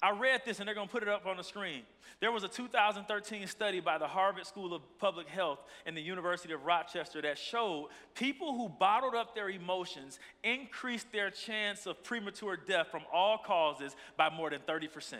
I 0.02 0.12
read 0.12 0.42
this 0.46 0.60
and 0.60 0.68
they're 0.68 0.76
going 0.76 0.88
to 0.88 0.92
put 0.92 1.04
it 1.04 1.10
up 1.10 1.26
on 1.26 1.38
the 1.38 1.44
screen. 1.44 1.82
There 2.20 2.32
was 2.32 2.44
a 2.44 2.48
2013 2.48 3.48
study 3.48 3.80
by 3.80 3.98
the 3.98 4.08
Harvard 4.08 4.46
School 4.46 4.74
of 4.74 4.82
Public 5.00 5.28
Health 5.28 5.60
and 5.86 5.98
the 5.98 6.02
University 6.02 6.54
of 6.54 6.66
Rochester 6.66 7.22
that 7.22 7.38
showed 7.38 7.90
people 8.16 8.56
who 8.56 8.70
bottled 8.70 9.16
up 9.16 9.34
their 9.34 9.50
emotions 9.50 10.20
increased 10.44 11.12
their 11.12 11.30
chance 11.32 11.86
of 11.88 12.04
premature 12.04 12.58
death 12.58 12.88
from 12.92 13.02
all 13.12 13.40
causes 13.40 13.96
by 14.18 14.30
more 14.30 14.50
than 14.50 14.62
30%. 14.62 15.16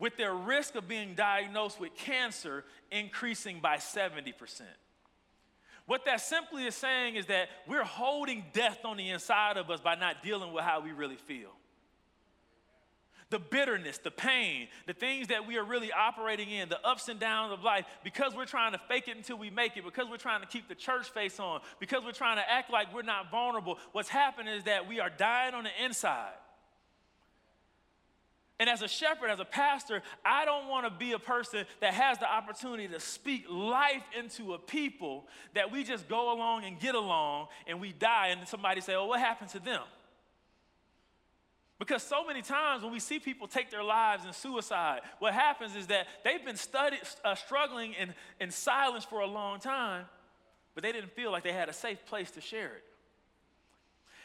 With 0.00 0.16
their 0.16 0.34
risk 0.34 0.76
of 0.76 0.86
being 0.88 1.14
diagnosed 1.14 1.80
with 1.80 1.94
cancer 1.96 2.64
increasing 2.90 3.60
by 3.60 3.76
70%. 3.76 4.34
What 5.86 6.04
that 6.04 6.20
simply 6.20 6.66
is 6.66 6.74
saying 6.74 7.16
is 7.16 7.26
that 7.26 7.48
we're 7.66 7.82
holding 7.82 8.44
death 8.52 8.80
on 8.84 8.96
the 8.96 9.10
inside 9.10 9.56
of 9.56 9.70
us 9.70 9.80
by 9.80 9.94
not 9.94 10.22
dealing 10.22 10.52
with 10.52 10.64
how 10.64 10.80
we 10.80 10.92
really 10.92 11.16
feel 11.16 11.50
the 13.30 13.38
bitterness, 13.38 13.98
the 13.98 14.10
pain, 14.10 14.68
the 14.86 14.94
things 14.94 15.28
that 15.28 15.46
we 15.46 15.58
are 15.58 15.64
really 15.64 15.92
operating 15.92 16.50
in, 16.50 16.68
the 16.68 16.84
ups 16.86 17.08
and 17.08 17.20
downs 17.20 17.52
of 17.52 17.62
life, 17.62 17.84
because 18.02 18.34
we're 18.34 18.46
trying 18.46 18.72
to 18.72 18.78
fake 18.88 19.08
it 19.08 19.16
until 19.16 19.36
we 19.36 19.50
make 19.50 19.76
it, 19.76 19.84
because 19.84 20.08
we're 20.10 20.16
trying 20.16 20.40
to 20.40 20.46
keep 20.46 20.68
the 20.68 20.74
church 20.74 21.10
face 21.10 21.38
on, 21.38 21.60
because 21.78 22.02
we're 22.04 22.12
trying 22.12 22.36
to 22.36 22.50
act 22.50 22.70
like 22.70 22.92
we're 22.94 23.02
not 23.02 23.30
vulnerable, 23.30 23.78
what's 23.92 24.08
happening 24.08 24.54
is 24.54 24.64
that 24.64 24.88
we 24.88 24.98
are 25.00 25.10
dying 25.10 25.54
on 25.54 25.64
the 25.64 25.84
inside. 25.84 26.32
And 28.60 28.68
as 28.68 28.82
a 28.82 28.88
shepherd, 28.88 29.30
as 29.30 29.38
a 29.38 29.44
pastor, 29.44 30.02
I 30.24 30.44
don't 30.44 30.66
want 30.66 30.84
to 30.84 30.90
be 30.90 31.12
a 31.12 31.18
person 31.18 31.64
that 31.80 31.94
has 31.94 32.18
the 32.18 32.28
opportunity 32.28 32.88
to 32.88 32.98
speak 32.98 33.44
life 33.48 34.02
into 34.18 34.54
a 34.54 34.58
people 34.58 35.28
that 35.54 35.70
we 35.70 35.84
just 35.84 36.08
go 36.08 36.32
along 36.34 36.64
and 36.64 36.80
get 36.80 36.96
along 36.96 37.48
and 37.68 37.80
we 37.80 37.92
die 37.92 38.28
and 38.28 38.48
somebody 38.48 38.80
say, 38.80 38.96
oh, 38.96 39.06
what 39.06 39.20
happened 39.20 39.50
to 39.50 39.60
them? 39.60 39.82
Because 41.78 42.02
so 42.02 42.24
many 42.26 42.42
times 42.42 42.82
when 42.82 42.92
we 42.92 42.98
see 42.98 43.20
people 43.20 43.46
take 43.46 43.70
their 43.70 43.84
lives 43.84 44.24
in 44.26 44.32
suicide, 44.32 45.00
what 45.20 45.32
happens 45.32 45.76
is 45.76 45.86
that 45.86 46.06
they've 46.24 46.44
been 46.44 46.56
studied, 46.56 47.00
uh, 47.24 47.36
struggling 47.36 47.92
in, 47.92 48.14
in 48.40 48.50
silence 48.50 49.04
for 49.04 49.20
a 49.20 49.26
long 49.26 49.60
time, 49.60 50.06
but 50.74 50.82
they 50.82 50.90
didn't 50.90 51.12
feel 51.12 51.30
like 51.30 51.44
they 51.44 51.52
had 51.52 51.68
a 51.68 51.72
safe 51.72 52.04
place 52.06 52.32
to 52.32 52.40
share 52.40 52.66
it. 52.74 52.84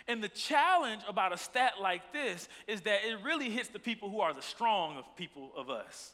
And 0.07 0.21
the 0.21 0.29
challenge 0.29 1.01
about 1.07 1.31
a 1.31 1.37
stat 1.37 1.73
like 1.81 2.11
this 2.11 2.49
is 2.67 2.81
that 2.81 3.05
it 3.05 3.19
really 3.23 3.49
hits 3.49 3.69
the 3.69 3.79
people 3.79 4.09
who 4.09 4.19
are 4.19 4.33
the 4.33 4.41
strong 4.41 4.97
of 4.97 5.05
people 5.15 5.51
of 5.55 5.69
us. 5.69 6.11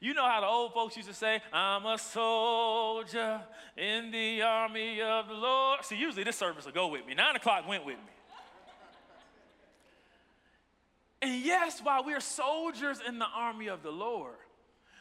You 0.00 0.14
know 0.14 0.26
how 0.26 0.40
the 0.40 0.46
old 0.46 0.72
folks 0.72 0.96
used 0.96 1.08
to 1.08 1.14
say, 1.14 1.40
I'm 1.52 1.86
a 1.86 1.98
soldier 1.98 3.40
in 3.76 4.10
the 4.10 4.42
army 4.42 5.00
of 5.02 5.28
the 5.28 5.34
Lord. 5.34 5.84
See, 5.84 5.96
usually 5.96 6.24
this 6.24 6.36
service 6.36 6.64
will 6.64 6.72
go 6.72 6.88
with 6.88 7.06
me. 7.06 7.14
Nine 7.14 7.36
o'clock 7.36 7.68
went 7.68 7.84
with 7.84 7.96
me. 7.96 8.12
And 11.22 11.40
yes, 11.42 11.80
while 11.80 12.02
we 12.04 12.12
are 12.14 12.20
soldiers 12.20 12.98
in 13.06 13.20
the 13.20 13.28
army 13.32 13.68
of 13.68 13.84
the 13.84 13.92
Lord, 13.92 14.34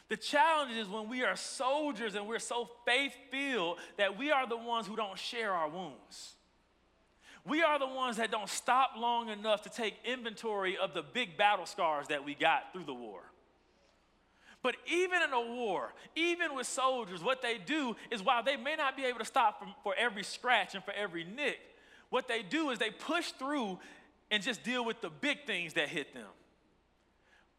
the 0.07 0.17
challenge 0.17 0.77
is 0.77 0.87
when 0.87 1.09
we 1.09 1.23
are 1.23 1.35
soldiers 1.35 2.13
and 2.13 2.27
we're 2.27 2.37
so 2.37 2.69
faith 2.85 3.13
filled 3.31 3.79
that 3.97 4.17
we 4.17 4.31
are 4.31 4.47
the 4.47 4.57
ones 4.57 4.85
who 4.85 4.95
don't 4.95 5.17
share 5.17 5.51
our 5.51 5.67
wounds. 5.67 6.35
We 7.43 7.63
are 7.63 7.79
the 7.79 7.87
ones 7.87 8.17
that 8.17 8.29
don't 8.29 8.49
stop 8.49 8.91
long 8.97 9.29
enough 9.29 9.63
to 9.63 9.69
take 9.69 9.95
inventory 10.05 10.77
of 10.77 10.93
the 10.93 11.01
big 11.01 11.37
battle 11.37 11.65
scars 11.65 12.09
that 12.09 12.23
we 12.23 12.35
got 12.35 12.71
through 12.71 12.83
the 12.83 12.93
war. 12.93 13.21
But 14.61 14.75
even 14.85 15.23
in 15.23 15.33
a 15.33 15.41
war, 15.41 15.91
even 16.15 16.55
with 16.55 16.67
soldiers, 16.67 17.23
what 17.23 17.41
they 17.41 17.57
do 17.57 17.95
is 18.11 18.21
while 18.21 18.43
they 18.43 18.57
may 18.57 18.75
not 18.75 18.95
be 18.95 19.05
able 19.05 19.19
to 19.19 19.25
stop 19.25 19.65
for 19.81 19.95
every 19.97 20.23
scratch 20.23 20.75
and 20.75 20.83
for 20.83 20.91
every 20.91 21.23
nick, 21.23 21.57
what 22.09 22.27
they 22.27 22.43
do 22.43 22.69
is 22.69 22.77
they 22.77 22.91
push 22.91 23.31
through 23.31 23.79
and 24.31 24.41
just 24.41 24.63
deal 24.63 24.83
with 24.83 25.01
the 25.01 25.09
big 25.09 25.45
things 25.45 25.73
that 25.73 25.89
hit 25.89 26.13
them. 26.13 26.29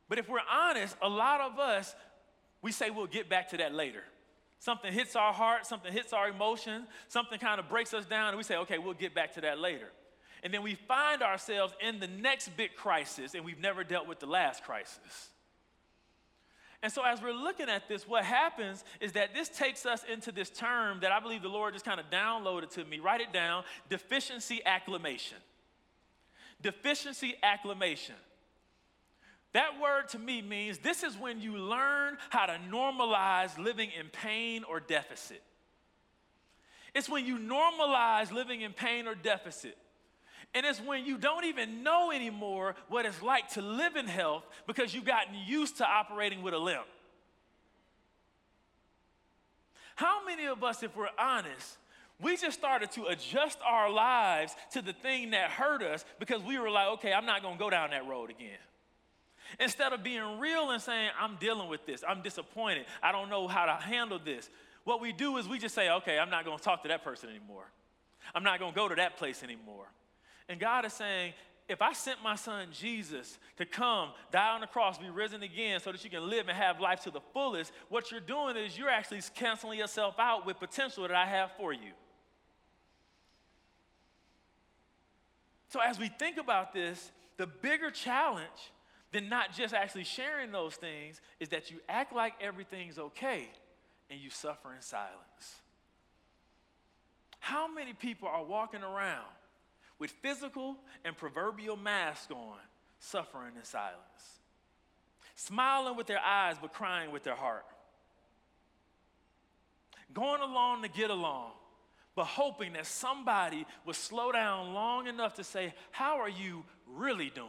But 0.09 0.19
if 0.19 0.29
we're 0.29 0.41
honest, 0.51 0.97
a 1.03 1.09
lot 1.09 1.41
of 1.41 1.59
us, 1.59 1.95
we 2.63 2.73
say 2.73 2.91
we'll 2.91 3.07
get 3.07 3.29
back 3.29 3.51
to 3.51 3.59
that 3.59 3.75
later. 3.75 4.03
Something 4.59 4.93
hits 4.93 5.15
our 5.15 5.33
heart, 5.33 5.67
something 5.67 5.93
hits 5.93 6.13
our 6.13 6.29
emotion, 6.29 6.87
something 7.09 7.39
kind 7.39 7.61
of 7.61 7.69
breaks 7.69 7.93
us 7.93 8.07
down, 8.07 8.29
and 8.29 8.37
we 8.37 8.45
say, 8.45 8.57
okay, 8.59 8.79
we'll 8.79 8.95
get 8.95 9.15
back 9.15 9.35
to 9.35 9.41
that 9.43 9.59
later. 9.59 9.91
And 10.43 10.53
then 10.53 10.63
we 10.63 10.75
find 10.75 11.23
ourselves 11.23 11.75
in 11.87 12.01
the 12.01 12.07
next 12.07 12.57
big 12.57 12.75
crisis, 12.75 13.35
and 13.35 13.45
we've 13.45 13.61
never 13.61 13.85
dealt 13.85 14.09
with 14.09 14.21
the 14.21 14.27
last 14.27 14.65
crisis. 14.65 15.31
And 16.83 16.93
so, 16.93 17.05
as 17.05 17.23
we're 17.23 17.33
looking 17.33 17.69
at 17.69 17.89
this, 17.89 18.09
what 18.09 18.25
happens 18.25 18.83
is 19.01 19.13
that 19.13 19.35
this 19.35 19.49
takes 19.49 19.87
us 19.87 20.05
into 20.11 20.33
this 20.33 20.51
term 20.51 20.99
that 21.01 21.13
I 21.13 21.21
believe 21.21 21.43
the 21.43 21.49
Lord 21.49 21.75
just 21.75 21.85
kind 21.85 22.01
of 22.01 22.11
downloaded 22.11 22.71
to 22.71 22.85
me. 22.85 22.99
Write 22.99 23.21
it 23.21 23.33
down 23.33 23.63
deficiency 23.89 24.61
acclimation 24.67 25.39
deficiency 26.62 27.35
acclimation. 27.42 28.14
That 29.53 29.81
word 29.81 30.09
to 30.11 30.18
me 30.18 30.40
means 30.40 30.79
this 30.79 31.03
is 31.03 31.16
when 31.16 31.40
you 31.40 31.57
learn 31.57 32.16
how 32.31 32.46
to 32.46 32.59
normalize 32.70 33.59
living 33.59 33.90
in 33.98 34.09
pain 34.09 34.64
or 34.64 34.81
deficit. 34.81 35.42
It's 36.94 37.09
when 37.09 37.27
you 37.27 37.38
normalize 37.38 38.33
living 38.33 38.62
in 38.62 38.72
pain 38.72 39.07
or 39.07 39.14
deficit. 39.14 39.77
And 40.55 40.66
it's 40.66 40.81
when 40.81 41.07
you 41.07 41.16
don't 41.16 41.44
even 41.46 41.83
know 41.83 42.11
anymore 42.11 42.75
what 42.88 43.07
it's 43.07 43.22
like 43.22 43.48
to 43.51 43.62
live 43.62 43.96
in 43.96 44.07
health 44.07 44.44
because 44.66 44.94
you've 44.94 45.07
gotten 45.07 45.35
used 45.46 45.79
to 45.79 45.87
operating 45.87 46.42
with 46.42 46.53
a 46.53 46.59
limp. 46.59 46.85
How 49.94 50.25
many 50.25 50.46
of 50.46 50.62
us, 50.64 50.83
if 50.83 50.96
we're 50.96 51.09
honest, 51.18 51.79
we 52.23 52.37
just 52.37 52.59
started 52.59 52.91
to 52.93 53.07
adjust 53.07 53.59
our 53.67 53.91
lives 53.91 54.55
to 54.73 54.83
the 54.83 54.93
thing 54.93 55.31
that 55.31 55.51
hurt 55.51 55.83
us 55.83 56.05
because 56.21 56.43
we 56.43 56.59
were 56.59 56.71
like, 56.71 56.89
okay, 56.89 57.13
I'm 57.13 57.27
not 57.27 57.43
gonna 57.43 57.59
go 57.59 57.69
down 57.69 57.91
that 57.91 58.07
road 58.07 58.31
again. 58.31 58.59
Instead 59.61 59.93
of 59.93 60.03
being 60.03 60.39
real 60.39 60.71
and 60.71 60.81
saying, 60.81 61.11
I'm 61.21 61.37
dealing 61.37 61.69
with 61.69 61.85
this, 61.85 62.03
I'm 62.09 62.23
disappointed, 62.23 62.87
I 63.03 63.13
don't 63.13 63.29
know 63.29 63.49
how 63.49 63.67
to 63.67 63.73
handle 63.73 64.19
this, 64.25 64.49
what 64.85 65.01
we 65.01 65.13
do 65.13 65.37
is 65.37 65.49
we 65.49 65.59
just 65.59 65.75
say, 65.75 65.91
okay, 65.91 66.19
I'm 66.19 66.31
not 66.31 66.45
gonna 66.45 66.59
talk 66.59 66.83
to 66.83 66.89
that 66.89 67.05
person 67.05 67.29
anymore. 67.29 67.71
I'm 68.35 68.45
not 68.45 68.61
gonna 68.61 68.75
go 68.75 68.89
to 68.89 68.95
that 68.95 69.17
place 69.17 69.43
anymore. 69.43 69.87
And 70.49 70.59
God 70.59 70.85
is 70.85 70.93
saying, 70.93 71.35
if 71.69 71.81
I 71.81 71.93
sent 71.93 72.23
my 72.23 72.35
son 72.35 72.69
Jesus 72.73 73.39
to 73.57 73.65
come, 73.65 74.11
die 74.31 74.55
on 74.55 74.61
the 74.61 74.67
cross, 74.67 74.99
be 74.99 75.11
risen 75.11 75.43
again, 75.43 75.81
so 75.81 75.93
that 75.93 76.03
you 76.05 76.11
can 76.11 76.29
live 76.29 76.49
and 76.49 76.57
have 76.57 76.81
life 76.81 77.01
to 77.05 77.11
the 77.11 77.21
fullest, 77.33 77.73
what 77.89 78.11
you're 78.11 78.21
doing 78.21 78.57
is 78.57 78.77
you're 78.77 78.91
actually 78.91 79.21
canceling 79.35 79.79
yourself 79.79 80.17
out 80.19 80.45
with 80.45 80.59
potential 80.59 81.03
that 81.07 81.17
I 81.17 81.27
have 81.27 81.53
for 81.57 81.73
you. 81.73 81.93
So, 85.73 85.81
as 85.81 85.99
we 85.99 86.09
think 86.09 86.37
about 86.37 86.75
this, 86.75 87.11
the 87.39 87.47
bigger 87.47 87.91
challenge 87.91 88.73
than 89.11 89.31
not 89.31 89.55
just 89.55 89.73
actually 89.73 90.05
sharing 90.05 90.53
those 90.53 90.75
things 90.75 91.23
is 91.41 91.49
that 91.49 91.71
you 91.71 91.79
act 91.89 92.15
like 92.15 92.35
everything's 92.43 92.99
okay 92.99 93.49
and 94.11 94.21
you 94.21 94.29
suffer 94.29 94.75
in 94.75 94.83
silence. 94.83 95.63
How 97.41 97.73
many 97.73 97.95
people 97.95 98.29
are 98.29 98.45
walking 98.45 98.83
around 98.83 99.25
with 99.99 100.11
physical 100.11 100.77
and 101.07 101.17
proverbial 101.17 101.79
masks 101.79 102.31
on, 102.31 102.59
suffering 102.99 103.53
in 103.57 103.65
silence, 103.65 104.41
smiling 105.37 105.97
with 105.97 106.07
their 106.07 106.21
eyes 106.21 106.57
but 106.61 106.75
crying 106.75 107.11
with 107.13 107.25
their 107.25 107.35
heart, 107.35 107.65
going 110.13 110.43
along 110.43 110.83
to 110.83 110.89
get 110.89 111.09
along, 111.09 111.53
but 112.14 112.25
hoping 112.27 112.75
that 112.75 112.87
somebody 112.87 113.66
would 113.87 113.96
slow 113.96 114.33
down 114.33 114.75
long 114.75 115.07
enough 115.07 115.35
to 115.35 115.44
say, 115.44 115.75
How 115.90 116.18
are 116.20 116.29
you 116.29 116.64
really 116.87 117.31
doing? 117.31 117.48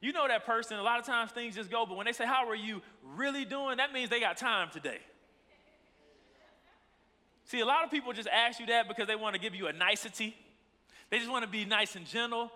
You 0.00 0.12
know 0.12 0.28
that 0.28 0.46
person, 0.46 0.78
a 0.78 0.82
lot 0.82 1.00
of 1.00 1.06
times 1.06 1.32
things 1.32 1.56
just 1.56 1.70
go, 1.70 1.84
but 1.84 1.96
when 1.96 2.06
they 2.06 2.12
say, 2.12 2.24
How 2.26 2.48
are 2.48 2.56
you 2.56 2.80
really 3.16 3.44
doing? 3.44 3.76
that 3.76 3.92
means 3.92 4.10
they 4.10 4.20
got 4.20 4.36
time 4.36 4.68
today. 4.72 4.98
See, 7.44 7.60
a 7.60 7.66
lot 7.66 7.84
of 7.84 7.90
people 7.90 8.12
just 8.12 8.28
ask 8.28 8.60
you 8.60 8.66
that 8.66 8.88
because 8.88 9.06
they 9.06 9.16
want 9.16 9.34
to 9.34 9.40
give 9.40 9.54
you 9.54 9.68
a 9.68 9.72
nicety. 9.72 10.36
They 11.10 11.18
just 11.18 11.30
want 11.30 11.44
to 11.44 11.50
be 11.50 11.64
nice 11.64 11.96
and 11.96 12.04
gentle. 12.04 12.52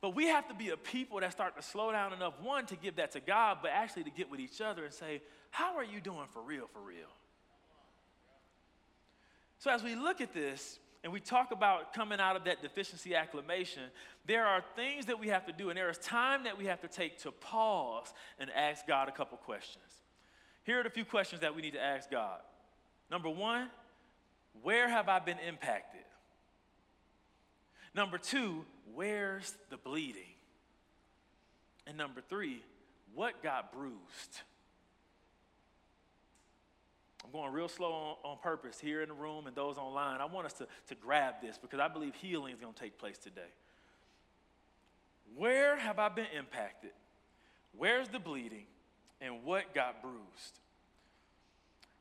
But 0.00 0.14
we 0.14 0.26
have 0.26 0.48
to 0.48 0.54
be 0.54 0.70
a 0.70 0.76
people 0.76 1.20
that 1.20 1.32
start 1.32 1.54
to 1.56 1.62
slow 1.62 1.92
down 1.92 2.12
enough, 2.12 2.34
one, 2.40 2.66
to 2.66 2.76
give 2.76 2.96
that 2.96 3.12
to 3.12 3.20
God, 3.20 3.58
but 3.62 3.70
actually 3.72 4.04
to 4.04 4.10
get 4.10 4.30
with 4.30 4.40
each 4.40 4.60
other 4.60 4.84
and 4.84 4.92
say, 4.92 5.22
How 5.50 5.76
are 5.76 5.84
you 5.84 6.00
doing 6.00 6.26
for 6.32 6.42
real, 6.42 6.66
for 6.72 6.80
real? 6.80 7.08
So 9.62 9.70
as 9.70 9.84
we 9.84 9.94
look 9.94 10.20
at 10.20 10.34
this, 10.34 10.80
and 11.04 11.12
we 11.12 11.20
talk 11.20 11.52
about 11.52 11.94
coming 11.94 12.18
out 12.18 12.34
of 12.34 12.42
that 12.46 12.62
deficiency 12.62 13.14
acclimation, 13.14 13.84
there 14.26 14.44
are 14.44 14.60
things 14.74 15.06
that 15.06 15.20
we 15.20 15.28
have 15.28 15.46
to 15.46 15.52
do, 15.52 15.68
and 15.68 15.78
there 15.78 15.88
is 15.88 15.98
time 15.98 16.42
that 16.42 16.58
we 16.58 16.64
have 16.64 16.80
to 16.80 16.88
take 16.88 17.20
to 17.20 17.30
pause 17.30 18.12
and 18.40 18.50
ask 18.50 18.88
God 18.88 19.08
a 19.08 19.12
couple 19.12 19.38
questions. 19.38 19.84
Here 20.64 20.80
are 20.80 20.82
the 20.82 20.90
few 20.90 21.04
questions 21.04 21.42
that 21.42 21.54
we 21.54 21.62
need 21.62 21.74
to 21.74 21.80
ask 21.80 22.10
God. 22.10 22.40
Number 23.08 23.30
one, 23.30 23.70
where 24.64 24.88
have 24.88 25.08
I 25.08 25.20
been 25.20 25.38
impacted? 25.46 26.02
Number 27.94 28.18
two, 28.18 28.64
where's 28.92 29.54
the 29.70 29.76
bleeding? 29.76 30.34
And 31.86 31.96
number 31.96 32.20
three, 32.20 32.64
what 33.14 33.44
got 33.44 33.72
bruised? 33.72 34.40
I'm 37.24 37.30
going 37.30 37.52
real 37.52 37.68
slow 37.68 37.92
on, 37.92 38.16
on, 38.24 38.38
purpose 38.42 38.80
here 38.80 39.02
in 39.02 39.08
the 39.08 39.14
room 39.14 39.46
and 39.46 39.54
those 39.54 39.78
online. 39.78 40.20
I 40.20 40.24
want 40.24 40.46
us 40.46 40.52
to, 40.54 40.66
to 40.88 40.94
grab 40.94 41.34
this 41.40 41.58
because 41.58 41.78
I 41.78 41.88
believe 41.88 42.14
healing 42.16 42.52
is 42.52 42.60
going 42.60 42.74
to 42.74 42.80
take 42.80 42.98
place 42.98 43.18
today. 43.18 43.40
Where 45.36 45.76
have 45.76 45.98
I 45.98 46.08
been 46.08 46.26
impacted? 46.36 46.90
Where's 47.76 48.08
the 48.08 48.18
bleeding? 48.18 48.66
And 49.20 49.44
what 49.44 49.72
got 49.72 50.02
bruised? 50.02 50.58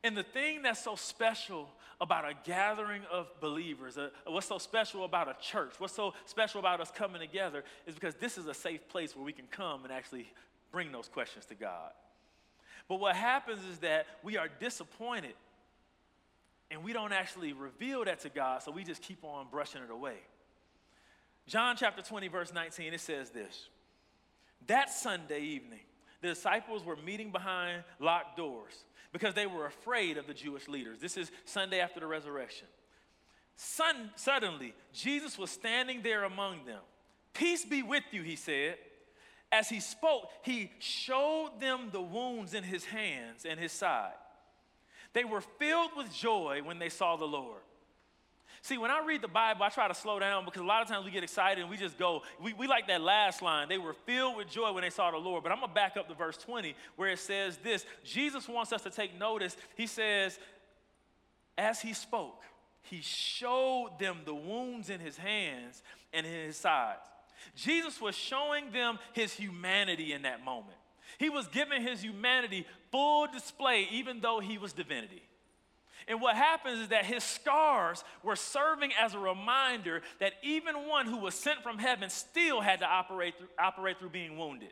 And 0.03 0.17
the 0.17 0.23
thing 0.23 0.63
that's 0.63 0.83
so 0.83 0.95
special 0.95 1.69
about 1.99 2.25
a 2.27 2.33
gathering 2.43 3.03
of 3.11 3.27
believers, 3.39 3.97
uh, 3.97 4.09
what's 4.25 4.47
so 4.47 4.57
special 4.57 5.05
about 5.05 5.27
a 5.27 5.35
church, 5.39 5.73
what's 5.77 5.93
so 5.93 6.15
special 6.25 6.59
about 6.59 6.81
us 6.81 6.89
coming 6.89 7.21
together 7.21 7.63
is 7.85 7.93
because 7.93 8.15
this 8.15 8.39
is 8.39 8.47
a 8.47 8.53
safe 8.55 8.87
place 8.89 9.15
where 9.15 9.23
we 9.23 9.31
can 9.31 9.45
come 9.51 9.83
and 9.83 9.93
actually 9.93 10.25
bring 10.71 10.91
those 10.91 11.07
questions 11.07 11.45
to 11.45 11.55
God. 11.55 11.91
But 12.91 12.99
what 12.99 13.15
happens 13.15 13.63
is 13.63 13.77
that 13.77 14.05
we 14.21 14.35
are 14.35 14.49
disappointed 14.59 15.35
and 16.69 16.83
we 16.83 16.91
don't 16.91 17.13
actually 17.13 17.53
reveal 17.53 18.03
that 18.03 18.19
to 18.19 18.29
God, 18.29 18.63
so 18.63 18.69
we 18.69 18.83
just 18.83 19.01
keep 19.01 19.23
on 19.23 19.47
brushing 19.49 19.81
it 19.81 19.89
away. 19.89 20.17
John 21.47 21.77
chapter 21.77 22.01
20, 22.01 22.27
verse 22.27 22.53
19, 22.53 22.93
it 22.93 22.99
says 22.99 23.29
this 23.29 23.69
That 24.67 24.89
Sunday 24.89 25.39
evening, 25.39 25.79
the 26.21 26.27
disciples 26.27 26.83
were 26.83 26.97
meeting 26.97 27.31
behind 27.31 27.85
locked 28.01 28.35
doors 28.35 28.83
because 29.13 29.35
they 29.35 29.45
were 29.45 29.67
afraid 29.67 30.17
of 30.17 30.27
the 30.27 30.33
Jewish 30.33 30.67
leaders. 30.67 30.99
This 30.99 31.15
is 31.15 31.31
Sunday 31.45 31.79
after 31.79 32.01
the 32.01 32.07
resurrection. 32.07 32.67
Sun, 33.55 34.11
suddenly, 34.17 34.73
Jesus 34.91 35.37
was 35.37 35.49
standing 35.49 36.01
there 36.01 36.25
among 36.25 36.65
them. 36.65 36.81
Peace 37.33 37.63
be 37.63 37.83
with 37.83 38.03
you, 38.11 38.21
he 38.21 38.35
said. 38.35 38.75
As 39.51 39.67
he 39.67 39.79
spoke, 39.79 40.29
he 40.43 40.71
showed 40.79 41.51
them 41.59 41.89
the 41.91 42.01
wounds 42.01 42.53
in 42.53 42.63
his 42.63 42.85
hands 42.85 43.45
and 43.47 43.59
his 43.59 43.71
side. 43.71 44.13
They 45.13 45.25
were 45.25 45.41
filled 45.41 45.91
with 45.97 46.13
joy 46.13 46.61
when 46.63 46.79
they 46.79 46.89
saw 46.89 47.17
the 47.17 47.25
Lord. 47.25 47.61
See, 48.63 48.77
when 48.77 48.91
I 48.91 49.03
read 49.05 49.23
the 49.23 49.27
Bible, 49.27 49.63
I 49.63 49.69
try 49.69 49.87
to 49.87 49.93
slow 49.93 50.19
down 50.19 50.45
because 50.45 50.61
a 50.61 50.65
lot 50.65 50.83
of 50.83 50.87
times 50.87 51.03
we 51.03 51.11
get 51.11 51.23
excited 51.23 51.61
and 51.61 51.69
we 51.69 51.77
just 51.77 51.97
go, 51.97 52.21
we, 52.41 52.53
we 52.53 52.67
like 52.67 52.87
that 52.87 53.01
last 53.01 53.41
line. 53.41 53.67
They 53.67 53.79
were 53.79 53.93
filled 53.93 54.37
with 54.37 54.49
joy 54.49 54.71
when 54.71 54.83
they 54.83 54.91
saw 54.91 55.09
the 55.09 55.17
Lord. 55.17 55.41
But 55.41 55.51
I'm 55.51 55.57
going 55.57 55.69
to 55.69 55.73
back 55.73 55.97
up 55.97 56.07
to 56.09 56.13
verse 56.13 56.37
20 56.37 56.75
where 56.95 57.09
it 57.09 57.19
says 57.19 57.57
this 57.57 57.85
Jesus 58.05 58.47
wants 58.47 58.71
us 58.71 58.83
to 58.83 58.91
take 58.91 59.19
notice. 59.19 59.57
He 59.75 59.87
says, 59.87 60.37
as 61.57 61.81
he 61.81 61.93
spoke, 61.93 62.43
he 62.83 63.01
showed 63.01 63.93
them 63.99 64.19
the 64.25 64.35
wounds 64.35 64.91
in 64.91 64.99
his 64.99 65.17
hands 65.17 65.81
and 66.13 66.25
in 66.25 66.45
his 66.45 66.55
sides. 66.55 67.01
Jesus 67.55 67.99
was 67.99 68.15
showing 68.15 68.71
them 68.71 68.99
his 69.13 69.33
humanity 69.33 70.13
in 70.13 70.23
that 70.23 70.43
moment. 70.43 70.77
He 71.17 71.29
was 71.29 71.47
giving 71.47 71.81
his 71.81 72.01
humanity 72.01 72.65
full 72.91 73.27
display, 73.27 73.87
even 73.91 74.21
though 74.21 74.39
he 74.39 74.57
was 74.57 74.73
divinity. 74.73 75.23
And 76.07 76.19
what 76.19 76.35
happens 76.35 76.79
is 76.79 76.87
that 76.89 77.05
his 77.05 77.23
scars 77.23 78.03
were 78.23 78.35
serving 78.35 78.91
as 78.99 79.13
a 79.13 79.19
reminder 79.19 80.01
that 80.19 80.33
even 80.41 80.87
one 80.87 81.05
who 81.05 81.17
was 81.17 81.35
sent 81.35 81.61
from 81.61 81.77
heaven 81.77 82.09
still 82.09 82.59
had 82.59 82.79
to 82.79 82.85
operate 82.85 83.37
through, 83.37 83.47
operate 83.59 83.99
through 83.99 84.09
being 84.09 84.37
wounded. 84.37 84.71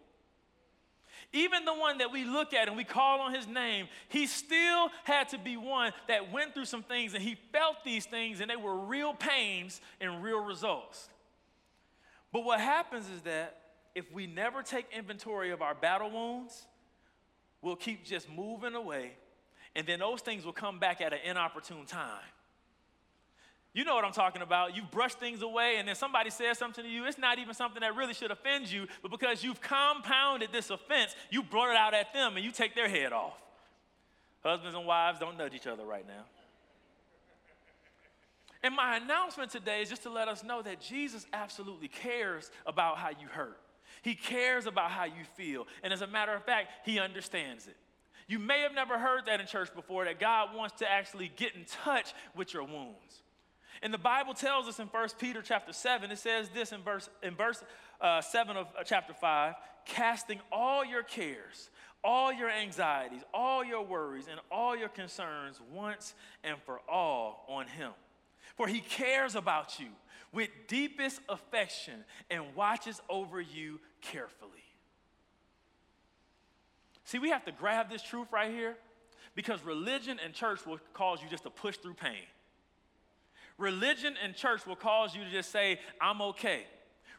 Even 1.32 1.64
the 1.64 1.74
one 1.74 2.00
that 2.00 2.12
we 2.12 2.24
look 2.24 2.56
at 2.56 2.68
and 2.68 2.76
we 2.76 2.84
call 2.84 3.22
on 3.22 3.34
his 3.36 3.48
name, 3.48 3.88
he 4.08 4.26
still 4.26 4.90
had 5.04 5.30
to 5.30 5.38
be 5.38 5.58
one 5.58 5.94
that 6.08 6.32
went 6.32 6.56
through 6.56 6.66
some 6.66 6.82
things 6.82 7.14
and 7.14 7.22
he 7.22 7.38
felt 7.52 7.84
these 7.86 8.06
things 8.06 8.40
and 8.40 8.50
they 8.50 8.56
were 8.56 8.76
real 8.76 9.14
pains 9.14 9.80
and 10.02 10.24
real 10.24 10.44
results. 10.44 11.10
But 12.32 12.44
what 12.44 12.60
happens 12.60 13.10
is 13.10 13.22
that 13.24 13.58
if 13.96 14.12
we 14.14 14.28
never 14.28 14.62
take 14.62 14.86
inventory 14.96 15.52
of 15.52 15.62
our 15.62 15.74
battle 15.74 16.12
wounds, 16.12 16.68
we'll 17.62 17.76
keep 17.76 18.06
just 18.06 18.30
moving 18.30 18.76
away 18.76 19.14
and 19.76 19.88
then 19.88 20.00
those 20.00 20.22
things 20.22 20.46
will 20.46 20.54
come 20.54 20.80
back 20.80 21.02
at 21.02 21.14
an 21.14 21.20
inopportune 21.24 21.86
time. 21.86 22.20
You 23.74 23.86
know 23.86 23.94
what 23.94 24.04
I'm 24.04 24.12
talking 24.12 24.42
about. 24.42 24.76
You've 24.76 24.90
brushed 24.90 25.20
things 25.20 25.44
away, 25.44 25.76
and 25.78 25.88
then 25.88 25.96
somebody 25.96 26.32
says 26.32 26.58
something 26.58 26.84
to 26.84 26.90
you. 26.90 27.06
It's 27.06 27.20
not 27.20 27.38
even 27.38 27.54
something 27.54 27.82
that 27.82 27.96
really 27.96 28.16
should 28.16 28.32
offend 28.32 28.70
you, 28.70 28.88
but 29.04 29.12
because 29.12 29.44
you've 29.44 29.62
compounded 29.62 30.52
this 30.52 30.72
offense, 30.72 31.16
you 31.30 31.44
blurt 31.44 31.72
it 31.72 31.78
out 31.78 31.94
at 31.94 32.12
them 32.12 32.36
and 32.36 32.44
you 32.44 32.52
take 32.52 32.74
their 32.74 32.90
head 32.90 33.14
off. 33.14 33.40
Husbands 34.44 34.76
and 34.76 34.88
wives 34.88 35.20
don't 35.20 35.38
nudge 35.38 35.54
each 35.54 35.68
other 35.68 35.86
right 35.86 36.08
now. 36.08 36.26
And 38.62 38.76
my 38.76 38.98
announcement 38.98 39.52
today 39.52 39.82
is 39.82 39.90
just 39.90 40.04
to 40.04 40.10
let 40.10 40.28
us 40.28 40.44
know 40.44 40.62
that 40.62 40.82
Jesus 40.82 41.26
absolutely 41.32 41.88
cares 41.88 42.52
about 42.66 42.98
how 42.98 43.10
you 43.10 43.28
hurt. 43.30 43.60
He 44.02 44.16
cares 44.16 44.66
about 44.66 44.92
how 44.92 45.06
you 45.06 45.24
feel. 45.36 45.66
And 45.84 45.94
as 45.94 46.02
a 46.02 46.08
matter 46.08 46.34
of 46.34 46.44
fact, 46.44 46.70
He 46.86 47.00
understands 47.00 47.68
it. 47.68 47.76
You 48.28 48.38
may 48.38 48.62
have 48.62 48.74
never 48.74 49.00
heard 49.00 49.26
that 49.26 49.40
in 49.40 49.48
church 49.48 49.74
before, 49.74 50.06
that 50.06 50.20
God 50.20 50.56
wants 50.56 50.80
to 50.80 50.92
actually 50.92 51.32
get 51.36 51.56
in 51.56 51.66
touch 51.84 52.14
with 52.36 52.54
your 52.54 52.64
wounds. 52.64 53.24
And 53.82 53.94
the 53.94 53.98
Bible 53.98 54.34
tells 54.34 54.68
us 54.68 54.80
in 54.80 54.88
1 54.88 55.10
Peter 55.20 55.42
chapter 55.42 55.74
7, 55.74 56.12
it 56.12 56.18
says 56.18 56.50
this 56.50 56.72
in 56.72 56.82
verse, 56.82 57.10
in 57.24 57.36
verse 57.36 57.64
uh, 58.02 58.22
7 58.22 58.58
of 58.58 58.68
uh, 58.78 58.84
chapter 58.84 59.14
5 59.14 59.56
casting 59.86 60.40
all 60.52 60.86
your 60.86 61.02
cares, 61.02 61.72
all 62.04 62.32
your 62.32 62.50
anxieties, 62.50 63.22
all 63.34 63.64
your 63.64 63.84
worries, 63.84 64.28
and 64.30 64.40
all 64.52 64.76
your 64.76 64.90
concerns 64.90 65.60
once 65.74 66.14
and 66.44 66.58
for 66.66 66.80
all 66.88 67.46
on 67.48 67.66
Him. 67.66 67.92
For 68.60 68.68
He 68.68 68.82
cares 68.82 69.36
about 69.36 69.80
you 69.80 69.88
with 70.34 70.50
deepest 70.68 71.22
affection 71.30 72.04
and 72.30 72.44
watches 72.56 73.02
over 73.10 73.40
you 73.40 73.80
carefully. 74.02 74.52
See, 77.06 77.20
we 77.20 77.30
have 77.30 77.46
to 77.46 77.54
grab 77.54 77.90
this 77.90 78.02
truth 78.04 78.28
right 78.34 78.52
here 78.52 78.76
because 79.34 79.64
religion 79.64 80.20
and 80.22 80.34
church 80.34 80.66
will 80.66 80.78
cause 80.94 81.24
you 81.24 81.30
just 81.30 81.44
to 81.44 81.50
push 81.50 81.78
through 81.78 81.94
pain. 81.94 82.28
Religion 83.58 84.16
and 84.22 84.36
church 84.36 84.68
will 84.68 84.76
cause 84.76 85.16
you 85.16 85.24
to 85.24 85.32
just 85.32 85.54
say, 85.54 85.80
I'm 86.02 86.22
okay. 86.22 86.66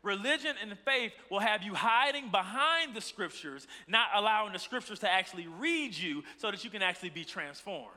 Religion 0.02 0.56
and 0.60 0.78
faith 0.84 1.12
will 1.30 1.40
have 1.40 1.62
you 1.62 1.72
hiding 1.72 2.28
behind 2.30 2.94
the 2.94 3.00
scriptures, 3.00 3.66
not 3.88 4.08
allowing 4.14 4.52
the 4.52 4.58
scriptures 4.58 4.98
to 4.98 5.10
actually 5.10 5.46
read 5.46 5.96
you 5.96 6.22
so 6.36 6.50
that 6.50 6.64
you 6.64 6.68
can 6.68 6.82
actually 6.82 7.08
be 7.10 7.24
transformed. 7.24 7.96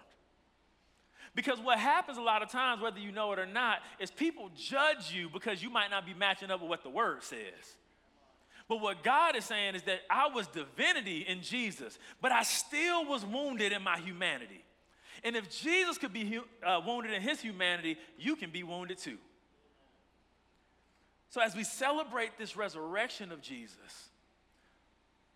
Because 1.36 1.60
what 1.60 1.80
happens 1.80 2.18
a 2.18 2.22
lot 2.22 2.44
of 2.44 2.50
times, 2.50 2.82
whether 2.82 3.00
you 3.00 3.12
know 3.12 3.32
it 3.34 3.40
or 3.40 3.46
not, 3.46 3.80
is 4.00 4.12
people 4.12 4.52
judge 4.56 5.12
you 5.12 5.30
because 5.30 5.64
you 5.64 5.70
might 5.70 5.90
not 5.90 6.06
be 6.06 6.14
matching 6.14 6.52
up 6.52 6.62
with 6.62 6.70
what 6.70 6.84
the 6.84 6.90
word 6.90 7.24
says. 7.24 7.78
But 8.70 8.82
what 8.82 9.04
God 9.04 9.36
is 9.36 9.44
saying 9.46 9.76
is 9.76 9.84
that 9.84 10.02
I 10.10 10.28
was 10.28 10.48
divinity 10.48 11.26
in 11.28 11.42
Jesus, 11.42 11.98
but 12.22 12.32
I 12.32 12.44
still 12.44 13.06
was 13.06 13.26
wounded 13.26 13.72
in 13.72 13.82
my 13.82 13.98
humanity. 13.98 14.64
And 15.24 15.36
if 15.36 15.50
Jesus 15.50 15.98
could 15.98 16.14
be 16.14 16.40
uh, 16.66 16.82
wounded 16.86 17.14
in 17.14 17.22
his 17.22 17.42
humanity, 17.42 17.98
you 18.18 18.36
can 18.36 18.52
be 18.52 18.64
wounded 18.64 18.98
too. 18.98 19.18
So, 21.30 21.42
as 21.42 21.56
we 21.56 21.64
celebrate 21.64 22.38
this 22.38 22.56
resurrection 22.56 23.32
of 23.32 23.42
Jesus, 23.42 24.10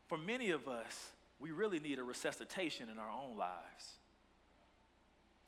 for 0.08 0.18
many 0.18 0.52
of 0.52 0.68
us, 0.68 1.12
we 1.40 1.52
really 1.52 1.80
need 1.80 2.00
a 2.00 2.04
resuscitation 2.04 2.88
in 2.90 2.98
our 3.00 3.10
own 3.10 3.38
lives. 3.38 3.97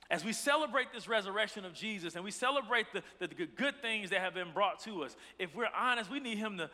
As 0.09 0.25
we 0.25 0.33
celebrate 0.33 0.91
this 0.91 1.07
resurrection 1.07 1.65
of 1.65 1.73
Jesus 1.73 2.15
and 2.15 2.23
we 2.23 2.31
celebrate 2.31 2.87
the, 2.93 3.03
the, 3.19 3.27
the 3.27 3.45
good 3.45 3.79
things 3.81 4.09
that 4.09 4.21
have 4.21 4.33
been 4.33 4.51
brought 4.53 4.79
to 4.81 5.03
us, 5.03 5.15
if 5.37 5.55
we're 5.55 5.69
honest, 5.77 6.09
we 6.09 6.19
need 6.19 6.39
Him 6.39 6.57
to 6.57 6.69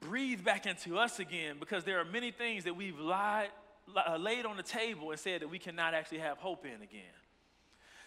breathe 0.00 0.44
back 0.44 0.66
into 0.66 0.98
us 0.98 1.18
again 1.18 1.56
because 1.58 1.84
there 1.84 1.98
are 1.98 2.04
many 2.04 2.30
things 2.30 2.64
that 2.64 2.76
we've 2.76 2.98
lied, 2.98 3.48
uh, 3.96 4.16
laid 4.16 4.44
on 4.44 4.58
the 4.58 4.62
table 4.62 5.10
and 5.10 5.18
said 5.18 5.40
that 5.40 5.48
we 5.48 5.58
cannot 5.58 5.94
actually 5.94 6.18
have 6.18 6.36
hope 6.38 6.66
in 6.66 6.82
again. 6.82 7.14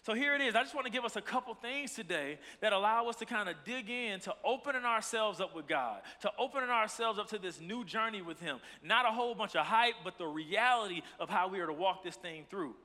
So 0.03 0.13
here 0.13 0.35
it 0.35 0.41
is. 0.41 0.55
I 0.55 0.61
just 0.61 0.73
want 0.73 0.85
to 0.85 0.91
give 0.91 1.03
us 1.03 1.17
a 1.17 1.21
couple 1.21 1.53
things 1.55 1.93
today 1.93 2.39
that 2.61 2.71
allow 2.71 3.09
us 3.09 3.17
to 3.17 3.25
kind 3.25 3.49
of 3.49 3.55
dig 3.65 3.89
in 3.89 4.21
to 4.21 4.33
opening 4.45 4.85
ourselves 4.85 5.41
up 5.41 5.53
with 5.53 5.67
God, 5.67 6.01
to 6.21 6.31
opening 6.39 6.69
ourselves 6.69 7.19
up 7.19 7.27
to 7.29 7.37
this 7.37 7.59
new 7.59 7.83
journey 7.83 8.21
with 8.21 8.39
Him. 8.39 8.59
Not 8.81 9.05
a 9.05 9.09
whole 9.09 9.35
bunch 9.35 9.55
of 9.55 9.65
hype, 9.65 9.95
but 10.05 10.17
the 10.17 10.27
reality 10.27 11.01
of 11.19 11.29
how 11.29 11.49
we 11.49 11.59
are 11.59 11.65
to 11.65 11.73
walk 11.73 12.03
this 12.03 12.15
thing 12.15 12.45
through. 12.49 12.75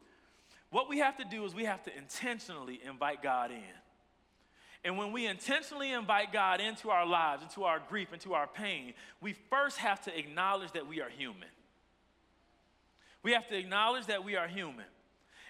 What 0.72 0.88
we 0.88 0.98
have 0.98 1.18
to 1.18 1.24
do 1.24 1.44
is 1.44 1.54
we 1.54 1.66
have 1.66 1.82
to 1.84 1.96
intentionally 1.96 2.80
invite 2.84 3.22
God 3.22 3.50
in. 3.50 3.62
And 4.84 4.96
when 4.96 5.12
we 5.12 5.26
intentionally 5.26 5.92
invite 5.92 6.32
God 6.32 6.60
into 6.60 6.90
our 6.90 7.06
lives, 7.06 7.42
into 7.42 7.64
our 7.64 7.80
grief, 7.90 8.12
into 8.12 8.32
our 8.32 8.46
pain, 8.46 8.94
we 9.20 9.34
first 9.50 9.76
have 9.76 10.00
to 10.04 10.18
acknowledge 10.18 10.72
that 10.72 10.88
we 10.88 11.02
are 11.02 11.10
human. 11.10 11.48
We 13.22 13.32
have 13.32 13.46
to 13.48 13.56
acknowledge 13.56 14.06
that 14.06 14.24
we 14.24 14.34
are 14.34 14.48
human. 14.48 14.86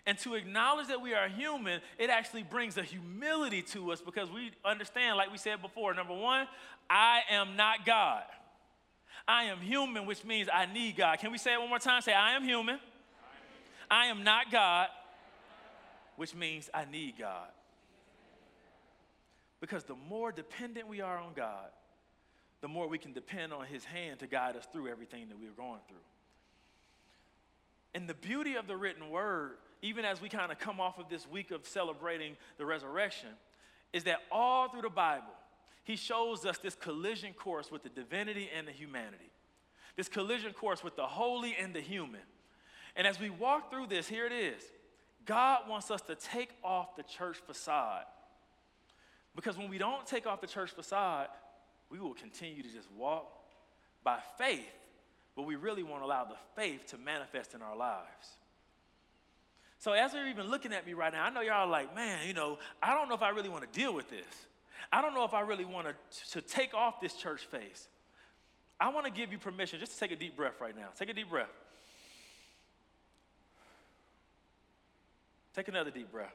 And 0.07 0.19
to 0.19 0.35
acknowledge 0.35 0.89
that 0.89 1.01
we 1.01 1.15
are 1.15 1.29
human, 1.29 1.81
it 1.99 2.11
actually 2.11 2.43
brings 2.43 2.77
a 2.77 2.83
humility 2.83 3.63
to 3.63 3.93
us 3.93 4.01
because 4.01 4.29
we 4.29 4.51
understand, 4.65 5.17
like 5.17 5.31
we 5.31 5.39
said 5.39 5.63
before, 5.63 5.95
number 5.95 6.15
one, 6.15 6.49
I 6.91 7.21
am 7.31 7.55
not 7.55 7.87
God. 7.87 8.25
I 9.29 9.45
am 9.45 9.59
human, 9.59 10.05
which 10.05 10.25
means 10.25 10.49
I 10.53 10.67
need 10.67 10.97
God. 10.97 11.21
Can 11.21 11.31
we 11.31 11.39
say 11.39 11.55
it 11.55 11.61
one 11.61 11.69
more 11.69 11.79
time? 11.79 12.03
Say, 12.03 12.13
I 12.13 12.33
am 12.33 12.43
human. 12.43 12.81
I 13.89 14.07
am 14.07 14.25
not 14.25 14.51
God, 14.51 14.89
which 16.17 16.35
means 16.35 16.71
I 16.73 16.85
need 16.85 17.15
God. 17.19 17.49
Because 19.61 19.85
the 19.85 19.97
more 20.09 20.33
dependent 20.33 20.89
we 20.89 21.01
are 21.01 21.19
on 21.19 21.33
God, 21.35 21.71
the 22.61 22.69
more 22.69 22.89
we 22.89 22.99
can 22.99 23.13
depend 23.13 23.53
on 23.53 23.67
His 23.67 23.85
hand 23.85 24.21
to 24.21 24.27
guide 24.27 24.57
us 24.57 24.67
through 24.73 24.89
everything 24.89 25.29
that 25.29 25.39
we're 25.39 25.51
going 25.51 25.81
through. 25.89 25.99
And 27.95 28.09
the 28.09 28.15
beauty 28.15 28.55
of 28.55 28.67
the 28.67 28.77
written 28.77 29.11
word, 29.11 29.53
even 29.83 30.05
as 30.05 30.21
we 30.21 30.29
kind 30.29 30.51
of 30.51 30.59
come 30.59 30.81
off 30.81 30.99
of 30.99 31.09
this 31.09 31.29
week 31.29 31.51
of 31.51 31.67
celebrating 31.67 32.37
the 32.57 32.65
resurrection, 32.65 33.29
is 33.93 34.05
that 34.05 34.21
all 34.31 34.69
through 34.69 34.83
the 34.83 34.91
Bible, 34.91 35.35
He 35.85 35.97
shows 35.97 36.47
us 36.47 36.59
this 36.59 36.75
collision 36.75 37.33
course 37.35 37.71
with 37.71 37.83
the 37.83 37.89
divinity 37.89 38.49
and 38.57 38.67
the 38.67 38.73
humanity, 38.73 39.31
this 39.97 40.09
collision 40.09 40.53
course 40.53 40.83
with 40.83 40.97
the 40.97 41.07
holy 41.07 41.55
and 41.61 41.75
the 41.75 41.81
human. 41.81 42.21
And 42.97 43.07
as 43.07 43.21
we 43.21 43.31
walk 43.31 43.71
through 43.71 43.89
this, 43.89 44.09
here 44.09 44.27
it 44.27 44.33
is 44.33 44.63
God 45.25 45.69
wants 45.69 45.91
us 45.91 46.03
to 46.03 46.15
take 46.15 46.51
off 46.65 46.97
the 46.97 47.03
church 47.03 47.37
facade 47.47 48.05
because 49.35 49.57
when 49.57 49.69
we 49.69 49.79
don't 49.79 50.07
take 50.07 50.27
off 50.27 50.41
the 50.41 50.47
church 50.47 50.71
facade, 50.71 51.29
we 51.91 51.99
will 51.99 52.15
continue 52.15 52.63
to 52.63 52.69
just 52.69 52.91
walk 52.93 53.31
by 54.05 54.19
faith, 54.39 54.67
but 55.37 55.43
we 55.43 55.57
really 55.57 55.83
won't 55.83 56.03
allow 56.03 56.25
the 56.25 56.37
faith 56.57 56.87
to 56.89 56.99
manifest 56.99 57.55
in 57.55 57.63
our 57.63 57.77
lives. 57.77 58.37
So, 59.79 59.93
as 59.93 60.15
you're 60.15 60.29
even 60.29 60.49
looking 60.49 60.73
at 60.73 60.87
me 60.87 60.95
right 60.95 61.13
now, 61.13 61.25
I 61.25 61.31
know 61.31 61.41
y'all 61.41 61.67
are 61.67 61.67
like, 61.67 61.95
man, 61.95 62.27
you 62.27 62.35
know, 62.35 62.59
I 62.83 62.95
don't 62.95 63.09
know 63.09 63.15
if 63.15 63.23
I 63.23 63.31
really 63.31 63.49
want 63.49 63.71
to 63.71 63.79
deal 63.79 63.93
with 63.93 64.09
this. 64.11 64.47
I 64.93 65.03
don't 65.03 65.15
know 65.15 65.25
if 65.25 65.35
I 65.35 65.41
really 65.41 65.65
want 65.65 65.89
to, 65.89 66.31
to 66.33 66.41
take 66.41 66.75
off 66.75 67.01
this 67.01 67.15
church 67.15 67.47
face. 67.47 67.89
I 68.79 68.91
want 68.91 69.07
to 69.07 69.13
give 69.13 69.33
you 69.33 69.39
permission 69.39 69.81
just 69.81 69.93
to 69.93 69.99
take 69.99 70.13
a 70.13 70.17
deep 70.17 70.37
breath 70.37 70.61
right 70.61 70.77
now. 70.77 70.89
Take 70.97 71.09
a 71.09 71.15
deep 71.15 71.31
breath. 71.31 71.51
Take 75.55 75.69
another 75.69 75.91
deep 75.91 76.11
breath. 76.11 76.35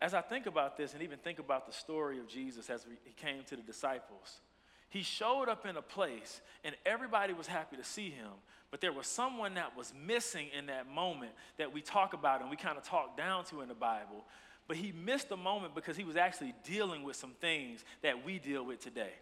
as 0.00 0.14
I 0.14 0.20
think 0.20 0.46
about 0.46 0.76
this 0.76 0.94
and 0.94 1.02
even 1.02 1.18
think 1.18 1.38
about 1.38 1.66
the 1.66 1.72
story 1.72 2.18
of 2.18 2.28
Jesus 2.28 2.70
as 2.70 2.86
he 3.04 3.12
came 3.12 3.42
to 3.44 3.56
the 3.56 3.62
disciples, 3.62 4.40
he 4.90 5.02
showed 5.02 5.48
up 5.48 5.66
in 5.66 5.76
a 5.76 5.82
place 5.82 6.40
and 6.64 6.74
everybody 6.86 7.32
was 7.32 7.46
happy 7.46 7.76
to 7.76 7.84
see 7.84 8.10
him, 8.10 8.30
but 8.70 8.80
there 8.80 8.92
was 8.92 9.06
someone 9.06 9.54
that 9.54 9.76
was 9.76 9.92
missing 10.06 10.48
in 10.56 10.66
that 10.66 10.88
moment 10.88 11.32
that 11.58 11.72
we 11.72 11.80
talk 11.82 12.14
about 12.14 12.40
and 12.40 12.48
we 12.48 12.56
kind 12.56 12.78
of 12.78 12.84
talk 12.84 13.16
down 13.16 13.44
to 13.46 13.60
in 13.60 13.68
the 13.68 13.74
Bible. 13.74 14.24
But 14.68 14.76
he 14.76 14.92
missed 14.92 15.30
the 15.30 15.36
moment 15.36 15.74
because 15.74 15.96
he 15.96 16.04
was 16.04 16.16
actually 16.16 16.54
dealing 16.64 17.02
with 17.02 17.16
some 17.16 17.32
things 17.40 17.84
that 18.02 18.24
we 18.24 18.38
deal 18.38 18.64
with 18.64 18.80
today. 18.80 19.12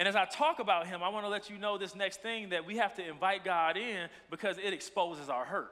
And 0.00 0.08
as 0.08 0.16
I 0.16 0.24
talk 0.24 0.60
about 0.60 0.86
him, 0.86 1.02
I 1.02 1.10
want 1.10 1.26
to 1.26 1.28
let 1.28 1.50
you 1.50 1.58
know 1.58 1.76
this 1.76 1.94
next 1.94 2.22
thing 2.22 2.48
that 2.48 2.64
we 2.64 2.78
have 2.78 2.94
to 2.94 3.06
invite 3.06 3.44
God 3.44 3.76
in 3.76 4.08
because 4.30 4.56
it 4.56 4.72
exposes 4.72 5.28
our 5.28 5.44
hurt. 5.44 5.70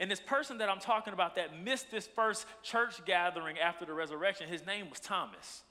And 0.00 0.10
this 0.10 0.18
person 0.18 0.56
that 0.58 0.70
I'm 0.70 0.80
talking 0.80 1.12
about 1.12 1.34
that 1.34 1.62
missed 1.62 1.90
this 1.90 2.06
first 2.06 2.46
church 2.62 3.04
gathering 3.04 3.58
after 3.58 3.84
the 3.84 3.92
resurrection, 3.92 4.48
his 4.48 4.64
name 4.64 4.88
was 4.88 4.98
Thomas. 4.98 5.62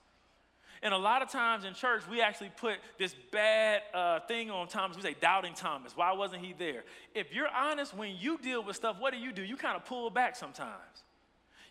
And 0.84 0.93
a 0.93 0.98
lot 1.00 1.24
of 1.24 1.32
times 1.32 1.65
in 1.65 1.74
church, 1.74 2.04
we 2.08 2.22
actually 2.22 2.52
put 2.58 2.76
this 3.00 3.15
bad 3.32 3.82
uh, 3.91 4.20
thing 4.28 4.52
on 4.52 4.67
Thomas. 4.67 4.96
We 4.96 5.02
say, 5.02 5.15
doubting 5.20 5.56
Thomas. 5.56 5.98
Why 5.98 6.12
wasn't 6.12 6.46
he 6.46 6.54
there? 6.54 6.84
If 7.15 7.34
you're 7.34 7.50
honest, 7.50 7.98
when 7.98 8.15
you 8.20 8.38
deal 8.38 8.63
with 8.63 8.76
stuff, 8.76 8.98
what 9.00 9.13
do 9.13 9.20
you 9.20 9.32
do? 9.32 9.41
You 9.41 9.58
kind 9.58 9.76
of 9.76 9.84
pull 9.84 10.12
back 10.12 10.36
sometimes. 10.36 11.04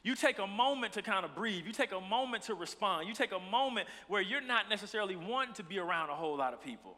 You 0.06 0.14
take 0.14 0.38
a 0.38 0.46
moment 0.46 0.92
to 0.92 1.02
kind 1.02 1.24
of 1.24 1.34
breathe. 1.34 1.66
You 1.66 1.72
take 1.72 1.90
a 1.90 2.00
moment 2.00 2.44
to 2.44 2.54
respond. 2.54 3.08
You 3.08 3.12
take 3.12 3.32
a 3.32 3.40
moment 3.40 3.88
where 4.06 4.22
you're 4.22 4.40
not 4.40 4.70
necessarily 4.70 5.16
wanting 5.16 5.54
to 5.54 5.64
be 5.64 5.80
around 5.80 6.10
a 6.10 6.14
whole 6.14 6.36
lot 6.36 6.52
of 6.52 6.62
people. 6.62 6.96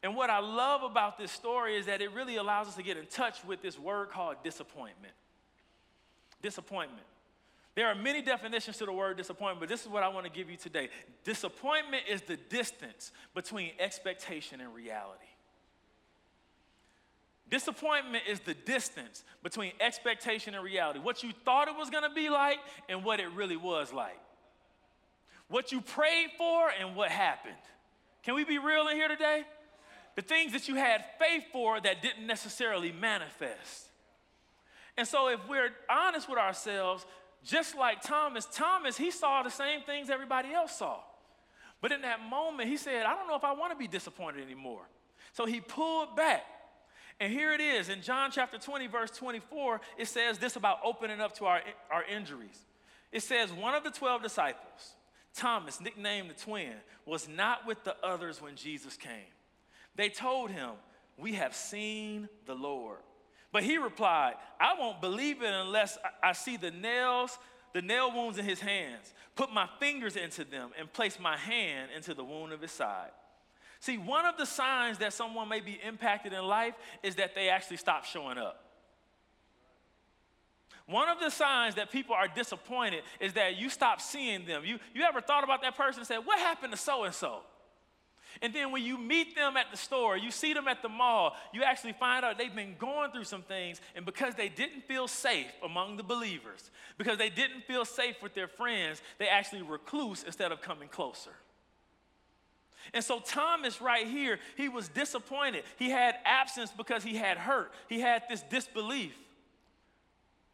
And 0.00 0.14
what 0.14 0.30
I 0.30 0.38
love 0.38 0.84
about 0.84 1.18
this 1.18 1.32
story 1.32 1.76
is 1.76 1.86
that 1.86 2.00
it 2.00 2.12
really 2.12 2.36
allows 2.36 2.68
us 2.68 2.76
to 2.76 2.84
get 2.84 2.96
in 2.96 3.06
touch 3.06 3.44
with 3.44 3.60
this 3.60 3.76
word 3.76 4.10
called 4.10 4.36
disappointment. 4.44 5.14
Disappointment. 6.42 7.06
There 7.74 7.88
are 7.88 7.96
many 7.96 8.22
definitions 8.22 8.76
to 8.76 8.86
the 8.86 8.92
word 8.92 9.16
disappointment, 9.16 9.58
but 9.58 9.68
this 9.68 9.82
is 9.82 9.88
what 9.88 10.04
I 10.04 10.08
want 10.10 10.26
to 10.26 10.30
give 10.30 10.48
you 10.48 10.56
today. 10.56 10.90
Disappointment 11.24 12.04
is 12.08 12.22
the 12.22 12.36
distance 12.36 13.10
between 13.34 13.72
expectation 13.80 14.60
and 14.60 14.72
reality. 14.72 15.26
Disappointment 17.50 18.24
is 18.28 18.40
the 18.40 18.54
distance 18.54 19.22
between 19.42 19.72
expectation 19.80 20.54
and 20.54 20.64
reality. 20.64 20.98
What 20.98 21.22
you 21.22 21.32
thought 21.44 21.68
it 21.68 21.76
was 21.76 21.90
going 21.90 22.08
to 22.08 22.14
be 22.14 22.30
like 22.30 22.58
and 22.88 23.04
what 23.04 23.20
it 23.20 23.30
really 23.32 23.56
was 23.56 23.92
like. 23.92 24.18
What 25.48 25.70
you 25.70 25.80
prayed 25.80 26.30
for 26.38 26.70
and 26.80 26.96
what 26.96 27.10
happened. 27.10 27.54
Can 28.22 28.34
we 28.34 28.44
be 28.44 28.58
real 28.58 28.88
in 28.88 28.96
here 28.96 29.08
today? 29.08 29.44
the 30.16 30.22
things 30.22 30.52
that 30.52 30.68
you 30.68 30.76
had 30.76 31.04
faith 31.18 31.44
for 31.52 31.80
that 31.80 32.02
didn't 32.02 32.26
necessarily 32.26 32.92
manifest. 32.92 33.88
And 34.96 35.06
so, 35.06 35.28
if 35.28 35.40
we're 35.48 35.70
honest 35.90 36.28
with 36.28 36.38
ourselves, 36.38 37.04
just 37.42 37.76
like 37.76 38.00
Thomas, 38.00 38.46
Thomas, 38.52 38.96
he 38.96 39.10
saw 39.10 39.42
the 39.42 39.50
same 39.50 39.82
things 39.82 40.08
everybody 40.08 40.52
else 40.52 40.78
saw. 40.78 40.98
But 41.80 41.92
in 41.92 42.02
that 42.02 42.20
moment, 42.20 42.68
he 42.68 42.76
said, 42.76 43.04
I 43.04 43.14
don't 43.14 43.28
know 43.28 43.34
if 43.34 43.44
I 43.44 43.52
want 43.52 43.72
to 43.72 43.78
be 43.78 43.88
disappointed 43.88 44.42
anymore. 44.42 44.82
So 45.32 45.46
he 45.46 45.60
pulled 45.60 46.16
back. 46.16 46.44
And 47.20 47.32
here 47.32 47.52
it 47.52 47.60
is 47.60 47.88
in 47.88 48.02
John 48.02 48.30
chapter 48.30 48.58
20, 48.58 48.86
verse 48.88 49.10
24, 49.10 49.80
it 49.98 50.08
says 50.08 50.38
this 50.38 50.56
about 50.56 50.78
opening 50.84 51.20
up 51.20 51.34
to 51.38 51.44
our, 51.44 51.60
our 51.90 52.04
injuries. 52.04 52.58
It 53.12 53.22
says, 53.22 53.52
One 53.52 53.74
of 53.74 53.84
the 53.84 53.90
12 53.90 54.22
disciples, 54.22 54.96
Thomas, 55.34 55.80
nicknamed 55.80 56.30
the 56.30 56.34
twin, 56.34 56.74
was 57.06 57.28
not 57.28 57.66
with 57.66 57.84
the 57.84 57.96
others 58.02 58.42
when 58.42 58.56
Jesus 58.56 58.96
came. 58.96 59.32
They 59.94 60.08
told 60.08 60.50
him, 60.50 60.70
We 61.16 61.34
have 61.34 61.54
seen 61.54 62.28
the 62.46 62.54
Lord. 62.54 62.98
But 63.52 63.62
he 63.62 63.78
replied, 63.78 64.34
I 64.58 64.74
won't 64.76 65.00
believe 65.00 65.40
it 65.40 65.52
unless 65.52 65.96
I 66.20 66.32
see 66.32 66.56
the 66.56 66.72
nails, 66.72 67.38
the 67.72 67.82
nail 67.82 68.10
wounds 68.12 68.36
in 68.36 68.44
his 68.44 68.58
hands, 68.58 69.14
put 69.36 69.52
my 69.52 69.68
fingers 69.78 70.16
into 70.16 70.42
them, 70.42 70.70
and 70.76 70.92
place 70.92 71.20
my 71.20 71.36
hand 71.36 71.90
into 71.94 72.14
the 72.14 72.24
wound 72.24 72.52
of 72.52 72.60
his 72.60 72.72
side. 72.72 73.12
See, 73.84 73.98
one 73.98 74.24
of 74.24 74.38
the 74.38 74.46
signs 74.46 74.96
that 75.00 75.12
someone 75.12 75.46
may 75.46 75.60
be 75.60 75.78
impacted 75.86 76.32
in 76.32 76.42
life 76.42 76.72
is 77.02 77.16
that 77.16 77.34
they 77.34 77.50
actually 77.50 77.76
stop 77.76 78.06
showing 78.06 78.38
up. 78.38 78.64
One 80.86 81.10
of 81.10 81.20
the 81.20 81.28
signs 81.28 81.74
that 81.74 81.92
people 81.92 82.14
are 82.14 82.26
disappointed 82.26 83.02
is 83.20 83.34
that 83.34 83.58
you 83.58 83.68
stop 83.68 84.00
seeing 84.00 84.46
them. 84.46 84.64
You, 84.64 84.78
you 84.94 85.02
ever 85.02 85.20
thought 85.20 85.44
about 85.44 85.60
that 85.60 85.76
person 85.76 86.00
and 86.00 86.06
said, 86.06 86.20
What 86.20 86.38
happened 86.38 86.72
to 86.72 86.78
so 86.78 87.04
and 87.04 87.14
so? 87.14 87.40
And 88.40 88.54
then 88.54 88.72
when 88.72 88.82
you 88.82 88.96
meet 88.96 89.36
them 89.36 89.58
at 89.58 89.70
the 89.70 89.76
store, 89.76 90.16
you 90.16 90.30
see 90.30 90.54
them 90.54 90.66
at 90.66 90.80
the 90.80 90.88
mall, 90.88 91.36
you 91.52 91.62
actually 91.62 91.92
find 91.92 92.24
out 92.24 92.38
they've 92.38 92.56
been 92.56 92.76
going 92.78 93.10
through 93.10 93.24
some 93.24 93.42
things. 93.42 93.82
And 93.94 94.06
because 94.06 94.34
they 94.34 94.48
didn't 94.48 94.84
feel 94.88 95.08
safe 95.08 95.52
among 95.62 95.98
the 95.98 96.02
believers, 96.02 96.70
because 96.96 97.18
they 97.18 97.28
didn't 97.28 97.64
feel 97.66 97.84
safe 97.84 98.22
with 98.22 98.32
their 98.32 98.48
friends, 98.48 99.02
they 99.18 99.28
actually 99.28 99.60
recluse 99.60 100.22
instead 100.22 100.52
of 100.52 100.62
coming 100.62 100.88
closer. 100.88 101.32
And 102.92 103.02
so 103.02 103.20
Thomas, 103.20 103.80
right 103.80 104.06
here, 104.06 104.38
he 104.56 104.68
was 104.68 104.88
disappointed. 104.88 105.64
He 105.78 105.90
had 105.90 106.16
absence 106.24 106.70
because 106.76 107.02
he 107.02 107.16
had 107.16 107.38
hurt, 107.38 107.72
he 107.88 108.00
had 108.00 108.22
this 108.28 108.42
disbelief. 108.42 109.14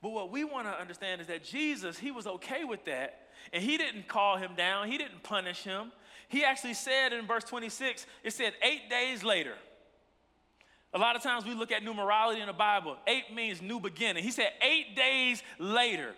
But 0.03 0.11
what 0.11 0.31
we 0.31 0.45
want 0.45 0.66
to 0.66 0.81
understand 0.81 1.21
is 1.21 1.27
that 1.27 1.45
Jesus, 1.45 1.99
he 1.99 2.11
was 2.11 2.27
okay 2.27 2.64
with 2.64 2.85
that. 2.87 3.29
And 3.53 3.62
he 3.62 3.77
didn't 3.77 4.09
call 4.09 4.37
him 4.37 4.55
down, 4.55 4.88
he 4.88 4.99
didn't 4.99 5.23
punish 5.23 5.62
him. 5.62 5.93
He 6.29 6.45
actually 6.45 6.75
said 6.75 7.12
in 7.12 7.27
verse 7.27 7.45
26, 7.45 8.07
it 8.23 8.33
said, 8.33 8.53
eight 8.62 8.88
days 8.88 9.25
later. 9.25 9.55
A 10.93 10.99
lot 10.99 11.16
of 11.16 11.23
times 11.23 11.45
we 11.45 11.55
look 11.55 11.73
at 11.73 11.83
numerology 11.83 12.40
in 12.40 12.47
the 12.47 12.53
Bible. 12.53 12.97
Eight 13.07 13.35
means 13.35 13.62
new 13.62 13.81
beginning. 13.81 14.25
He 14.25 14.31
said, 14.31 14.51
eight 14.62 14.97
days 14.97 15.43
later, 15.59 16.14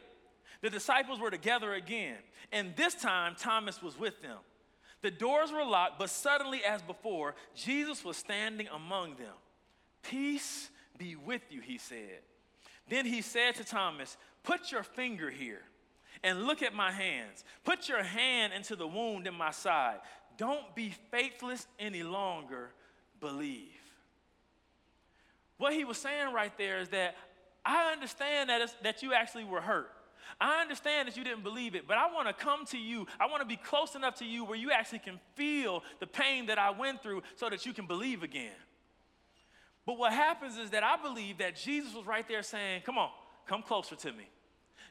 the 0.61 0.71
disciples 0.71 1.19
were 1.19 1.31
together 1.31 1.75
again. 1.75 2.17
And 2.53 2.75
this 2.77 2.95
time, 2.95 3.37
Thomas 3.39 3.83
was 3.83 3.99
with 3.99 4.21
them. 4.23 4.39
The 5.03 5.11
doors 5.11 5.51
were 5.53 5.65
locked, 5.65 5.99
but 5.99 6.11
suddenly, 6.11 6.65
as 6.65 6.81
before, 6.83 7.35
Jesus 7.55 8.05
was 8.05 8.17
standing 8.17 8.69
among 8.69 9.17
them. 9.17 9.35
Peace 10.03 10.71
be 10.97 11.17
with 11.17 11.43
you, 11.51 11.61
he 11.61 11.79
said. 11.79 12.21
Then 12.89 13.05
he 13.05 13.21
said 13.21 13.57
to 13.57 13.65
Thomas, 13.65 14.17
Put 14.45 14.73
your 14.73 14.83
finger 14.83 15.31
here 15.31 15.63
and 16.23 16.45
look 16.45 16.63
at 16.63 16.75
my 16.75 16.93
hands. 16.93 17.45
Put 17.65 17.89
your 17.89 18.03
hand 18.03 18.53
into 18.53 18.77
the 18.77 18.87
wound 18.87 19.27
in 19.27 19.35
my 19.35 19.51
side. 19.51 19.99
Don't 20.37 20.75
be 20.75 20.95
faithless 21.11 21.67
any 21.79 22.03
longer, 22.03 22.71
believe. 23.21 23.69
What 25.59 25.73
he 25.73 25.85
was 25.85 25.99
saying 25.99 26.33
right 26.33 26.57
there 26.59 26.81
is 26.81 26.89
that 26.91 27.17
I 27.65 27.93
understand 27.93 28.51
that, 28.51 28.75
that 28.83 29.03
you 29.03 29.13
actually 29.13 29.45
were 29.45 29.61
hurt. 29.61 29.91
I 30.41 30.61
understand 30.61 31.09
that 31.09 31.17
you 31.17 31.25
didn't 31.25 31.43
believe 31.43 31.75
it, 31.75 31.87
but 31.87 31.97
I 31.97 32.13
want 32.13 32.29
to 32.29 32.35
come 32.35 32.65
to 32.67 32.79
you. 32.79 33.07
I 33.21 33.27
want 33.27 33.43
to 33.43 33.47
be 33.47 33.57
close 33.57 33.95
enough 33.95 34.17
to 34.17 34.25
you 34.25 34.45
where 34.45 34.57
you 34.57 34.71
actually 34.71 35.01
can 35.01 35.21
feel 35.35 35.83
the 36.01 36.07
pain 36.07 36.47
that 36.47 36.59
I 36.59 36.71
went 36.71 37.03
through 37.03 37.23
so 37.37 37.49
that 37.49 37.67
you 37.67 37.73
can 37.73 37.87
believe 37.87 38.23
again. 38.23 38.53
But 39.87 39.99
what 39.99 40.13
happens 40.13 40.59
is 40.59 40.71
that 40.71 40.85
I 40.85 40.97
believe 40.97 41.39
that 41.39 41.57
Jesus 41.57 41.95
was 41.95 42.07
right 42.07 42.27
there 42.29 42.43
saying, 42.43 42.83
Come 42.85 42.99
on, 42.99 43.11
come 43.47 43.63
closer 43.63 43.97
to 43.97 44.13
me. 44.13 44.29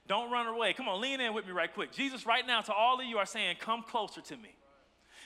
Don't 0.08 0.32
run 0.32 0.48
away. 0.48 0.74
Come 0.74 0.90
on, 0.90 1.00
lean 1.00 1.22
in 1.22 1.34
with 1.34 1.46
me 1.46 1.52
right 1.54 1.74
quick. 1.74 1.92
Jesus, 1.92 2.26
right 2.26 2.46
now, 2.46 2.62
to 2.62 2.74
all 2.74 3.00
of 3.00 3.06
you, 3.06 3.18
are 3.18 3.26
saying, 3.26 3.58
Come 3.60 3.84
closer 3.84 4.22
to 4.22 4.38
me. 4.38 4.56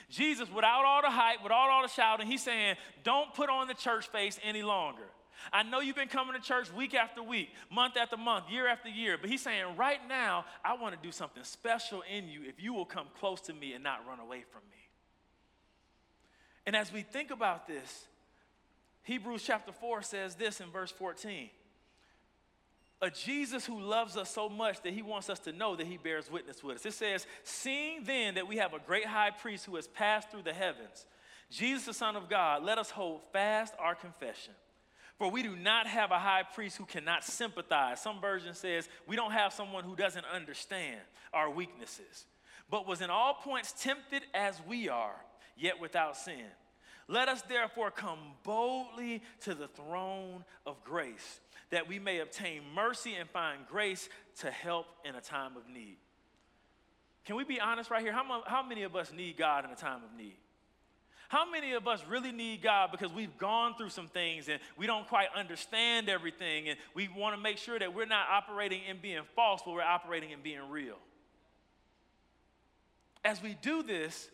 Jesus, 0.08 0.48
without 0.48 0.84
all 0.84 1.02
the 1.02 1.10
hype, 1.10 1.42
without 1.42 1.68
all 1.70 1.82
the 1.82 1.88
shouting, 1.88 2.26
he's 2.26 2.42
saying, 2.42 2.76
Don't 3.02 3.34
put 3.34 3.48
on 3.48 3.66
the 3.66 3.74
church 3.74 4.08
face 4.08 4.38
any 4.44 4.62
longer. 4.62 5.08
I 5.52 5.62
know 5.62 5.80
you've 5.80 5.96
been 5.96 6.08
coming 6.08 6.34
to 6.34 6.40
church 6.40 6.72
week 6.72 6.94
after 6.94 7.22
week, 7.22 7.50
month 7.70 7.96
after 7.96 8.16
month, 8.16 8.50
year 8.50 8.66
after 8.66 8.88
year, 8.88 9.16
but 9.20 9.30
he's 9.30 9.42
saying, 9.42 9.76
Right 9.76 10.00
now, 10.08 10.44
I 10.64 10.74
want 10.74 10.94
to 10.94 11.06
do 11.06 11.12
something 11.12 11.44
special 11.44 12.02
in 12.02 12.28
you 12.28 12.42
if 12.44 12.62
you 12.62 12.72
will 12.72 12.84
come 12.84 13.06
close 13.18 13.40
to 13.42 13.52
me 13.52 13.72
and 13.72 13.82
not 13.82 14.06
run 14.06 14.20
away 14.20 14.44
from 14.50 14.62
me. 14.70 14.76
And 16.66 16.74
as 16.74 16.92
we 16.92 17.02
think 17.02 17.30
about 17.30 17.66
this, 17.66 18.06
Hebrews 19.02 19.44
chapter 19.44 19.72
4 19.72 20.02
says 20.02 20.34
this 20.34 20.60
in 20.60 20.70
verse 20.70 20.90
14 20.90 21.50
a 23.02 23.10
Jesus 23.10 23.66
who 23.66 23.78
loves 23.78 24.16
us 24.16 24.30
so 24.30 24.48
much 24.48 24.82
that 24.82 24.94
he 24.94 25.02
wants 25.02 25.28
us 25.28 25.38
to 25.40 25.52
know 25.52 25.76
that 25.76 25.86
he 25.86 25.98
bears 25.98 26.30
witness 26.30 26.64
with 26.64 26.76
us. 26.76 26.86
It 26.86 26.94
says, 26.94 27.26
Seeing 27.44 28.04
then 28.04 28.36
that 28.36 28.48
we 28.48 28.56
have 28.56 28.72
a 28.72 28.78
great 28.78 29.04
high 29.04 29.30
priest 29.30 29.66
who 29.66 29.76
has 29.76 29.86
passed 29.86 30.30
through 30.30 30.44
the 30.44 30.54
heavens, 30.54 31.04
Jesus, 31.50 31.84
the 31.84 31.94
Son 31.94 32.16
of 32.16 32.30
God, 32.30 32.64
let 32.64 32.78
us 32.78 32.90
hold 32.90 33.20
fast 33.32 33.74
our 33.78 33.94
confession. 33.94 34.54
For 35.18 35.30
we 35.30 35.42
do 35.42 35.56
not 35.56 35.86
have 35.86 36.10
a 36.10 36.18
high 36.18 36.42
priest 36.42 36.76
who 36.76 36.84
cannot 36.84 37.24
sympathize. 37.24 38.00
Some 38.00 38.20
version 38.20 38.54
says, 38.54 38.88
We 39.06 39.16
don't 39.16 39.32
have 39.32 39.52
someone 39.52 39.84
who 39.84 39.96
doesn't 39.96 40.26
understand 40.26 41.00
our 41.32 41.50
weaknesses, 41.50 42.26
but 42.70 42.86
was 42.86 43.00
in 43.00 43.08
all 43.08 43.34
points 43.34 43.74
tempted 43.80 44.22
as 44.34 44.60
we 44.68 44.88
are, 44.88 45.16
yet 45.56 45.80
without 45.80 46.16
sin. 46.16 46.44
Let 47.08 47.28
us 47.28 47.40
therefore 47.42 47.90
come 47.90 48.18
boldly 48.42 49.22
to 49.42 49.54
the 49.54 49.68
throne 49.68 50.44
of 50.66 50.82
grace, 50.84 51.40
that 51.70 51.88
we 51.88 51.98
may 51.98 52.18
obtain 52.18 52.62
mercy 52.74 53.14
and 53.14 53.30
find 53.30 53.66
grace 53.66 54.08
to 54.40 54.50
help 54.50 54.86
in 55.04 55.14
a 55.14 55.20
time 55.20 55.56
of 55.56 55.68
need. 55.68 55.96
Can 57.24 57.36
we 57.36 57.44
be 57.44 57.60
honest 57.60 57.90
right 57.90 58.02
here? 58.02 58.12
How, 58.12 58.62
many 58.68 58.82
of 58.82 58.94
us 58.94 59.12
need 59.12 59.36
God 59.36 59.64
in 59.64 59.70
a 59.70 59.76
time 59.76 60.02
of 60.04 60.16
need? 60.16 60.36
How 61.28 61.48
many 61.50 61.72
of 61.72 61.88
us 61.88 62.04
really 62.08 62.32
need 62.32 62.62
God 62.62 62.90
because 62.92 63.12
we've 63.12 63.36
gone 63.38 63.74
through 63.76 63.90
some 63.90 64.08
things 64.08 64.48
and 64.48 64.60
we 64.76 64.86
don't 64.86 65.08
quite 65.08 65.28
understand 65.36 66.08
everything 66.08 66.68
and 66.68 66.78
we 66.94 67.08
want 67.08 67.34
to 67.34 67.42
make 67.42 67.58
sure 67.58 67.78
that 67.78 67.94
we're 67.94 68.06
not 68.06 68.28
operating 68.30 68.80
in 68.88 68.98
being 69.02 69.22
false, 69.34 69.62
but 69.64 69.72
we're 69.72 69.82
operating 69.82 70.30
in 70.30 70.40
being 70.42 70.70
real? 70.70 70.98
As 73.24 73.42
we 73.42 73.56
do 73.60 73.82
this, 73.82 74.30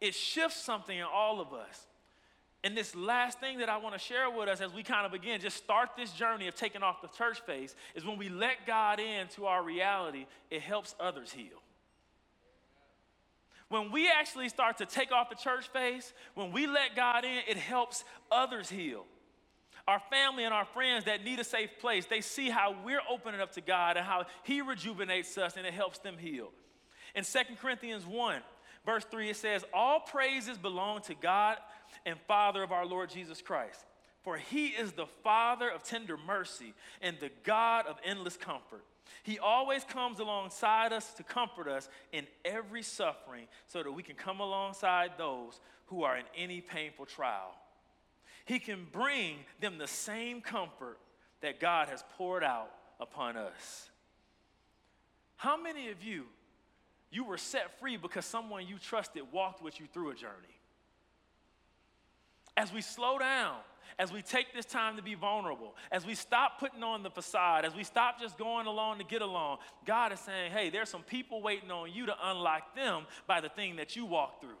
it 0.00 0.14
shifts 0.14 0.62
something 0.62 0.96
in 0.96 1.04
all 1.04 1.40
of 1.40 1.52
us. 1.52 1.86
And 2.64 2.76
this 2.76 2.94
last 2.94 3.40
thing 3.40 3.58
that 3.58 3.68
I 3.68 3.76
want 3.76 3.94
to 3.94 4.00
share 4.00 4.30
with 4.30 4.48
us 4.48 4.60
as 4.60 4.72
we 4.72 4.82
kind 4.82 5.06
of 5.06 5.12
begin, 5.12 5.40
just 5.40 5.56
start 5.56 5.90
this 5.96 6.12
journey 6.12 6.48
of 6.48 6.54
taking 6.54 6.82
off 6.82 7.02
the 7.02 7.08
church 7.08 7.40
face, 7.40 7.74
is 7.94 8.04
when 8.04 8.18
we 8.18 8.28
let 8.28 8.66
God 8.66 9.00
into 9.00 9.46
our 9.46 9.62
reality, 9.62 10.26
it 10.50 10.60
helps 10.60 10.94
others 10.98 11.32
heal. 11.32 11.62
When 13.68 13.90
we 13.92 14.08
actually 14.08 14.48
start 14.48 14.78
to 14.78 14.86
take 14.86 15.12
off 15.12 15.28
the 15.28 15.36
church 15.36 15.68
face, 15.68 16.12
when 16.34 16.52
we 16.52 16.66
let 16.66 16.96
God 16.96 17.24
in, 17.24 17.40
it 17.48 17.56
helps 17.56 18.04
others 18.30 18.70
heal. 18.70 19.04
Our 19.86 20.00
family 20.10 20.44
and 20.44 20.52
our 20.52 20.64
friends 20.64 21.04
that 21.04 21.24
need 21.24 21.38
a 21.38 21.44
safe 21.44 21.70
place, 21.80 22.06
they 22.06 22.20
see 22.20 22.50
how 22.50 22.76
we're 22.84 23.00
opening 23.10 23.40
up 23.40 23.52
to 23.52 23.60
God 23.60 23.96
and 23.96 24.04
how 24.04 24.26
He 24.42 24.60
rejuvenates 24.60 25.36
us 25.38 25.56
and 25.56 25.66
it 25.66 25.74
helps 25.74 25.98
them 25.98 26.16
heal. 26.18 26.50
In 27.14 27.24
2 27.24 27.38
Corinthians 27.60 28.06
1, 28.06 28.40
verse 28.84 29.04
3, 29.10 29.30
it 29.30 29.36
says, 29.36 29.64
All 29.72 30.00
praises 30.00 30.58
belong 30.58 31.02
to 31.02 31.14
God 31.14 31.58
and 32.04 32.18
Father 32.26 32.62
of 32.62 32.72
our 32.72 32.86
Lord 32.86 33.10
Jesus 33.10 33.40
Christ. 33.42 33.84
For 34.22 34.36
he 34.36 34.66
is 34.68 34.92
the 34.92 35.06
Father 35.24 35.70
of 35.70 35.82
tender 35.82 36.16
mercy 36.16 36.74
and 37.00 37.16
the 37.18 37.30
God 37.44 37.86
of 37.86 37.96
endless 38.04 38.36
comfort. 38.36 38.84
He 39.22 39.38
always 39.38 39.84
comes 39.84 40.20
alongside 40.20 40.92
us 40.92 41.12
to 41.14 41.22
comfort 41.22 41.68
us 41.68 41.88
in 42.12 42.26
every 42.44 42.82
suffering 42.82 43.46
so 43.66 43.82
that 43.82 43.92
we 43.92 44.02
can 44.02 44.16
come 44.16 44.40
alongside 44.40 45.12
those 45.18 45.60
who 45.86 46.02
are 46.02 46.16
in 46.16 46.24
any 46.36 46.60
painful 46.60 47.06
trial. 47.06 47.54
He 48.44 48.58
can 48.58 48.86
bring 48.92 49.36
them 49.60 49.78
the 49.78 49.86
same 49.86 50.40
comfort 50.40 50.98
that 51.40 51.60
God 51.60 51.88
has 51.88 52.04
poured 52.16 52.42
out 52.42 52.70
upon 53.00 53.36
us. 53.36 53.90
How 55.36 55.56
many 55.56 55.90
of 55.90 56.02
you 56.02 56.24
you 57.10 57.24
were 57.24 57.38
set 57.38 57.78
free 57.78 57.96
because 57.96 58.26
someone 58.26 58.66
you 58.66 58.78
trusted 58.78 59.22
walked 59.32 59.62
with 59.62 59.78
you 59.80 59.86
through 59.86 60.10
a 60.10 60.14
journey? 60.14 60.32
As 62.56 62.72
we 62.72 62.80
slow 62.80 63.18
down, 63.18 63.56
as 63.98 64.12
we 64.12 64.22
take 64.22 64.54
this 64.54 64.64
time 64.64 64.96
to 64.96 65.02
be 65.02 65.14
vulnerable, 65.14 65.74
as 65.90 66.06
we 66.06 66.14
stop 66.14 66.58
putting 66.58 66.82
on 66.82 67.02
the 67.02 67.10
facade, 67.10 67.64
as 67.64 67.74
we 67.74 67.84
stop 67.84 68.20
just 68.20 68.38
going 68.38 68.66
along 68.66 68.98
to 68.98 69.04
get 69.04 69.22
along, 69.22 69.58
God 69.84 70.12
is 70.12 70.20
saying, 70.20 70.52
hey, 70.52 70.70
there's 70.70 70.88
some 70.88 71.02
people 71.02 71.42
waiting 71.42 71.70
on 71.70 71.92
you 71.92 72.06
to 72.06 72.14
unlock 72.24 72.74
them 72.74 73.04
by 73.26 73.40
the 73.40 73.48
thing 73.48 73.76
that 73.76 73.96
you 73.96 74.04
walk 74.04 74.40
through. 74.40 74.58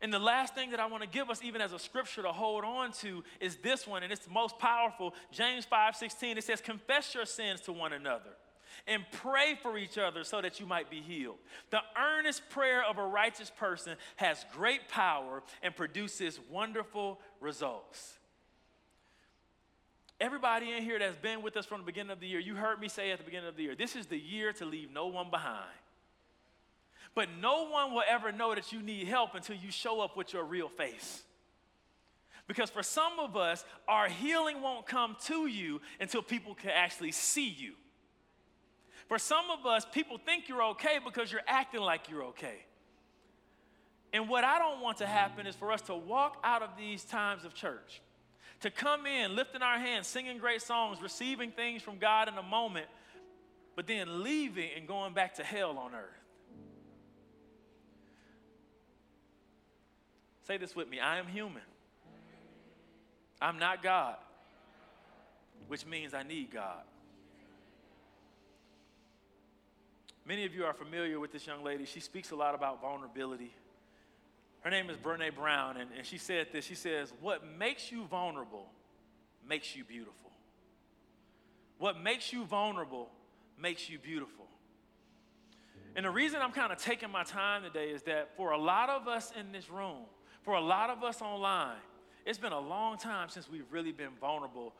And 0.00 0.12
the 0.12 0.18
last 0.18 0.54
thing 0.54 0.72
that 0.72 0.80
I 0.80 0.86
want 0.86 1.04
to 1.04 1.08
give 1.08 1.30
us, 1.30 1.40
even 1.44 1.60
as 1.60 1.72
a 1.72 1.78
scripture 1.78 2.22
to 2.22 2.32
hold 2.32 2.64
on 2.64 2.90
to, 2.94 3.22
is 3.40 3.56
this 3.58 3.86
one, 3.86 4.02
and 4.02 4.12
it's 4.12 4.24
the 4.24 4.32
most 4.32 4.58
powerful. 4.58 5.14
James 5.30 5.64
5 5.64 5.94
16, 5.94 6.38
it 6.38 6.44
says, 6.44 6.60
Confess 6.60 7.14
your 7.14 7.24
sins 7.24 7.60
to 7.62 7.72
one 7.72 7.92
another 7.92 8.30
and 8.86 9.04
pray 9.12 9.58
for 9.62 9.78
each 9.78 9.98
other 9.98 10.24
so 10.24 10.40
that 10.40 10.60
you 10.60 10.66
might 10.66 10.90
be 10.90 11.00
healed. 11.00 11.38
The 11.70 11.80
earnest 11.98 12.48
prayer 12.50 12.82
of 12.84 12.98
a 12.98 13.06
righteous 13.06 13.50
person 13.50 13.96
has 14.16 14.44
great 14.52 14.88
power 14.88 15.42
and 15.62 15.74
produces 15.74 16.40
wonderful 16.50 17.20
results. 17.40 18.18
everybody 20.20 20.72
in 20.72 20.82
here 20.84 20.98
that's 20.98 21.16
been 21.16 21.42
with 21.42 21.56
us 21.56 21.66
from 21.66 21.80
the 21.80 21.84
beginning 21.84 22.12
of 22.12 22.20
the 22.20 22.28
year, 22.28 22.38
you 22.38 22.54
heard 22.54 22.80
me 22.80 22.88
say 22.88 23.10
at 23.10 23.18
the 23.18 23.24
beginning 23.24 23.48
of 23.48 23.56
the 23.56 23.64
year, 23.64 23.74
this 23.74 23.96
is 23.96 24.06
the 24.06 24.18
year 24.18 24.52
to 24.52 24.64
leave 24.64 24.90
no 24.90 25.08
one 25.08 25.30
behind. 25.30 25.66
But 27.14 27.28
no 27.40 27.68
one 27.68 27.92
will 27.92 28.04
ever 28.08 28.32
know 28.32 28.54
that 28.54 28.72
you 28.72 28.80
need 28.80 29.06
help 29.08 29.34
until 29.34 29.56
you 29.56 29.70
show 29.70 30.00
up 30.00 30.16
with 30.16 30.32
your 30.32 30.44
real 30.44 30.68
face. 30.68 31.22
Because 32.46 32.70
for 32.70 32.82
some 32.82 33.18
of 33.18 33.36
us, 33.36 33.64
our 33.86 34.08
healing 34.08 34.62
won't 34.62 34.86
come 34.86 35.16
to 35.26 35.46
you 35.46 35.80
until 36.00 36.22
people 36.22 36.54
can 36.54 36.70
actually 36.70 37.12
see 37.12 37.48
you. 37.48 37.74
For 39.08 39.18
some 39.18 39.50
of 39.50 39.66
us, 39.66 39.86
people 39.90 40.18
think 40.18 40.48
you're 40.48 40.62
okay 40.70 40.98
because 41.04 41.30
you're 41.30 41.42
acting 41.46 41.80
like 41.80 42.08
you're 42.08 42.24
okay. 42.24 42.64
And 44.12 44.28
what 44.28 44.44
I 44.44 44.58
don't 44.58 44.80
want 44.80 44.98
to 44.98 45.06
happen 45.06 45.46
is 45.46 45.54
for 45.54 45.72
us 45.72 45.80
to 45.82 45.94
walk 45.94 46.38
out 46.44 46.62
of 46.62 46.70
these 46.76 47.02
times 47.04 47.44
of 47.44 47.54
church, 47.54 48.02
to 48.60 48.70
come 48.70 49.06
in, 49.06 49.34
lifting 49.34 49.62
our 49.62 49.78
hands, 49.78 50.06
singing 50.06 50.38
great 50.38 50.62
songs, 50.62 51.00
receiving 51.00 51.50
things 51.50 51.82
from 51.82 51.98
God 51.98 52.28
in 52.28 52.36
a 52.36 52.42
moment, 52.42 52.86
but 53.74 53.86
then 53.86 54.22
leaving 54.22 54.68
and 54.76 54.86
going 54.86 55.14
back 55.14 55.34
to 55.36 55.42
hell 55.42 55.78
on 55.78 55.94
earth. 55.94 56.22
Say 60.46 60.58
this 60.58 60.76
with 60.76 60.88
me 60.88 61.00
I 61.00 61.18
am 61.18 61.26
human. 61.26 61.62
I'm 63.40 63.58
not 63.58 63.82
God, 63.82 64.16
which 65.68 65.86
means 65.86 66.14
I 66.14 66.22
need 66.22 66.50
God. 66.52 66.82
Many 70.24 70.44
of 70.44 70.54
you 70.54 70.64
are 70.64 70.72
familiar 70.72 71.18
with 71.18 71.32
this 71.32 71.46
young 71.46 71.64
lady. 71.64 71.84
She 71.84 72.00
speaks 72.00 72.30
a 72.30 72.36
lot 72.36 72.54
about 72.54 72.80
vulnerability. 72.80 73.52
Her 74.60 74.70
name 74.70 74.88
is 74.88 74.96
Brene 74.96 75.34
Brown, 75.34 75.76
and, 75.76 75.90
and 75.96 76.06
she 76.06 76.18
said 76.18 76.48
this. 76.52 76.64
She 76.64 76.76
says, 76.76 77.12
What 77.20 77.42
makes 77.58 77.90
you 77.90 78.04
vulnerable 78.04 78.66
makes 79.48 79.74
you 79.74 79.84
beautiful. 79.84 80.30
What 81.78 82.00
makes 82.00 82.32
you 82.32 82.44
vulnerable 82.44 83.08
makes 83.58 83.90
you 83.90 83.98
beautiful. 83.98 84.46
And 85.96 86.06
the 86.06 86.10
reason 86.10 86.40
I'm 86.40 86.52
kind 86.52 86.72
of 86.72 86.78
taking 86.78 87.10
my 87.10 87.24
time 87.24 87.64
today 87.64 87.90
is 87.90 88.02
that 88.04 88.36
for 88.36 88.52
a 88.52 88.58
lot 88.58 88.88
of 88.88 89.08
us 89.08 89.32
in 89.38 89.50
this 89.50 89.68
room, 89.68 90.04
for 90.42 90.54
a 90.54 90.60
lot 90.60 90.90
of 90.90 91.02
us 91.02 91.20
online, 91.20 91.76
it's 92.24 92.38
been 92.38 92.52
a 92.52 92.60
long 92.60 92.98
time 92.98 93.28
since 93.28 93.50
we've 93.50 93.70
really 93.70 93.92
been 93.92 94.12
vulnerable, 94.20 94.72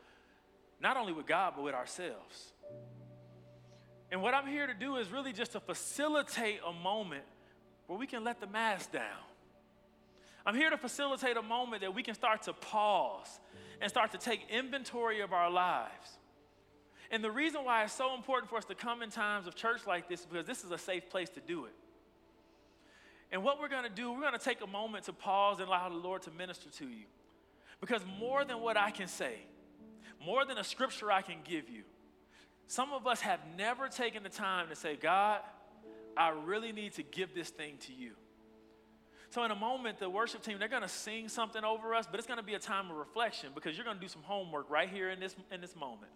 not 0.81 0.95
only 0.95 1.11
with 1.11 1.27
God, 1.27 1.53
but 1.55 1.63
with 1.63 1.75
ourselves. 1.75 2.52
And 4.13 4.21
what 4.21 4.35
I'm 4.35 4.45
here 4.45 4.67
to 4.67 4.75
do 4.75 4.97
is 4.97 5.11
really 5.11 5.33
just 5.33 5.53
to 5.53 5.59
facilitate 5.59 6.59
a 6.67 6.71
moment 6.71 7.23
where 7.87 7.97
we 7.97 8.05
can 8.05 8.23
let 8.23 8.39
the 8.39 8.45
mask 8.45 8.91
down. 8.91 9.01
I'm 10.45 10.53
here 10.53 10.69
to 10.69 10.77
facilitate 10.77 11.35
a 11.35 11.41
moment 11.41 11.81
that 11.81 11.95
we 11.95 12.03
can 12.03 12.13
start 12.13 12.43
to 12.43 12.53
pause 12.53 13.39
and 13.81 13.89
start 13.89 14.11
to 14.11 14.19
take 14.19 14.41
inventory 14.51 15.21
of 15.21 15.33
our 15.33 15.49
lives. 15.49 16.19
And 17.09 17.23
the 17.23 17.31
reason 17.31 17.65
why 17.65 17.85
it's 17.85 17.93
so 17.93 18.13
important 18.13 18.51
for 18.51 18.57
us 18.59 18.65
to 18.65 18.75
come 18.75 19.01
in 19.01 19.09
times 19.09 19.47
of 19.47 19.55
church 19.55 19.87
like 19.87 20.07
this 20.07 20.19
is 20.19 20.25
because 20.27 20.45
this 20.45 20.63
is 20.63 20.69
a 20.69 20.77
safe 20.77 21.09
place 21.09 21.29
to 21.29 21.39
do 21.39 21.65
it. 21.65 21.73
And 23.31 23.43
what 23.43 23.59
we're 23.59 23.67
going 23.67 23.85
to 23.85 23.89
do, 23.89 24.11
we're 24.11 24.21
going 24.21 24.33
to 24.33 24.37
take 24.37 24.61
a 24.61 24.67
moment 24.67 25.05
to 25.05 25.13
pause 25.13 25.57
and 25.57 25.67
allow 25.67 25.89
the 25.89 25.95
Lord 25.95 26.21
to 26.23 26.31
minister 26.31 26.69
to 26.69 26.85
you. 26.85 27.05
Because 27.81 28.03
more 28.19 28.45
than 28.45 28.61
what 28.61 28.77
I 28.77 28.91
can 28.91 29.07
say, 29.07 29.37
more 30.23 30.45
than 30.45 30.59
a 30.59 30.63
scripture 30.63 31.11
I 31.11 31.23
can 31.23 31.37
give 31.43 31.67
you, 31.67 31.81
some 32.67 32.93
of 32.93 33.07
us 33.07 33.21
have 33.21 33.39
never 33.57 33.87
taken 33.87 34.23
the 34.23 34.29
time 34.29 34.69
to 34.69 34.75
say, 34.75 34.95
God, 34.95 35.41
I 36.15 36.29
really 36.29 36.71
need 36.71 36.93
to 36.93 37.03
give 37.03 37.33
this 37.33 37.49
thing 37.49 37.75
to 37.81 37.93
you. 37.93 38.11
So, 39.29 39.43
in 39.43 39.49
a 39.49 39.55
moment, 39.55 39.97
the 39.97 40.09
worship 40.09 40.43
team, 40.43 40.59
they're 40.59 40.67
going 40.67 40.83
to 40.83 40.87
sing 40.87 41.27
something 41.27 41.63
over 41.63 41.95
us, 41.95 42.05
but 42.09 42.19
it's 42.19 42.27
going 42.27 42.37
to 42.37 42.45
be 42.45 42.53
a 42.53 42.59
time 42.59 42.91
of 42.91 42.97
reflection 42.97 43.49
because 43.55 43.75
you're 43.75 43.85
going 43.85 43.97
to 43.97 44.01
do 44.01 44.07
some 44.07 44.21
homework 44.21 44.69
right 44.69 44.87
here 44.87 45.09
in 45.09 45.19
this, 45.19 45.35
in 45.51 45.59
this 45.59 45.75
moment. 45.75 46.11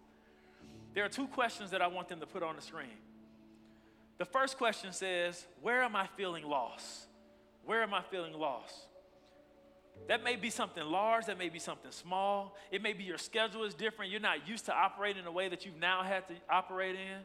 There 0.94 1.04
are 1.04 1.08
two 1.08 1.26
questions 1.26 1.72
that 1.72 1.82
I 1.82 1.88
want 1.88 2.08
them 2.08 2.20
to 2.20 2.26
put 2.26 2.44
on 2.44 2.54
the 2.54 2.62
screen. 2.62 2.98
The 4.18 4.24
first 4.24 4.56
question 4.56 4.92
says, 4.92 5.46
Where 5.62 5.82
am 5.82 5.96
I 5.96 6.06
feeling 6.16 6.44
lost? 6.44 7.06
Where 7.64 7.82
am 7.82 7.92
I 7.92 8.02
feeling 8.02 8.34
lost? 8.34 8.74
That 10.06 10.24
may 10.24 10.36
be 10.36 10.48
something 10.48 10.84
large, 10.84 11.26
that 11.26 11.36
may 11.36 11.48
be 11.48 11.58
something 11.58 11.90
small. 11.90 12.56
It 12.70 12.82
may 12.82 12.92
be 12.94 13.04
your 13.04 13.18
schedule 13.18 13.64
is 13.64 13.74
different. 13.74 14.10
You're 14.10 14.20
not 14.20 14.48
used 14.48 14.66
to 14.66 14.74
operating 14.74 15.22
in 15.22 15.26
a 15.26 15.32
way 15.32 15.48
that 15.48 15.66
you've 15.66 15.78
now 15.78 16.02
had 16.02 16.26
to 16.28 16.34
operate 16.48 16.94
in. 16.94 17.20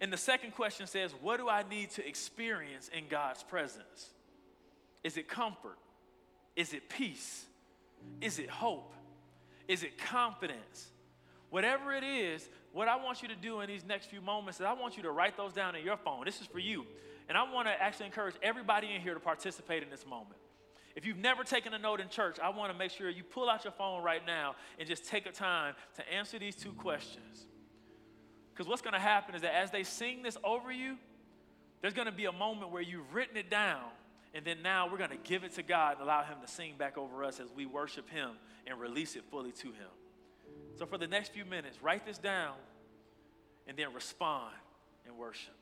And 0.00 0.12
the 0.12 0.16
second 0.16 0.52
question 0.52 0.86
says, 0.86 1.12
What 1.20 1.38
do 1.38 1.48
I 1.48 1.62
need 1.62 1.90
to 1.90 2.06
experience 2.06 2.90
in 2.96 3.04
God's 3.08 3.42
presence? 3.42 4.10
Is 5.04 5.16
it 5.16 5.28
comfort? 5.28 5.78
Is 6.56 6.72
it 6.72 6.88
peace? 6.88 7.44
Is 8.20 8.38
it 8.38 8.50
hope? 8.50 8.92
Is 9.68 9.82
it 9.82 9.98
confidence? 9.98 10.90
Whatever 11.50 11.94
it 11.94 12.02
is, 12.02 12.48
what 12.72 12.88
I 12.88 12.96
want 12.96 13.22
you 13.22 13.28
to 13.28 13.36
do 13.36 13.60
in 13.60 13.68
these 13.68 13.84
next 13.84 14.06
few 14.06 14.20
moments 14.20 14.58
is 14.58 14.66
I 14.66 14.72
want 14.72 14.96
you 14.96 15.04
to 15.04 15.12
write 15.12 15.36
those 15.36 15.52
down 15.52 15.76
in 15.76 15.84
your 15.84 15.96
phone. 15.96 16.24
This 16.24 16.40
is 16.40 16.46
for 16.46 16.58
you. 16.58 16.84
And 17.28 17.38
I 17.38 17.50
want 17.50 17.68
to 17.68 17.72
actually 17.80 18.06
encourage 18.06 18.34
everybody 18.42 18.92
in 18.92 19.00
here 19.00 19.14
to 19.14 19.20
participate 19.20 19.82
in 19.82 19.90
this 19.90 20.04
moment. 20.04 20.40
If 20.94 21.04
you've 21.04 21.18
never 21.18 21.42
taken 21.42 21.74
a 21.74 21.78
note 21.78 22.00
in 22.00 22.08
church, 22.08 22.38
I 22.40 22.50
want 22.50 22.72
to 22.72 22.78
make 22.78 22.92
sure 22.92 23.10
you 23.10 23.24
pull 23.24 23.50
out 23.50 23.64
your 23.64 23.72
phone 23.72 24.02
right 24.02 24.24
now 24.24 24.54
and 24.78 24.88
just 24.88 25.06
take 25.06 25.26
a 25.26 25.32
time 25.32 25.74
to 25.96 26.12
answer 26.12 26.38
these 26.38 26.54
two 26.54 26.72
questions. 26.72 27.46
Because 28.52 28.68
what's 28.68 28.82
going 28.82 28.94
to 28.94 29.00
happen 29.00 29.34
is 29.34 29.42
that 29.42 29.54
as 29.56 29.72
they 29.72 29.82
sing 29.82 30.22
this 30.22 30.36
over 30.44 30.70
you, 30.70 30.96
there's 31.82 31.94
going 31.94 32.06
to 32.06 32.12
be 32.12 32.26
a 32.26 32.32
moment 32.32 32.70
where 32.70 32.82
you've 32.82 33.12
written 33.12 33.36
it 33.36 33.50
down, 33.50 33.82
and 34.32 34.44
then 34.44 34.62
now 34.62 34.88
we're 34.88 34.98
going 34.98 35.10
to 35.10 35.16
give 35.16 35.42
it 35.42 35.54
to 35.56 35.62
God 35.62 35.94
and 35.94 36.02
allow 36.02 36.22
Him 36.22 36.36
to 36.40 36.50
sing 36.50 36.74
back 36.78 36.96
over 36.96 37.24
us 37.24 37.40
as 37.40 37.48
we 37.50 37.66
worship 37.66 38.08
Him 38.08 38.30
and 38.66 38.78
release 38.80 39.16
it 39.16 39.24
fully 39.30 39.50
to 39.52 39.66
Him. 39.66 39.90
So, 40.78 40.86
for 40.86 40.96
the 40.96 41.08
next 41.08 41.32
few 41.32 41.44
minutes, 41.44 41.82
write 41.82 42.06
this 42.06 42.18
down 42.18 42.54
and 43.66 43.76
then 43.76 43.92
respond 43.92 44.54
in 45.06 45.16
worship. 45.16 45.54